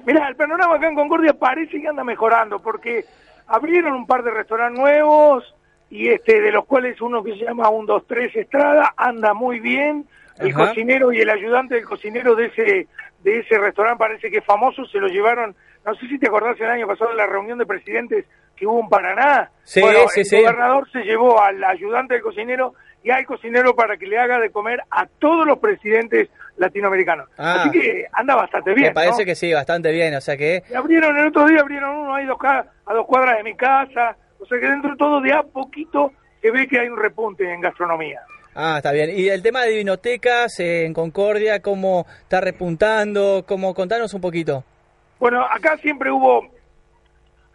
Mira, 0.07 0.29
el 0.29 0.37
panorama 0.37 0.77
acá 0.77 0.89
en 0.89 0.95
Concordia 0.95 1.33
parece 1.35 1.81
que 1.81 1.89
anda 1.89 2.05
mejorando 2.05 2.59
porque 2.61 3.05
abrieron 3.47 3.93
un 3.95 4.07
par 4.07 4.23
de 4.23 4.31
restaurantes 4.31 4.79
nuevos 4.81 5.55
y 5.91 6.09
este 6.09 6.41
de 6.41 6.51
los 6.51 6.65
cuales 6.67 7.01
uno 7.01 7.23
que 7.23 7.33
se 7.33 7.45
llama 7.45 7.69
un 7.69 7.87
2-3 7.87 8.35
Estrada 8.37 8.93
anda 8.97 9.33
muy 9.35 9.61
bien. 9.61 10.07
El 10.39 10.51
Ajá. 10.51 10.67
cocinero 10.69 11.13
y 11.13 11.21
el 11.21 11.31
ayudante 11.31 11.77
del 11.77 11.85
cocinero 11.85 12.35
de 12.35 12.47
ese 12.47 12.89
de 13.25 13.41
ese 13.41 13.59
restaurante 13.59 13.99
parece 13.99 14.31
que 14.31 14.39
es 14.39 14.45
famoso, 14.45 14.85
se 14.85 14.99
lo 14.99 15.09
llevaron, 15.09 15.57
no 15.85 15.95
sé 15.95 16.07
si 16.07 16.19
te 16.19 16.29
acordás 16.29 16.61
el 16.61 16.69
año 16.71 16.87
pasado 16.87 17.11
de 17.11 17.17
la 17.17 17.27
reunión 17.27 17.59
de 17.59 17.67
presidentes 17.67 18.27
que 18.55 18.67
hubo 18.67 18.81
en 18.81 18.89
Paraná. 18.89 19.51
Sí, 19.65 19.81
Bueno, 19.81 20.01
sí, 20.09 20.21
el 20.21 20.27
sí. 20.27 20.41
gobernador 20.41 20.89
se 20.93 21.01
llevó 21.01 21.41
al 21.43 21.65
ayudante 21.65 22.15
del 22.15 22.23
cocinero 22.23 22.75
y 23.03 23.11
hay 23.11 23.25
cocinero 23.25 23.75
para 23.75 23.97
que 23.97 24.07
le 24.07 24.19
haga 24.19 24.39
de 24.39 24.51
comer 24.51 24.81
a 24.91 25.07
todos 25.07 25.47
los 25.47 25.59
presidentes 25.59 26.29
latinoamericanos. 26.57 27.29
Ah. 27.37 27.57
Así 27.61 27.71
que 27.71 28.07
anda 28.13 28.37
bastante 28.37 28.73
bien. 28.75 28.89
Me 28.89 28.95
parece 28.95 29.23
¿no? 29.23 29.27
que 29.27 29.35
sí, 29.35 29.53
bastante 29.53 29.91
bien, 29.91 30.15
o 30.15 30.21
sea 30.21 30.37
que... 30.37 30.63
Y 30.71 30.75
abrieron 30.75 31.17
el 31.19 31.29
otro 31.29 31.47
día, 31.47 31.61
abrieron 31.61 31.97
uno 31.97 32.15
ahí 32.15 32.27
dos 32.27 32.39
a 32.45 32.95
dos 32.95 33.07
cuadras 33.07 33.39
de 33.39 33.43
mi 33.43 33.57
casa. 33.57 34.17
O 34.39 34.47
sea 34.47 34.61
que 34.61 34.69
dentro 34.69 34.91
de 34.91 34.97
todo, 34.97 35.21
de 35.21 35.33
a 35.33 35.43
poquito, 35.43 36.13
se 36.41 36.51
ve 36.51 36.67
que 36.69 36.79
hay 36.79 36.89
un 36.89 36.99
repunte 36.99 37.51
en 37.51 37.61
gastronomía. 37.61 38.21
Ah, 38.55 38.75
está 38.79 38.93
bien. 38.93 39.11
Y 39.17 39.29
el 39.29 39.43
tema 39.43 39.63
de 39.63 39.77
vinotecas 39.77 40.59
eh, 40.61 40.85
en 40.87 40.95
Concordia, 40.95 41.61
¿cómo 41.61 42.07
está 42.23 42.41
repuntando? 42.41 43.45
¿Cómo? 43.47 43.75
Contanos 43.75 44.15
un 44.15 44.21
poquito. 44.21 44.63
Bueno, 45.19 45.45
acá 45.45 45.77
siempre 45.79 46.11
hubo 46.11 46.47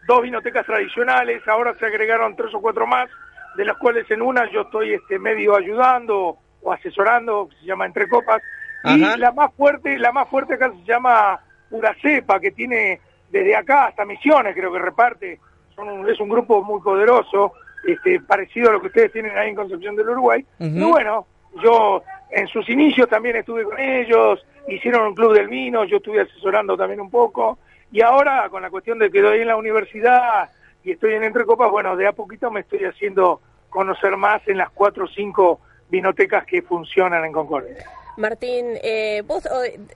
dos 0.08 0.22
vinotecas 0.24 0.66
tradicionales, 0.66 1.42
ahora 1.48 1.74
se 1.80 1.86
agregaron 1.86 2.36
tres 2.36 2.54
o 2.54 2.62
cuatro 2.62 2.88
más, 2.88 3.10
de 3.56 3.66
las 3.66 3.78
cuales 3.78 4.10
en 4.10 4.22
una 4.22 4.50
yo 4.52 4.62
estoy 4.62 4.94
este 4.94 5.20
medio 5.20 5.56
ayudando 5.56 6.38
o 6.62 6.74
asesorando, 6.74 7.48
que 7.48 7.56
se 7.58 7.66
llama 7.66 7.86
Entre 7.86 8.08
Copas, 8.08 8.42
y 8.86 8.98
la 9.18 9.32
más 9.32 9.54
fuerte, 9.56 9.98
la 10.00 10.12
más 10.12 10.28
fuerte 10.30 10.56
acá 10.56 10.72
se 10.72 10.84
llama 10.86 11.40
Pura 11.70 11.94
Cepa, 12.02 12.40
que 12.40 12.52
tiene 12.52 13.00
desde 13.30 13.56
acá 13.56 13.86
hasta 13.88 14.06
Misiones, 14.06 14.56
creo 14.56 14.72
que 14.74 14.80
reparte, 14.80 15.40
son 15.76 15.90
un- 15.90 16.10
es 16.10 16.20
un 16.20 16.30
grupo 16.30 16.64
muy 16.64 16.82
poderoso, 16.82 17.54
este, 17.88 18.20
parecido 18.22 18.70
a 18.70 18.74
lo 18.74 18.82
que 18.82 18.88
ustedes 18.88 19.12
tienen 19.12 19.38
ahí 19.38 19.50
en 19.50 19.56
Concepción 19.56 19.96
del 19.96 20.10
Uruguay. 20.10 20.46
Y 20.60 20.84
bueno, 20.84 21.26
yo 21.64 22.04
en 22.30 22.48
sus 22.48 22.68
inicios 22.70 23.08
también 23.10 23.38
estuve 23.38 23.64
con 23.64 23.80
ellos, 23.80 24.46
hicieron 24.68 25.08
un 25.08 25.16
club 25.16 25.34
del 25.34 25.48
vino, 25.48 25.84
yo 25.86 25.98
estuve 25.98 26.22
asesorando 26.22 26.78
también 26.78 27.02
un 27.02 27.10
poco, 27.10 27.58
y 27.92 28.02
ahora 28.02 28.48
con 28.50 28.62
la 28.62 28.70
cuestión 28.70 29.00
de 29.00 29.10
que 29.10 29.22
doy 29.22 29.42
en 29.42 29.48
la 29.48 29.56
universidad 29.56 30.50
y 30.84 30.92
estoy 30.92 31.14
en 31.14 31.24
Entre 31.24 31.46
Copas, 31.46 31.72
bueno, 31.72 31.96
de 31.96 32.08
a 32.08 32.12
poquito 32.14 32.52
me 32.52 32.62
estoy 32.62 32.86
haciendo 32.86 33.42
conocer 33.70 34.16
más 34.18 34.48
en 34.48 34.58
las 34.58 34.70
cuatro 34.72 35.06
o 35.06 35.08
cinco 35.08 35.60
vinotecas 35.90 36.46
que 36.46 36.62
funcionan 36.62 37.26
en 37.26 37.32
Concordia. 37.32 37.78
Martín, 38.18 38.78
eh, 38.84 39.24
vos 39.26 39.48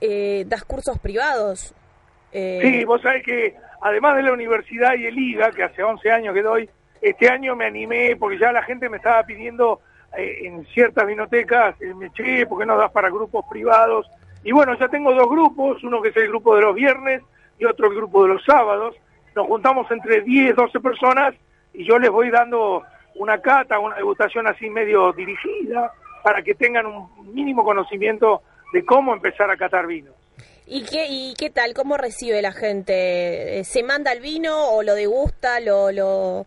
eh, 0.02 0.44
das 0.48 0.64
cursos 0.64 0.98
privados. 1.00 1.74
Eh, 2.32 2.60
Sí, 2.62 2.86
vos 2.86 3.02
sabés 3.02 3.24
que 3.24 3.56
además 3.82 4.16
de 4.16 4.24
la 4.24 4.34
universidad 4.34 4.96
y 4.96 5.06
el 5.06 5.18
IGA, 5.18 5.52
que 5.52 5.64
hace 5.64 5.84
11 5.84 6.12
años 6.12 6.34
que 6.34 6.42
doy, 6.42 6.70
este 7.04 7.30
año 7.30 7.56
me 7.56 7.66
animé 7.66 8.16
porque 8.16 8.40
ya 8.40 8.52
la 8.52 8.64
gente 8.64 8.88
me 8.90 8.98
estaba 8.98 9.24
pidiendo 9.24 9.82
eh, 10.18 10.48
en 10.48 10.66
ciertas 10.68 11.06
vinotecas, 11.06 11.80
eh, 11.82 11.94
me 11.94 12.10
che, 12.12 12.46
¿por 12.46 12.60
qué 12.60 12.66
no 12.66 12.78
das 12.78 12.92
para 12.92 13.10
grupos 13.10 13.46
privados? 13.50 14.08
Y 14.44 14.54
bueno, 14.54 14.78
ya 14.80 14.88
tengo 14.88 15.14
dos 15.14 15.30
grupos, 15.30 15.84
uno 15.84 16.02
que 16.02 16.10
es 16.10 16.18
el 16.18 16.30
grupo 16.30 16.56
de 16.56 16.62
los 16.62 16.74
viernes 16.74 17.22
y 17.60 17.66
otro 17.66 17.90
el 17.90 17.96
grupo 17.96 18.24
de 18.24 18.34
los 18.34 18.44
sábados. 18.46 18.96
Nos 19.36 19.48
juntamos 19.48 19.90
entre 19.92 20.22
10, 20.22 20.56
12 20.56 20.80
personas 20.80 21.36
y 21.74 21.86
yo 21.86 22.00
les 22.00 22.10
voy 22.10 22.30
dando 22.30 22.84
una 23.16 23.42
cata, 23.42 23.80
una 23.80 23.96
degustación 23.96 24.48
así 24.48 24.70
medio 24.70 25.12
dirigida 25.12 25.92
para 26.24 26.42
que 26.42 26.56
tengan 26.56 26.86
un 26.86 27.34
mínimo 27.34 27.66
conocimiento 27.66 28.44
de 28.72 28.86
cómo 28.86 29.14
empezar 29.14 29.52
a 29.52 29.58
catar 29.58 29.88
vinos. 29.88 30.16
¿Y 30.66 30.86
qué, 30.86 31.08
¿Y 31.10 31.34
qué 31.38 31.50
tal? 31.50 31.74
¿Cómo 31.74 31.98
recibe 31.98 32.42
la 32.42 32.54
gente? 32.54 33.62
¿Se 33.66 33.84
manda 33.84 34.14
el 34.14 34.22
vino 34.22 34.70
o 34.70 34.84
lo 34.84 34.96
degusta, 34.96 35.60
lo, 35.60 35.92
lo, 35.92 36.46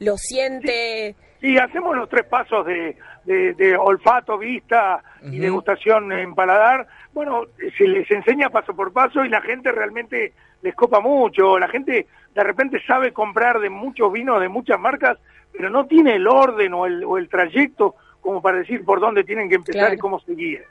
lo 0.00 0.16
siente? 0.16 1.14
Sí, 1.40 1.58
hacemos 1.58 1.94
los 1.96 2.08
tres 2.08 2.24
pasos 2.24 2.64
de, 2.66 2.96
de- 3.24 3.52
de 3.54 3.76
olfato, 3.76 4.38
vista 4.38 5.02
y 5.22 5.38
degustación 5.38 6.10
en 6.12 6.34
paladar. 6.34 6.86
Bueno, 7.12 7.42
se 7.76 7.86
les 7.86 8.10
enseña 8.10 8.48
paso 8.50 8.74
por 8.74 8.92
paso 8.92 9.24
y 9.24 9.28
la 9.28 9.40
gente 9.42 9.70
realmente 9.72 10.32
les 10.62 10.74
copa 10.74 11.00
mucho. 11.00 11.58
La 11.58 11.68
gente 11.68 12.06
de 12.34 12.42
repente 12.44 12.80
sabe 12.86 13.12
comprar 13.12 13.60
de 13.60 13.68
muchos 13.70 14.10
vinos, 14.12 14.40
de 14.40 14.48
muchas 14.48 14.80
marcas, 14.80 15.18
pero 15.52 15.68
no 15.70 15.86
tiene 15.86 16.16
el 16.16 16.26
orden 16.26 16.72
o 16.74 16.86
el, 16.86 17.04
o 17.04 17.18
el 17.18 17.28
trayecto 17.28 17.94
como 18.20 18.40
para 18.40 18.58
decir 18.58 18.82
por 18.84 19.00
dónde 19.00 19.22
tienen 19.24 19.48
que 19.50 19.56
empezar 19.56 19.80
Claro. 19.82 19.94
y 19.94 19.98
cómo 19.98 20.18
seguir. 20.20 20.64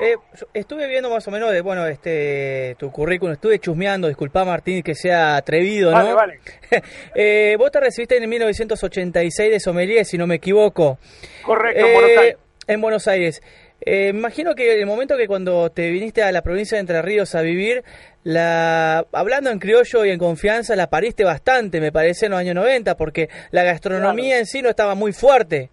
Eh, 0.00 0.14
estuve 0.54 0.86
viendo 0.86 1.10
más 1.10 1.26
o 1.26 1.30
menos 1.30 1.50
de, 1.52 1.60
bueno, 1.60 1.86
este, 1.86 2.76
tu 2.78 2.90
currículum, 2.92 3.32
estuve 3.32 3.58
chusmeando, 3.58 4.06
disculpa 4.06 4.44
Martín 4.44 4.82
que 4.82 4.94
sea 4.94 5.36
atrevido, 5.36 5.90
¿no? 5.90 6.14
Vale, 6.14 6.14
vale. 6.14 6.40
Eh, 7.14 7.56
vos 7.58 7.70
te 7.72 7.80
recibiste 7.80 8.16
en 8.16 8.28
1986 8.28 9.50
de 9.50 9.60
sommelier, 9.60 10.04
si 10.04 10.16
no 10.16 10.26
me 10.26 10.36
equivoco. 10.36 10.98
Correcto, 11.42 11.80
en 11.80 11.86
Eh, 11.86 11.92
Buenos 11.92 12.18
Aires. 12.18 12.36
En 12.66 12.80
Buenos 12.80 13.08
Aires. 13.08 13.42
Eh, 13.80 14.08
imagino 14.08 14.54
que 14.54 14.80
el 14.80 14.86
momento 14.86 15.16
que 15.16 15.26
cuando 15.26 15.70
te 15.70 15.90
viniste 15.90 16.22
a 16.22 16.32
la 16.32 16.42
provincia 16.42 16.76
de 16.76 16.80
Entre 16.80 17.00
Ríos 17.00 17.34
a 17.34 17.42
vivir, 17.42 17.84
la 18.24 19.06
hablando 19.12 19.50
en 19.50 19.58
criollo 19.58 20.04
y 20.04 20.10
en 20.10 20.18
confianza, 20.18 20.76
la 20.76 20.90
pariste 20.90 21.24
bastante, 21.24 21.80
me 21.80 21.92
parece, 21.92 22.26
en 22.26 22.32
los 22.32 22.40
años 22.40 22.54
90, 22.56 22.96
porque 22.96 23.28
la 23.50 23.62
gastronomía 23.62 24.38
en 24.38 24.46
sí 24.46 24.62
no 24.62 24.68
estaba 24.68 24.94
muy 24.94 25.12
fuerte. 25.12 25.70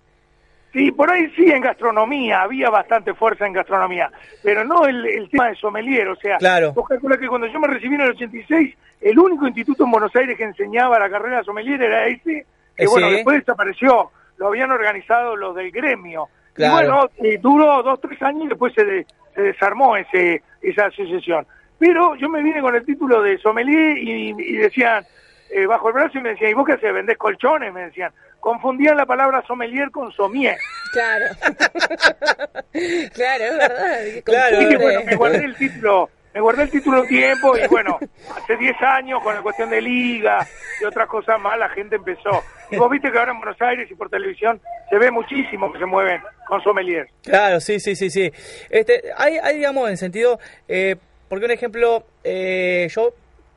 Sí, 0.76 0.92
por 0.92 1.10
ahí 1.10 1.32
sí 1.38 1.50
en 1.50 1.62
gastronomía, 1.62 2.42
había 2.42 2.70
bastante 2.70 3.14
fuerza 3.14 3.48
en 3.48 3.54
gastronomía, 3.54 4.12
pero 4.44 4.66
no 4.66 4.86
el, 4.86 5.06
el 5.06 5.30
tema 5.30 5.48
de 5.48 5.56
sommelier, 5.56 6.10
o 6.10 6.18
sea, 6.18 6.38
Claro. 6.38 6.74
vos 6.74 6.86
calculás 6.86 7.18
que 7.18 7.30
cuando 7.30 7.48
yo 7.48 7.58
me 7.62 7.68
recibí 7.70 7.96
en 7.96 8.02
el 8.02 8.10
86, 8.10 8.76
el 9.00 9.18
único 9.18 9.48
instituto 9.48 9.86
en 9.86 9.92
Buenos 9.92 10.14
Aires 10.18 10.38
que 10.38 10.44
enseñaba 10.44 11.00
la 11.00 11.10
carrera 11.10 11.38
de 11.38 11.44
sommelier 11.46 11.82
era 11.82 12.08
ese, 12.08 12.46
que 12.76 12.84
Eh, 12.84 12.88
bueno, 12.88 13.08
sí. 13.08 13.14
después 13.16 13.38
desapareció, 13.40 14.12
lo 14.38 14.48
habían 14.48 14.70
organizado 14.70 15.38
los 15.38 15.56
del 15.56 15.72
gremio. 15.72 16.28
Claro. 16.54 16.74
Y 16.74 16.76
bueno, 16.90 17.10
eh, 17.24 17.40
duró 17.42 17.82
dos, 17.82 18.02
tres 18.02 18.22
años 18.22 18.44
y 18.44 18.48
después 18.50 18.74
se, 18.74 18.84
de- 18.84 19.06
se 19.34 19.42
desarmó 19.44 19.96
ese, 19.96 20.42
esa 20.62 20.88
asociación. 20.88 21.48
Pero 21.80 22.16
yo 22.16 22.28
me 22.28 22.44
vine 22.44 22.60
con 22.62 22.76
el 22.76 22.84
título 22.86 23.22
de 23.22 23.38
sommelier 23.38 23.98
y, 23.98 24.30
y 24.38 24.58
decían, 24.58 25.06
eh, 25.52 25.66
bajo 25.68 25.88
el 25.88 25.94
brazo 25.94 26.18
y 26.18 26.22
me 26.22 26.30
decían, 26.32 26.52
¿y 26.52 26.54
vos 26.54 26.66
qué 26.66 26.74
haces? 26.74 26.94
¿Vendés 26.94 27.18
colchones? 27.18 27.74
Me 27.74 27.86
decían. 27.86 28.12
Confundían 28.46 28.96
la 28.96 29.08
palabra 29.08 29.44
sommelier 29.48 29.90
con 29.90 30.12
somier. 30.12 30.56
Claro. 30.94 31.26
claro, 33.12 33.44
es 33.44 33.58
verdad. 33.58 33.98
Claro, 34.24 34.58
Confunde. 34.58 34.78
bueno, 34.78 35.02
me 35.04 35.16
guardé 35.16 35.38
el 35.46 35.56
título, 35.56 36.10
me 36.32 36.42
guardé 36.42 36.62
el 36.62 36.70
título 36.70 37.02
un 37.02 37.08
tiempo 37.08 37.58
y 37.58 37.68
bueno, 37.68 37.98
hace 38.36 38.56
10 38.56 38.76
años 38.84 39.24
con 39.24 39.34
la 39.34 39.42
cuestión 39.42 39.72
de 39.72 39.82
liga 39.82 40.48
y 40.80 40.86
otras 40.86 41.08
cosas 41.08 41.42
más 41.42 41.58
la 41.58 41.70
gente 41.70 41.96
empezó. 41.96 42.44
Y 42.70 42.78
vos 42.78 42.88
viste 42.92 43.12
que 43.12 43.18
ahora 43.18 43.32
en 43.32 43.40
Buenos 43.40 43.60
Aires 43.60 43.90
y 43.90 43.96
por 43.96 44.12
televisión 44.12 44.62
se 44.92 45.00
ve 45.00 45.10
muchísimo 45.10 45.74
que 45.74 45.80
se 45.80 45.86
mueven 45.88 46.22
con 46.48 46.62
sommelier. 46.62 47.08
Claro, 47.24 47.60
sí, 47.60 47.80
sí, 47.80 47.96
sí, 47.96 48.12
sí. 48.12 48.32
Este, 48.70 49.06
hay, 49.18 49.40
hay 49.40 49.56
digamos, 49.56 49.90
en 49.90 49.98
sentido, 49.98 50.38
eh, 50.68 50.98
porque 51.28 51.46
un 51.46 51.52
ejemplo, 51.52 52.04
eh, 52.24 52.90
yo 52.92 53.12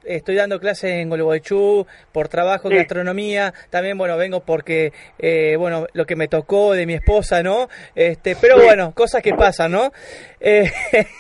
estoy 0.05 0.35
dando 0.37 0.59
clases 0.61 0.93
en 0.93 1.09
Gualeguaychú 1.09 1.87
por 2.13 2.29
trabajo 2.29 2.69
en 2.69 2.73
Sí. 2.75 2.79
gastronomía, 2.79 3.53
también, 3.71 3.99
bueno, 3.99 4.17
vengo 4.17 4.41
porque, 4.41 4.93
eh, 5.19 5.57
bueno, 5.59 5.87
lo 5.93 6.07
que 6.07 6.17
me 6.17 6.29
tocó 6.29 6.73
de 6.73 6.87
mi 6.87 6.95
esposa, 6.95 7.43
¿no? 7.43 7.69
Este, 7.95 8.37
pero 8.41 8.59
Sí. 8.59 8.65
bueno, 8.65 8.93
cosas 8.95 9.23
que 9.23 9.35
pasan, 9.35 9.73
¿no? 9.73 9.93
Eh, 10.41 10.71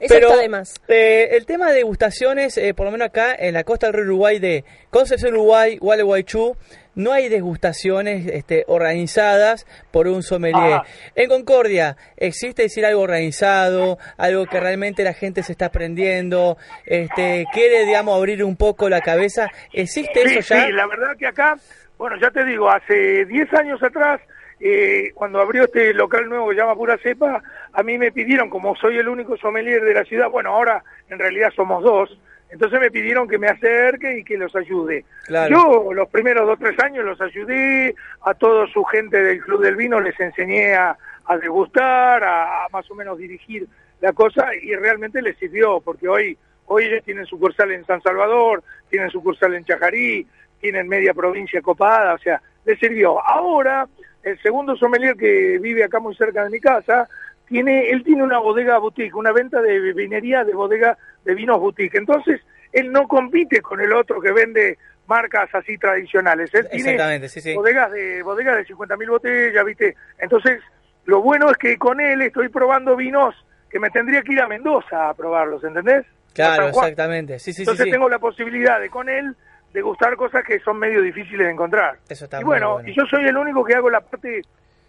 Eso 0.00 0.14
pero, 0.14 0.28
está 0.30 0.42
de 0.42 0.48
más. 0.48 0.74
eh, 0.88 1.28
el 1.32 1.46
tema 1.46 1.68
de 1.70 1.76
degustaciones, 1.76 2.58
eh, 2.58 2.74
por 2.74 2.86
lo 2.86 2.92
menos 2.92 3.06
acá 3.08 3.34
en 3.38 3.54
la 3.54 3.64
costa 3.64 3.86
del 3.86 3.94
río 3.94 4.04
Uruguay 4.04 4.38
de 4.38 4.64
Concepción 4.90 5.32
Uruguay, 5.34 5.76
Gualeguaychú, 5.78 6.56
no 6.94 7.12
hay 7.12 7.28
degustaciones 7.28 8.26
este, 8.26 8.64
organizadas 8.68 9.66
por 9.90 10.08
un 10.08 10.22
sommelier. 10.22 10.74
Ajá. 10.74 10.84
En 11.14 11.28
Concordia, 11.28 11.96
¿existe 12.16 12.62
decir 12.62 12.84
algo 12.86 13.02
organizado, 13.02 13.98
algo 14.16 14.46
que 14.46 14.60
realmente 14.60 15.02
la 15.04 15.14
gente 15.14 15.42
se 15.42 15.52
está 15.52 15.66
aprendiendo, 15.66 16.56
este, 16.86 17.46
quiere, 17.52 17.84
digamos, 17.84 18.16
abrir 18.16 18.44
un 18.44 18.56
poco 18.56 18.88
la 18.88 19.00
cabeza? 19.00 19.50
¿Existe 19.72 20.28
Sí, 20.28 20.38
eso 20.38 20.54
ya? 20.54 20.66
sí, 20.66 20.72
la 20.72 20.86
verdad 20.86 21.16
que 21.18 21.26
acá, 21.26 21.56
bueno, 21.98 22.16
ya 22.20 22.30
te 22.30 22.44
digo, 22.44 22.70
hace 22.70 23.24
10 23.24 23.52
años 23.54 23.82
atrás, 23.82 24.20
eh, 24.60 25.10
cuando 25.14 25.40
abrió 25.40 25.64
este 25.64 25.92
local 25.94 26.28
nuevo 26.28 26.48
que 26.48 26.54
se 26.54 26.60
llama 26.60 26.74
Pura 26.76 26.96
Cepa, 27.02 27.42
a 27.72 27.82
mí 27.82 27.98
me 27.98 28.12
pidieron, 28.12 28.48
como 28.48 28.74
soy 28.76 28.96
el 28.98 29.08
único 29.08 29.36
sommelier 29.36 29.82
de 29.82 29.94
la 29.94 30.04
ciudad, 30.04 30.30
bueno, 30.30 30.50
ahora 30.54 30.82
en 31.10 31.18
realidad 31.18 31.50
somos 31.54 31.82
dos, 31.82 32.18
entonces 32.54 32.78
me 32.78 32.88
pidieron 32.92 33.26
que 33.26 33.36
me 33.36 33.48
acerque 33.48 34.18
y 34.18 34.22
que 34.22 34.38
los 34.38 34.54
ayude. 34.54 35.04
Claro. 35.24 35.50
Yo 35.50 35.92
los 35.92 36.08
primeros 36.08 36.46
dos 36.46 36.56
tres 36.56 36.78
años 36.78 37.04
los 37.04 37.20
ayudé, 37.20 37.96
a 38.22 38.32
toda 38.34 38.68
su 38.68 38.84
gente 38.84 39.20
del 39.20 39.40
Club 39.40 39.60
del 39.60 39.74
Vino 39.74 40.00
les 40.00 40.18
enseñé 40.20 40.72
a, 40.72 40.96
a 41.24 41.36
degustar, 41.36 42.22
a, 42.22 42.64
a 42.64 42.68
más 42.68 42.88
o 42.92 42.94
menos 42.94 43.18
dirigir 43.18 43.66
la 44.00 44.12
cosa 44.12 44.54
y 44.54 44.72
realmente 44.76 45.20
les 45.20 45.36
sirvió, 45.36 45.80
porque 45.80 46.06
hoy, 46.06 46.38
hoy 46.66 46.84
ellos 46.84 47.02
tienen 47.04 47.26
sucursal 47.26 47.72
en 47.72 47.84
San 47.86 48.00
Salvador, 48.02 48.62
tienen 48.88 49.10
sucursal 49.10 49.52
en 49.54 49.64
Chajarí, 49.64 50.24
tienen 50.60 50.86
media 50.86 51.12
provincia 51.12 51.60
copada, 51.60 52.14
o 52.14 52.18
sea, 52.18 52.40
les 52.64 52.78
sirvió. 52.78 53.20
Ahora, 53.20 53.88
el 54.22 54.40
segundo 54.42 54.76
sommelier 54.76 55.16
que 55.16 55.58
vive 55.58 55.82
acá 55.82 55.98
muy 55.98 56.14
cerca 56.14 56.44
de 56.44 56.50
mi 56.50 56.60
casa, 56.60 57.08
tiene, 57.46 57.90
él 57.90 58.02
tiene 58.04 58.22
una 58.22 58.38
bodega 58.38 58.78
boutique, 58.78 59.14
una 59.14 59.32
venta 59.32 59.60
de 59.60 59.92
vinería 59.92 60.44
de 60.44 60.54
bodega 60.54 60.96
de 61.24 61.34
vinos 61.34 61.60
boutique. 61.60 61.98
Entonces, 61.98 62.40
él 62.72 62.90
no 62.90 63.06
compite 63.06 63.60
con 63.60 63.80
el 63.80 63.92
otro 63.92 64.20
que 64.20 64.32
vende 64.32 64.78
marcas 65.06 65.48
así 65.54 65.76
tradicionales. 65.78 66.50
Él 66.54 66.68
tiene 66.70 66.90
Exactamente, 66.90 67.28
sí, 67.28 67.40
sí. 67.40 67.54
bodegas 67.54 67.92
de 67.92 68.22
bodegas 68.22 68.56
de 68.56 68.66
50.000 68.66 69.08
botellas, 69.08 69.64
¿viste? 69.64 69.96
Entonces, 70.18 70.60
lo 71.04 71.22
bueno 71.22 71.50
es 71.50 71.56
que 71.56 71.76
con 71.76 72.00
él 72.00 72.22
estoy 72.22 72.48
probando 72.48 72.96
vinos 72.96 73.34
que 73.70 73.78
me 73.78 73.90
tendría 73.90 74.22
que 74.22 74.32
ir 74.32 74.40
a 74.40 74.48
Mendoza 74.48 75.10
a 75.10 75.14
probarlos, 75.14 75.62
¿entendés? 75.64 76.06
Claro, 76.32 76.68
exactamente. 76.68 77.38
Sí, 77.38 77.52
sí, 77.52 77.62
Entonces 77.62 77.84
sí. 77.84 77.90
tengo 77.90 78.08
la 78.08 78.18
posibilidad 78.18 78.80
de 78.80 78.88
con 78.88 79.08
él 79.08 79.36
degustar 79.72 80.16
cosas 80.16 80.42
que 80.44 80.58
son 80.60 80.78
medio 80.78 81.02
difíciles 81.02 81.46
de 81.46 81.52
encontrar. 81.52 81.98
Eso 82.08 82.24
está 82.24 82.40
y 82.40 82.44
bueno, 82.44 82.74
bueno. 82.74 82.88
y 82.88 82.94
yo 82.94 83.04
soy 83.06 83.24
el 83.24 83.36
único 83.36 83.64
que 83.64 83.74
hago 83.74 83.90
la 83.90 84.00
parte 84.00 84.42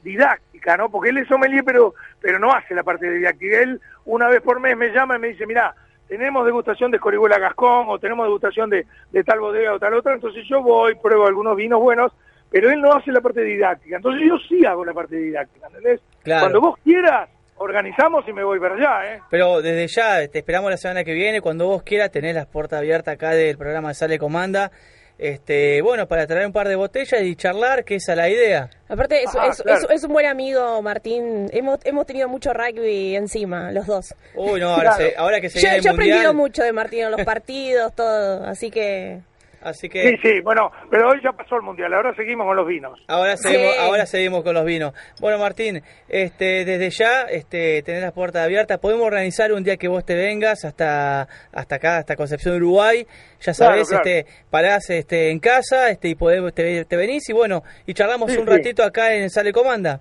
didáctica, 0.05 0.77
¿no? 0.77 0.89
Porque 0.89 1.09
él 1.09 1.17
es 1.17 1.27
sommelier, 1.27 1.63
pero, 1.65 1.95
pero 2.21 2.39
no 2.39 2.53
hace 2.53 2.75
la 2.75 2.83
parte 2.83 3.09
didáctica. 3.09 3.59
Él 3.59 3.81
una 4.05 4.29
vez 4.29 4.41
por 4.41 4.59
mes 4.59 4.77
me 4.77 4.93
llama 4.93 5.17
y 5.17 5.19
me 5.19 5.27
dice, 5.29 5.47
mira, 5.47 5.73
tenemos 6.07 6.45
degustación 6.45 6.91
de 6.91 6.97
Escorihuela 6.97 7.39
Gascón 7.39 7.87
o 7.89 7.97
tenemos 7.97 8.27
degustación 8.27 8.69
de, 8.69 8.85
de 9.11 9.23
tal 9.23 9.39
bodega 9.39 9.73
o 9.73 9.79
tal 9.79 9.95
otra, 9.95 10.13
entonces 10.13 10.43
yo 10.47 10.61
voy, 10.61 10.93
pruebo 10.95 11.25
algunos 11.25 11.55
vinos 11.55 11.81
buenos, 11.81 12.11
pero 12.51 12.69
él 12.69 12.79
no 12.79 12.93
hace 12.93 13.11
la 13.11 13.21
parte 13.21 13.41
didáctica. 13.41 13.97
Entonces 13.97 14.21
yo 14.27 14.37
sí 14.47 14.63
hago 14.65 14.85
la 14.85 14.93
parte 14.93 15.15
didáctica, 15.15 15.67
¿entendés? 15.67 15.99
Claro. 16.23 16.41
Cuando 16.41 16.61
vos 16.61 16.79
quieras, 16.83 17.29
organizamos 17.57 18.27
y 18.27 18.33
me 18.33 18.43
voy 18.43 18.59
para 18.59 18.75
allá, 18.75 19.15
¿eh? 19.15 19.21
Pero 19.31 19.61
desde 19.61 19.87
ya, 19.87 20.27
te 20.27 20.39
esperamos 20.39 20.69
la 20.69 20.77
semana 20.77 21.03
que 21.03 21.13
viene, 21.13 21.41
cuando 21.41 21.65
vos 21.65 21.81
quieras, 21.81 22.11
tenés 22.11 22.35
las 22.35 22.45
puertas 22.45 22.79
abiertas 22.79 23.15
acá 23.15 23.31
del 23.31 23.57
programa 23.57 23.89
de 23.89 23.95
Sale 23.95 24.19
Comanda. 24.19 24.71
Este, 25.17 25.81
bueno, 25.81 26.07
para 26.07 26.27
traer 26.27 26.45
un 26.45 26.51
par 26.51 26.67
de 26.67 26.75
botellas 26.75 27.21
y 27.21 27.35
charlar, 27.37 27.85
que 27.85 27.95
esa 27.95 28.11
es 28.11 28.17
la 28.17 28.29
idea. 28.29 28.69
Aparte, 28.89 29.23
es, 29.23 29.29
Ah, 29.35 29.47
es- 29.49 29.61
claro. 29.61 29.79
es- 29.89 29.95
es 29.95 30.03
un 30.03 30.11
buen 30.11 30.25
amigo, 30.25 30.81
Martín. 30.81 31.49
Hemos, 31.53 31.79
hemos 31.85 32.05
tenido 32.05 32.27
mucho 32.27 32.53
rugby 32.53 33.15
encima, 33.15 33.71
los 33.71 33.85
dos. 33.87 34.13
Uy, 34.35 34.59
no, 34.59 34.71
ahora, 34.71 34.95
Claro. 34.95 35.09
se- 35.11 35.15
ahora 35.17 35.39
que 35.41 35.49
se 35.49 35.59
Yo, 35.61 35.69
viene 35.69 35.81
yo 35.83 35.89
he 35.89 35.93
aprendido 35.93 36.33
mucho 36.33 36.63
de 36.63 36.73
Martín 36.73 37.05
en 37.05 37.11
los 37.11 37.21
partidos, 37.25 37.93
todo. 37.95 38.43
Así 38.45 38.69
que. 38.69 39.21
Así 39.65 39.89
que 39.89 40.01
Sí, 40.09 40.15
sí, 40.23 40.39
bueno, 40.41 40.71
pero 40.89 41.09
hoy 41.09 41.19
ya 41.21 41.31
pasó 41.33 41.55
el 41.57 41.61
mundial, 41.63 41.93
ahora 41.93 42.13
seguimos 42.15 42.45
con 42.45 42.55
los 42.55 42.65
vinos. 42.67 43.03
ahora 43.07 43.35
seguimos, 43.35 43.73
Sí. 43.73 43.79
ahora 43.81 44.05
seguimos 44.05 44.43
con 44.43 44.53
los 44.53 44.63
vinos. 44.63 44.93
Bueno, 45.19 45.37
Martín, 45.39 45.81
este, 46.07 46.63
desde 46.65 46.89
ya, 46.91 47.21
este, 47.23 47.81
tenés 47.83 48.01
las 48.01 48.13
puertas 48.13 48.43
abiertas. 48.45 48.77
Podemos 48.79 49.05
organizar 49.05 49.51
un 49.51 49.63
día 49.63 49.77
que 49.77 49.87
vos 49.87 50.05
te 50.05 50.15
vengas 50.15 50.63
hasta, 50.65 51.27
hasta 51.51 51.75
acá, 51.75 51.97
hasta 51.97 52.15
Concepción, 52.15 52.55
Uruguay. 52.55 53.05
Ya 53.41 53.53
Claro, 53.53 53.73
sabés, 53.73 53.89
claro. 53.89 54.03
este, 54.05 54.25
parás, 54.49 54.89
este, 54.89 55.29
en 55.31 55.39
casa, 55.39 55.89
este, 55.89 56.07
y 56.09 56.15
podés, 56.15 56.53
te, 56.53 56.85
te 56.85 56.95
venís 56.95 57.27
y 57.29 57.33
bueno, 57.33 57.63
y 57.85 57.93
charlamos 57.93 58.31
Sí, 58.31 58.37
un 58.37 58.45
sí. 58.45 58.51
ratito 58.51 58.83
acá 58.83 59.13
en 59.13 59.29
Sale 59.29 59.51
Comanda. 59.51 59.99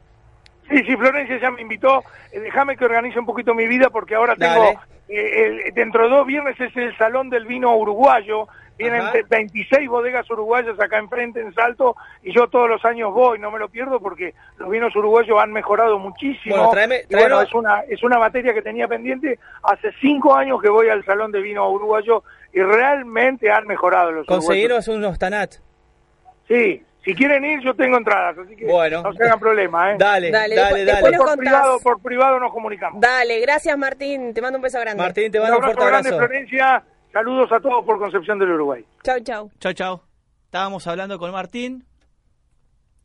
Sí, 0.70 0.78
sí, 0.86 0.96
Florencia 0.96 1.38
ya 1.42 1.50
me 1.50 1.60
invitó. 1.60 2.02
Eh, 2.32 2.40
déjame 2.40 2.76
que 2.76 2.84
organice 2.86 3.18
un 3.18 3.26
poquito 3.26 3.52
mi 3.54 3.66
vida 3.66 3.90
porque 3.90 4.14
ahora 4.14 4.34
tengo, 4.34 4.62
Dale. 4.64 4.78
eh, 5.08 5.44
el- 5.68 5.74
dentro 5.74 6.04
de 6.04 6.08
dos 6.08 6.26
viernes 6.26 6.58
es 6.58 6.74
el 6.76 6.96
Salón 6.96 7.28
del 7.28 7.44
Vino 7.46 7.76
Uruguayo. 7.76 8.48
Vienen 8.76 9.02
Ajá. 9.02 9.12
te- 9.12 9.22
26 9.22 9.88
bodegas 9.88 10.28
uruguayas 10.30 10.78
acá 10.80 10.98
enfrente 10.98 11.40
en 11.40 11.54
Salto 11.54 11.94
y 12.22 12.34
yo 12.34 12.48
todos 12.48 12.68
los 12.68 12.84
años 12.84 13.12
voy, 13.12 13.38
no 13.38 13.50
me 13.52 13.58
lo 13.60 13.68
pierdo 13.68 14.00
porque 14.00 14.34
los 14.58 14.68
vinos 14.68 14.94
uruguayos 14.96 15.40
han 15.40 15.52
mejorado 15.52 15.98
muchísimo. 15.98 16.56
Bueno, 16.56 16.70
tráeme- 16.72 17.04
Y 17.08 17.14
bueno, 17.14 17.40
es 17.40 17.54
una 17.54 17.80
es 17.88 18.02
una 18.02 18.18
materia 18.18 18.52
que 18.52 18.62
tenía 18.62 18.88
pendiente. 18.88 19.38
Hace 19.62 19.92
cinco 20.00 20.34
años 20.34 20.60
que 20.60 20.68
voy 20.68 20.88
al 20.88 21.04
Salón 21.04 21.30
de 21.30 21.40
Vino 21.40 21.70
Uruguayo 21.70 22.24
y 22.52 22.60
realmente 22.62 23.50
han 23.50 23.66
mejorado 23.66 24.10
los 24.10 24.26
uruguayos. 24.26 24.44
Conseguirnos 24.46 24.88
unos 24.88 25.18
Tanat. 25.20 25.54
Sí, 26.48 26.82
si 27.04 27.14
quieren 27.14 27.44
ir 27.44 27.60
yo 27.62 27.74
tengo 27.74 27.96
entradas, 27.96 28.36
así 28.38 28.56
que 28.56 28.66
Bueno. 28.66 29.02
no 29.02 29.12
se 29.12 29.22
hagan 29.24 29.38
problema, 29.38 29.92
¿eh? 29.92 29.96
Dale, 29.98 30.30
Dale, 30.30 30.56
dale, 30.56 30.84
después- 30.84 30.86
dale. 30.86 31.16
por 31.16 31.26
contás. 31.26 31.36
privado, 31.38 31.78
por 31.80 32.02
privado 32.02 32.40
nos 32.40 32.52
comunicamos. 32.52 33.00
Dale, 33.00 33.40
gracias, 33.40 33.78
Martín. 33.78 34.34
Te 34.34 34.42
mando 34.42 34.58
un 34.58 34.62
beso 34.62 34.80
grande. 34.80 35.02
Martín, 35.02 35.30
te 35.30 35.38
Un 35.38 35.44
mando 35.44 35.58
un 35.58 35.64
abrazo 35.64 35.78
fuerte 35.78 35.90
grande, 35.92 36.08
abrazo. 36.10 36.26
Florencia. 36.28 36.82
Saludos 37.14 37.50
a 37.52 37.60
todos 37.60 37.84
por 37.86 37.98
Concepción 37.98 38.38
del 38.40 38.50
Uruguay. 38.50 38.84
Chau, 39.04 39.20
chau. 39.20 39.50
Chau, 39.60 39.72
chau. 39.72 40.00
Estábamos 40.46 40.86
hablando 40.88 41.18
con 41.18 41.30
Martín. 41.30 41.86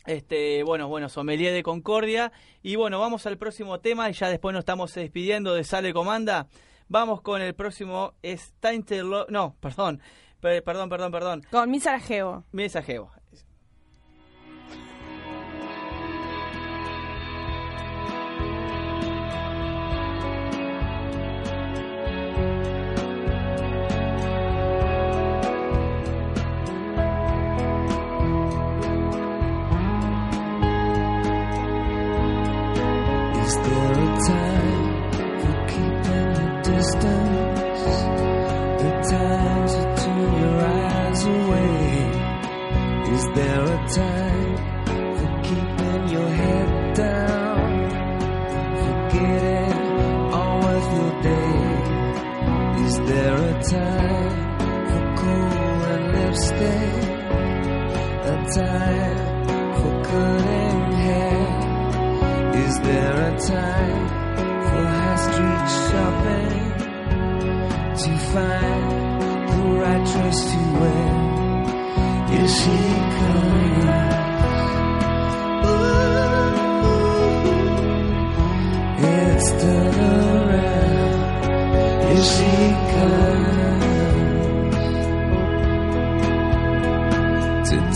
Este, 0.06 0.64
bueno, 0.64 0.88
bueno, 0.88 1.10
sommelier 1.10 1.54
de 1.54 1.62
Concordia. 1.62 2.32
Y 2.64 2.76
bueno, 2.76 3.00
vamos 3.00 3.26
al 3.28 3.38
próximo 3.38 3.80
tema 3.80 4.10
y 4.10 4.14
ya 4.14 4.28
después 4.30 4.54
nos 4.54 4.62
estamos 4.62 4.94
despidiendo 4.94 5.54
de 5.54 5.64
Sale 5.64 5.94
Comanda. 5.94 6.48
Vamos 6.88 7.22
con 7.22 7.42
el 7.42 7.54
próximo 7.54 8.14
es 8.24 8.54
Tainted 8.60 9.04
Lo- 9.04 9.28
No, 9.30 9.56
perdón. 9.60 10.02
Per- 10.42 10.64
perdón, 10.64 10.90
perdón, 10.90 11.12
perdón. 11.12 11.42
Con 11.52 11.70
mi 11.70 11.80
Sarajevo. 11.80 12.46
Mensajeo. 12.52 13.12
Is 13.16 13.19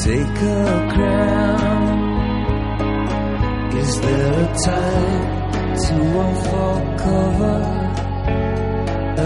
take 0.04 0.38
her 0.38 0.90
crown? 0.94 1.84
Is 3.82 4.02
there 4.02 4.34
a 4.34 4.50
time 4.66 5.24
to 5.84 5.96
unfold 6.24 6.86
cover? 7.04 7.60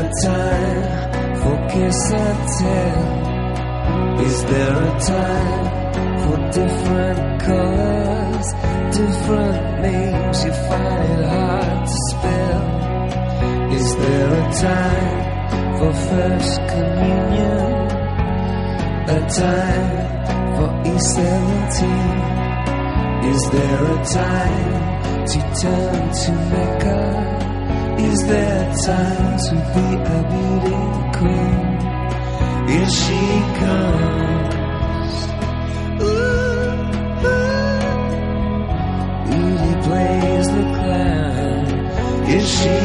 A 0.02 0.04
time 0.24 0.84
for 1.42 1.58
kiss 1.72 2.02
and 2.24 2.42
tell? 2.60 3.04
Is 4.28 4.38
there 4.52 4.78
a 4.90 5.00
time 5.16 5.66
for 6.22 6.38
different 6.60 7.22
colors, 7.48 8.48
different 9.00 9.64
names? 9.82 10.38
You 10.46 10.54
find 10.70 11.04
it 11.12 11.26
hard 11.34 11.88
to 11.88 11.98
spell. 12.10 12.64
Is 13.80 13.88
there 14.04 14.32
a 14.42 14.46
time 14.68 15.18
for 15.78 15.92
first 16.10 16.56
communion? 16.70 17.68
A 19.10 19.20
time 19.42 20.37
for 20.58 20.70
E17? 20.92 21.80
Is 23.32 23.42
there 23.54 23.82
a 23.84 24.00
time 24.20 25.26
to 25.32 25.40
turn 25.62 26.02
to 26.22 26.32
Mecca? 26.52 27.02
Is 28.10 28.20
there 28.32 28.62
a 28.64 28.76
time 28.86 29.38
to 29.46 29.54
be 29.74 29.88
a 30.16 30.20
beauty 30.34 30.84
queen? 31.18 31.66
If 32.80 32.88
she 33.02 33.24
comes, 33.62 35.16
ooh, 36.02 36.78
ooh, 37.28 37.60
Edie 39.38 39.78
plays 39.86 40.48
the 40.56 40.64
clown. 40.78 41.66
If 42.36 42.44
she 42.58 42.76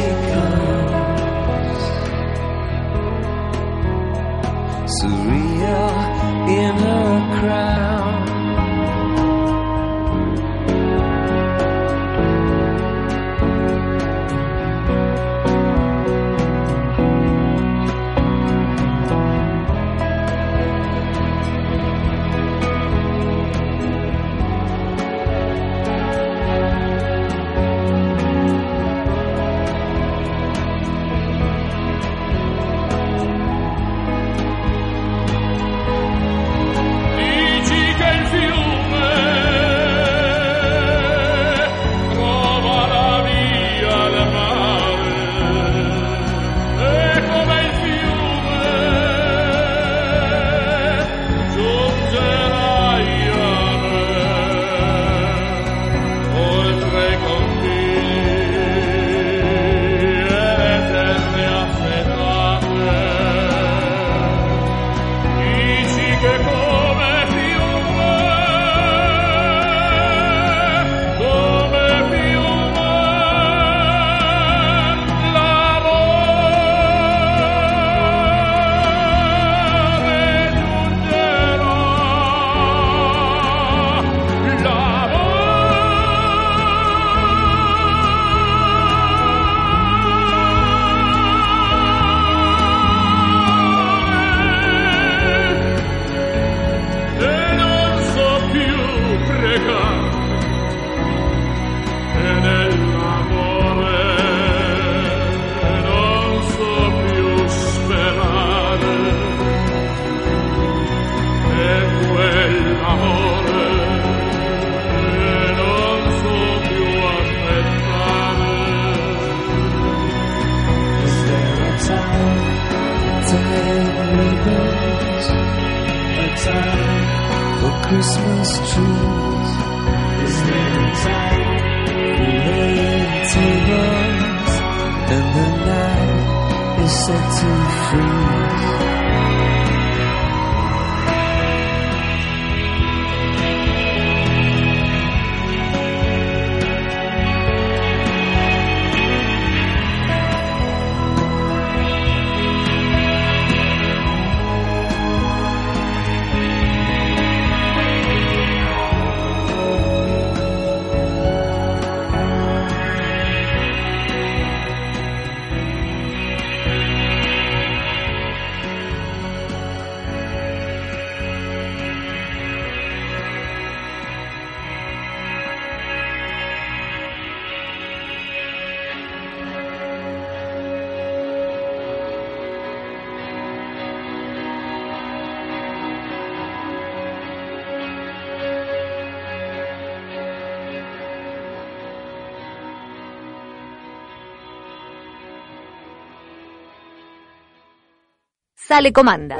Sale 198.73 198.91
Comanda. 198.91 199.37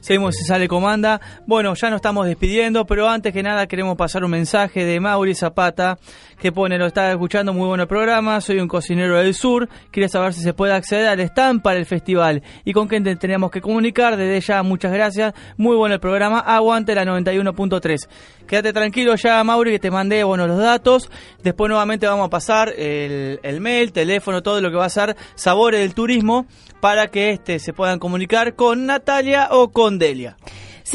Seguimos 0.00 0.38
en 0.38 0.44
Sale 0.44 0.68
Comanda. 0.68 1.18
Bueno, 1.46 1.72
ya 1.72 1.88
nos 1.88 1.96
estamos 1.96 2.26
despidiendo, 2.26 2.84
pero 2.84 3.08
antes 3.08 3.32
que 3.32 3.42
nada 3.42 3.66
queremos 3.66 3.96
pasar 3.96 4.22
un 4.22 4.32
mensaje 4.32 4.84
de 4.84 5.00
Mauri 5.00 5.34
Zapata 5.34 5.96
que 6.38 6.52
pone, 6.52 6.76
lo 6.76 6.84
estaba 6.84 7.10
escuchando, 7.10 7.54
muy 7.54 7.66
bueno 7.66 7.84
el 7.84 7.88
programa, 7.88 8.38
soy 8.42 8.58
un 8.58 8.68
cocinero 8.68 9.16
del 9.16 9.32
sur, 9.32 9.66
quería 9.90 10.10
saber 10.10 10.34
si 10.34 10.42
se 10.42 10.52
puede 10.52 10.74
acceder 10.74 11.06
al 11.06 11.20
stand 11.20 11.62
para 11.62 11.78
el 11.78 11.86
festival 11.86 12.42
y 12.66 12.74
con 12.74 12.86
quién 12.86 13.02
te- 13.02 13.16
teníamos 13.16 13.50
que 13.50 13.62
comunicar, 13.62 14.18
desde 14.18 14.40
ya 14.42 14.62
muchas 14.62 14.92
gracias, 14.92 15.32
muy 15.56 15.74
bueno 15.74 15.94
el 15.94 16.00
programa, 16.00 16.40
aguante 16.40 16.94
la 16.94 17.06
91.3. 17.06 18.08
Quédate 18.46 18.72
tranquilo 18.72 19.14
ya, 19.16 19.42
Mauri, 19.42 19.72
que 19.72 19.78
te 19.78 19.90
mandé 19.90 20.22
bueno, 20.24 20.46
los 20.46 20.58
datos, 20.58 21.10
después 21.42 21.68
nuevamente 21.68 22.06
vamos 22.06 22.26
a 22.26 22.30
pasar 22.30 22.68
el, 22.76 23.40
el 23.42 23.60
mail, 23.60 23.92
teléfono, 23.92 24.42
todo 24.42 24.60
lo 24.60 24.70
que 24.70 24.76
va 24.76 24.84
a 24.84 24.90
ser 24.90 25.16
Sabores 25.34 25.80
del 25.80 25.94
Turismo 25.94 26.46
para 26.80 27.08
que 27.08 27.30
este 27.30 27.58
se 27.58 27.72
puedan 27.72 27.98
comunicar 27.98 28.54
con 28.54 28.86
Natalia 28.86 29.48
o 29.50 29.70
con 29.70 29.98
Delia. 29.98 30.36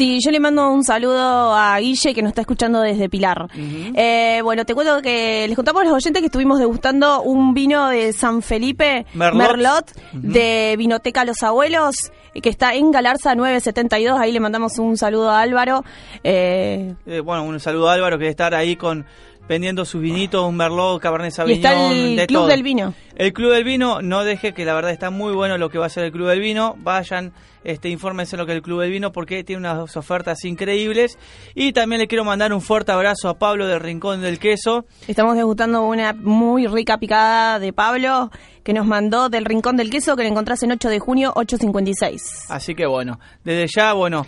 Sí, 0.00 0.18
yo 0.24 0.30
le 0.30 0.40
mando 0.40 0.70
un 0.70 0.82
saludo 0.82 1.54
a 1.54 1.78
Guille 1.78 2.14
que 2.14 2.22
nos 2.22 2.30
está 2.30 2.40
escuchando 2.40 2.80
desde 2.80 3.10
Pilar. 3.10 3.48
Eh, 3.54 4.40
bueno, 4.42 4.64
te 4.64 4.74
cuento 4.74 5.02
que 5.02 5.44
les 5.46 5.54
contamos 5.54 5.82
a 5.82 5.84
los 5.84 5.92
oyentes 5.92 6.22
que 6.22 6.26
estuvimos 6.28 6.58
degustando 6.58 7.20
un 7.20 7.52
vino 7.52 7.86
de 7.90 8.14
San 8.14 8.40
Felipe, 8.40 9.04
Merlot. 9.12 9.92
de 10.14 10.74
Vinoteca 10.78 11.26
Los 11.26 11.42
Abuelos, 11.42 11.94
que 12.32 12.48
está 12.48 12.72
en 12.76 12.90
Galarza 12.92 13.34
972. 13.34 14.18
Ahí 14.18 14.32
le 14.32 14.40
mandamos 14.40 14.78
un 14.78 14.96
saludo 14.96 15.28
a 15.28 15.42
Álvaro. 15.42 15.84
Eh, 16.24 16.94
Eh, 17.04 17.20
bueno, 17.20 17.44
un 17.44 17.60
saludo 17.60 17.90
a 17.90 17.92
Álvaro 17.92 18.16
que 18.16 18.20
debe 18.24 18.30
estar 18.30 18.54
ahí 18.54 18.76
con 18.76 19.04
vendiendo 19.50 19.84
sus 19.84 20.00
vinitos, 20.00 20.48
un 20.48 20.56
Merlot, 20.56 20.98
Cabernet 21.02 21.30
y 21.30 21.34
Sauvignon, 21.34 21.58
está 21.74 21.90
el 21.92 22.16
de 22.16 22.26
Club 22.26 22.38
todo. 22.40 22.48
del 22.48 22.62
Vino. 22.62 22.94
El 23.16 23.34
Club 23.34 23.52
del 23.52 23.64
Vino, 23.64 24.00
no 24.00 24.24
deje 24.24 24.54
que 24.54 24.64
la 24.64 24.72
verdad 24.72 24.92
está 24.92 25.10
muy 25.10 25.34
bueno 25.34 25.58
lo 25.58 25.68
que 25.68 25.76
va 25.76 25.84
a 25.84 25.90
ser 25.90 26.04
el 26.04 26.12
Club 26.12 26.28
del 26.28 26.40
Vino. 26.40 26.76
Vayan, 26.78 27.34
este, 27.64 27.88
infórmense 27.88 28.36
lo 28.36 28.46
que 28.46 28.52
el 28.52 28.62
Club 28.62 28.80
del 28.80 28.90
Vino 28.90 29.12
porque 29.12 29.44
tiene 29.44 29.60
unas 29.60 29.96
ofertas 29.96 30.44
increíbles. 30.44 31.18
Y 31.54 31.72
también 31.72 32.00
le 32.00 32.08
quiero 32.08 32.24
mandar 32.24 32.52
un 32.52 32.60
fuerte 32.60 32.92
abrazo 32.92 33.28
a 33.28 33.38
Pablo 33.38 33.66
del 33.66 33.80
Rincón 33.80 34.20
del 34.22 34.38
Queso. 34.38 34.84
Estamos 35.08 35.36
degustando 35.36 35.82
una 35.82 36.12
muy 36.12 36.66
rica 36.66 36.98
picada 36.98 37.58
de 37.58 37.72
Pablo 37.72 38.30
que 38.62 38.72
nos 38.72 38.86
mandó 38.86 39.28
del 39.28 39.44
Rincón 39.44 39.76
del 39.76 39.90
Queso 39.90 40.16
que 40.16 40.22
la 40.22 40.28
encontrás 40.28 40.62
en 40.62 40.72
8 40.72 40.88
de 40.88 40.98
junio 40.98 41.32
856. 41.34 42.46
Así 42.48 42.74
que 42.74 42.86
bueno, 42.86 43.18
desde 43.44 43.66
ya, 43.74 43.92
bueno, 43.92 44.26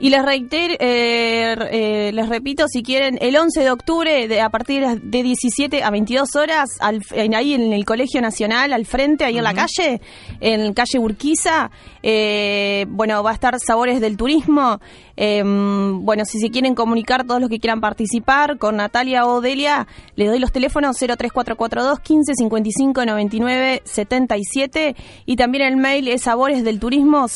Y 0.00 0.10
les 0.10 0.22
reitero, 0.24 0.74
eh, 0.80 1.54
eh, 1.70 2.10
les 2.12 2.28
repito, 2.28 2.66
si 2.68 2.82
quieren, 2.82 3.16
el 3.20 3.36
11 3.36 3.60
de 3.60 3.70
octubre, 3.70 4.26
de, 4.28 4.40
a 4.40 4.50
partir 4.50 4.84
de 4.84 5.22
17 5.22 5.84
a 5.84 5.90
22 5.90 6.34
horas, 6.34 6.68
al, 6.80 7.00
en- 7.12 7.34
ahí 7.34 7.54
en 7.54 7.72
el 7.72 7.84
Colegio 7.84 8.20
Nacional, 8.20 8.72
al 8.72 8.86
frente, 8.86 9.24
ahí 9.24 9.38
en 9.38 9.44
la 9.44 9.54
calle, 9.54 10.00
en 10.40 10.74
calle 10.74 10.98
Urquiza, 10.98 11.70
eh, 12.02 12.86
bueno, 12.88 13.22
va 13.22 13.30
a 13.30 13.34
estar 13.34 13.56
Sabores 13.60 14.00
del 14.00 14.16
Turismo. 14.16 14.80
Eh, 15.16 15.42
bueno, 15.44 16.24
si 16.24 16.38
se 16.38 16.50
quieren 16.50 16.74
comunicar, 16.74 17.24
todos 17.26 17.40
los 17.40 17.48
que 17.50 17.60
quieran 17.60 17.80
participar 17.80 18.58
con 18.58 18.76
Natalia 18.76 19.26
o 19.26 19.40
Delia, 19.40 19.86
les 20.16 20.28
doy 20.28 20.38
los 20.38 20.52
teléfonos 20.52 20.96
03442 20.96 22.00
15 22.00 22.34
55 22.34 23.04
99 23.04 23.82
77 23.84 24.96
y 25.26 25.36
también 25.36 25.64
el 25.64 25.76
mail 25.76 26.08
es 26.08 26.22
sabores 26.22 26.64
del 26.64 26.80
turismo 26.80 27.26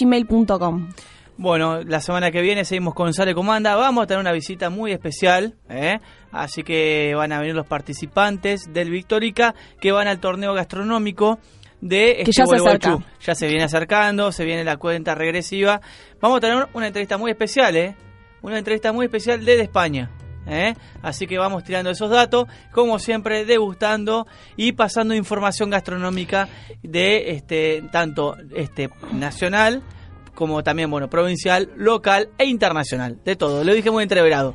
gmail.com. 0.00 0.88
Bueno, 1.38 1.82
la 1.82 2.00
semana 2.00 2.30
que 2.30 2.40
viene 2.40 2.64
seguimos 2.64 2.94
con 2.94 3.12
Sale 3.12 3.34
Comanda. 3.34 3.76
Vamos 3.76 4.04
a 4.04 4.06
tener 4.06 4.20
una 4.20 4.32
visita 4.32 4.70
muy 4.70 4.92
especial, 4.92 5.54
¿eh? 5.68 5.98
así 6.32 6.62
que 6.62 7.12
van 7.14 7.30
a 7.32 7.40
venir 7.40 7.54
los 7.54 7.66
participantes 7.66 8.72
del 8.72 8.88
Victorica 8.90 9.54
que 9.78 9.92
van 9.92 10.08
al 10.08 10.18
torneo 10.18 10.54
gastronómico 10.54 11.38
de 11.88 12.22
este 12.22 12.32
ya 12.32 12.46
se. 12.46 12.56
Ya 13.24 13.34
se 13.34 13.46
viene 13.46 13.64
acercando, 13.64 14.32
se 14.32 14.44
viene 14.44 14.64
la 14.64 14.76
cuenta 14.76 15.14
regresiva. 15.14 15.80
Vamos 16.20 16.38
a 16.38 16.40
tener 16.40 16.68
una 16.74 16.86
entrevista 16.86 17.18
muy 17.18 17.30
especial, 17.30 17.76
¿eh? 17.76 17.96
Una 18.42 18.58
entrevista 18.58 18.92
muy 18.92 19.06
especial 19.06 19.44
desde 19.44 19.62
España. 19.62 20.10
¿eh? 20.46 20.74
Así 21.02 21.26
que 21.26 21.38
vamos 21.38 21.64
tirando 21.64 21.90
esos 21.90 22.10
datos, 22.10 22.46
como 22.72 22.98
siempre, 22.98 23.44
degustando 23.44 24.26
y 24.56 24.72
pasando 24.72 25.14
información 25.14 25.70
gastronómica 25.70 26.48
de 26.82 27.32
este 27.32 27.82
tanto 27.90 28.36
este 28.54 28.90
nacional 29.12 29.82
como 30.34 30.62
también 30.62 30.90
bueno 30.90 31.08
provincial, 31.08 31.70
local 31.76 32.28
e 32.38 32.44
internacional, 32.44 33.18
de 33.24 33.36
todo. 33.36 33.64
Lo 33.64 33.74
dije 33.74 33.90
muy 33.90 34.02
entreverado. 34.02 34.54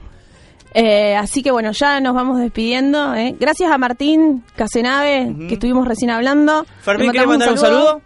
Eh, 0.73 1.15
así 1.15 1.43
que 1.43 1.51
bueno, 1.51 1.71
ya 1.71 1.99
nos 1.99 2.13
vamos 2.15 2.39
despidiendo. 2.39 3.13
¿eh? 3.15 3.35
Gracias 3.39 3.71
a 3.71 3.77
Martín 3.77 4.43
Casenave, 4.55 5.33
que 5.47 5.53
estuvimos 5.55 5.87
recién 5.87 6.09
hablando. 6.11 6.65
Fermín, 6.81 7.11
¿quieres 7.11 7.27
mandar 7.27 7.51
un 7.51 7.57
saludo? 7.57 8.01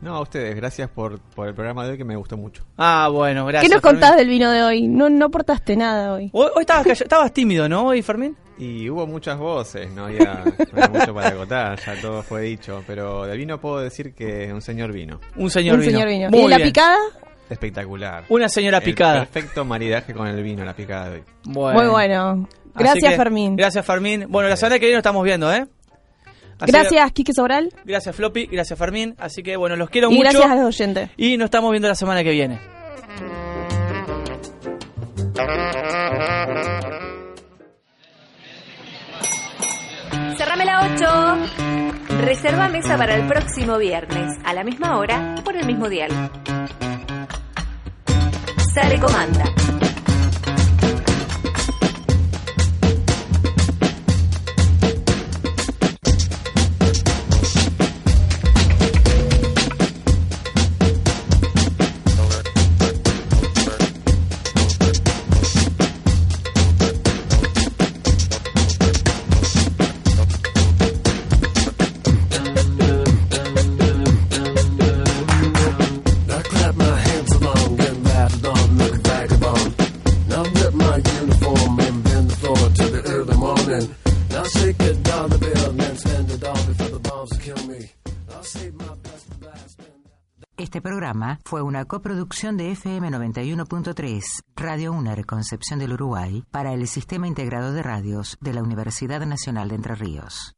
No, 0.00 0.16
a 0.16 0.20
ustedes, 0.20 0.54
gracias 0.54 0.90
por, 0.90 1.18
por 1.18 1.48
el 1.48 1.54
programa 1.54 1.84
de 1.86 1.92
hoy 1.92 1.96
que 1.98 2.04
me 2.04 2.14
gustó 2.14 2.36
mucho. 2.36 2.62
Ah, 2.76 3.08
bueno, 3.10 3.46
gracias. 3.46 3.70
¿Qué 3.70 3.74
nos 3.74 3.80
Fermín. 3.82 4.00
contás 4.02 4.16
del 4.18 4.28
vino 4.28 4.50
de 4.50 4.62
hoy? 4.62 4.86
No, 4.86 5.08
no 5.08 5.26
aportaste 5.26 5.76
nada 5.76 6.12
hoy. 6.12 6.28
Hoy, 6.34 6.48
hoy 6.54 6.60
estabas, 6.60 6.86
estabas 7.00 7.32
tímido, 7.32 7.68
¿no? 7.70 7.86
Hoy, 7.86 8.02
Fermín. 8.02 8.36
Y 8.58 8.88
hubo 8.90 9.06
muchas 9.06 9.38
voces, 9.38 9.90
no 9.92 10.04
había, 10.04 10.44
no 10.44 10.82
había 10.84 10.88
mucho 11.00 11.14
para 11.14 11.28
agotar, 11.30 11.80
ya 11.84 12.00
todo 12.02 12.22
fue 12.22 12.42
dicho. 12.42 12.84
Pero 12.86 13.24
del 13.24 13.38
vino 13.38 13.58
puedo 13.58 13.80
decir 13.80 14.14
que 14.14 14.52
un 14.52 14.60
señor 14.60 14.92
vino. 14.92 15.20
Un 15.36 15.48
señor 15.50 15.76
Un 15.76 15.80
vino. 15.80 15.92
señor 15.92 16.08
vino. 16.08 16.30
Muy 16.30 16.40
¿Y 16.40 16.48
la 16.48 16.56
bien. 16.58 16.68
picada? 16.68 16.98
Espectacular. 17.50 18.24
Una 18.28 18.48
señora 18.48 18.78
El 18.78 18.84
picada. 18.84 19.24
Perfecto 19.26 19.64
maridaje 19.64 20.14
con 20.14 20.26
el 20.26 20.42
vino, 20.42 20.64
la 20.64 20.74
picada 20.74 21.10
de 21.10 21.16
hoy. 21.18 21.24
Bueno. 21.44 21.80
Muy 21.80 21.88
bueno. 21.90 22.48
Gracias, 22.74 23.10
que, 23.12 23.16
Fermín. 23.16 23.56
Gracias, 23.56 23.84
Fermín. 23.86 24.26
Bueno, 24.28 24.48
la 24.48 24.56
semana 24.56 24.76
que 24.76 24.86
viene 24.86 24.94
nos 24.94 25.00
estamos 25.02 25.22
viendo, 25.24 25.52
¿eh? 25.52 25.66
Así 26.58 26.66
que- 26.66 26.72
Gracias, 26.72 27.12
Quique 27.12 27.32
Sobral. 27.32 27.68
gracias, 27.84 28.14
Floppy. 28.16 28.46
Gracias, 28.46 28.78
Fermín. 28.78 29.14
Así 29.18 29.42
que, 29.42 29.56
bueno, 29.56 29.76
los 29.76 29.90
quiero 29.90 30.08
Y 30.10 30.14
mucho. 30.16 30.22
gracias 30.30 30.50
a 30.50 30.54
los 30.56 30.64
oyentes. 30.66 31.10
Y 31.16 31.36
nos 31.36 31.46
estamos 31.46 31.70
viendo 31.70 31.88
la 31.88 31.94
semana 31.94 32.22
que 32.24 32.30
viene. 32.30 32.58
Cerrame 40.36 40.64
la 40.64 40.90
8. 40.94 42.20
Reserva 42.24 42.68
mesa 42.68 42.96
para 42.96 43.14
el 43.16 43.26
próximo 43.26 43.78
viernes, 43.78 44.36
a 44.44 44.52
la 44.54 44.64
misma 44.64 44.98
hora, 44.98 45.34
por 45.44 45.56
el 45.56 45.66
mismo 45.66 45.88
dial. 45.88 46.10
Sale 48.74 48.98
programa 90.94 91.40
fue 91.44 91.60
una 91.60 91.86
coproducción 91.86 92.56
de 92.56 92.70
FM 92.70 93.10
91.3, 93.10 94.22
Radio 94.54 94.92
UNER 94.92 95.26
Concepción 95.26 95.80
del 95.80 95.94
Uruguay, 95.94 96.44
para 96.52 96.72
el 96.72 96.86
Sistema 96.86 97.26
Integrado 97.26 97.72
de 97.72 97.82
Radios 97.82 98.38
de 98.40 98.54
la 98.54 98.62
Universidad 98.62 99.26
Nacional 99.26 99.70
de 99.70 99.74
Entre 99.74 99.96
Ríos. 99.96 100.54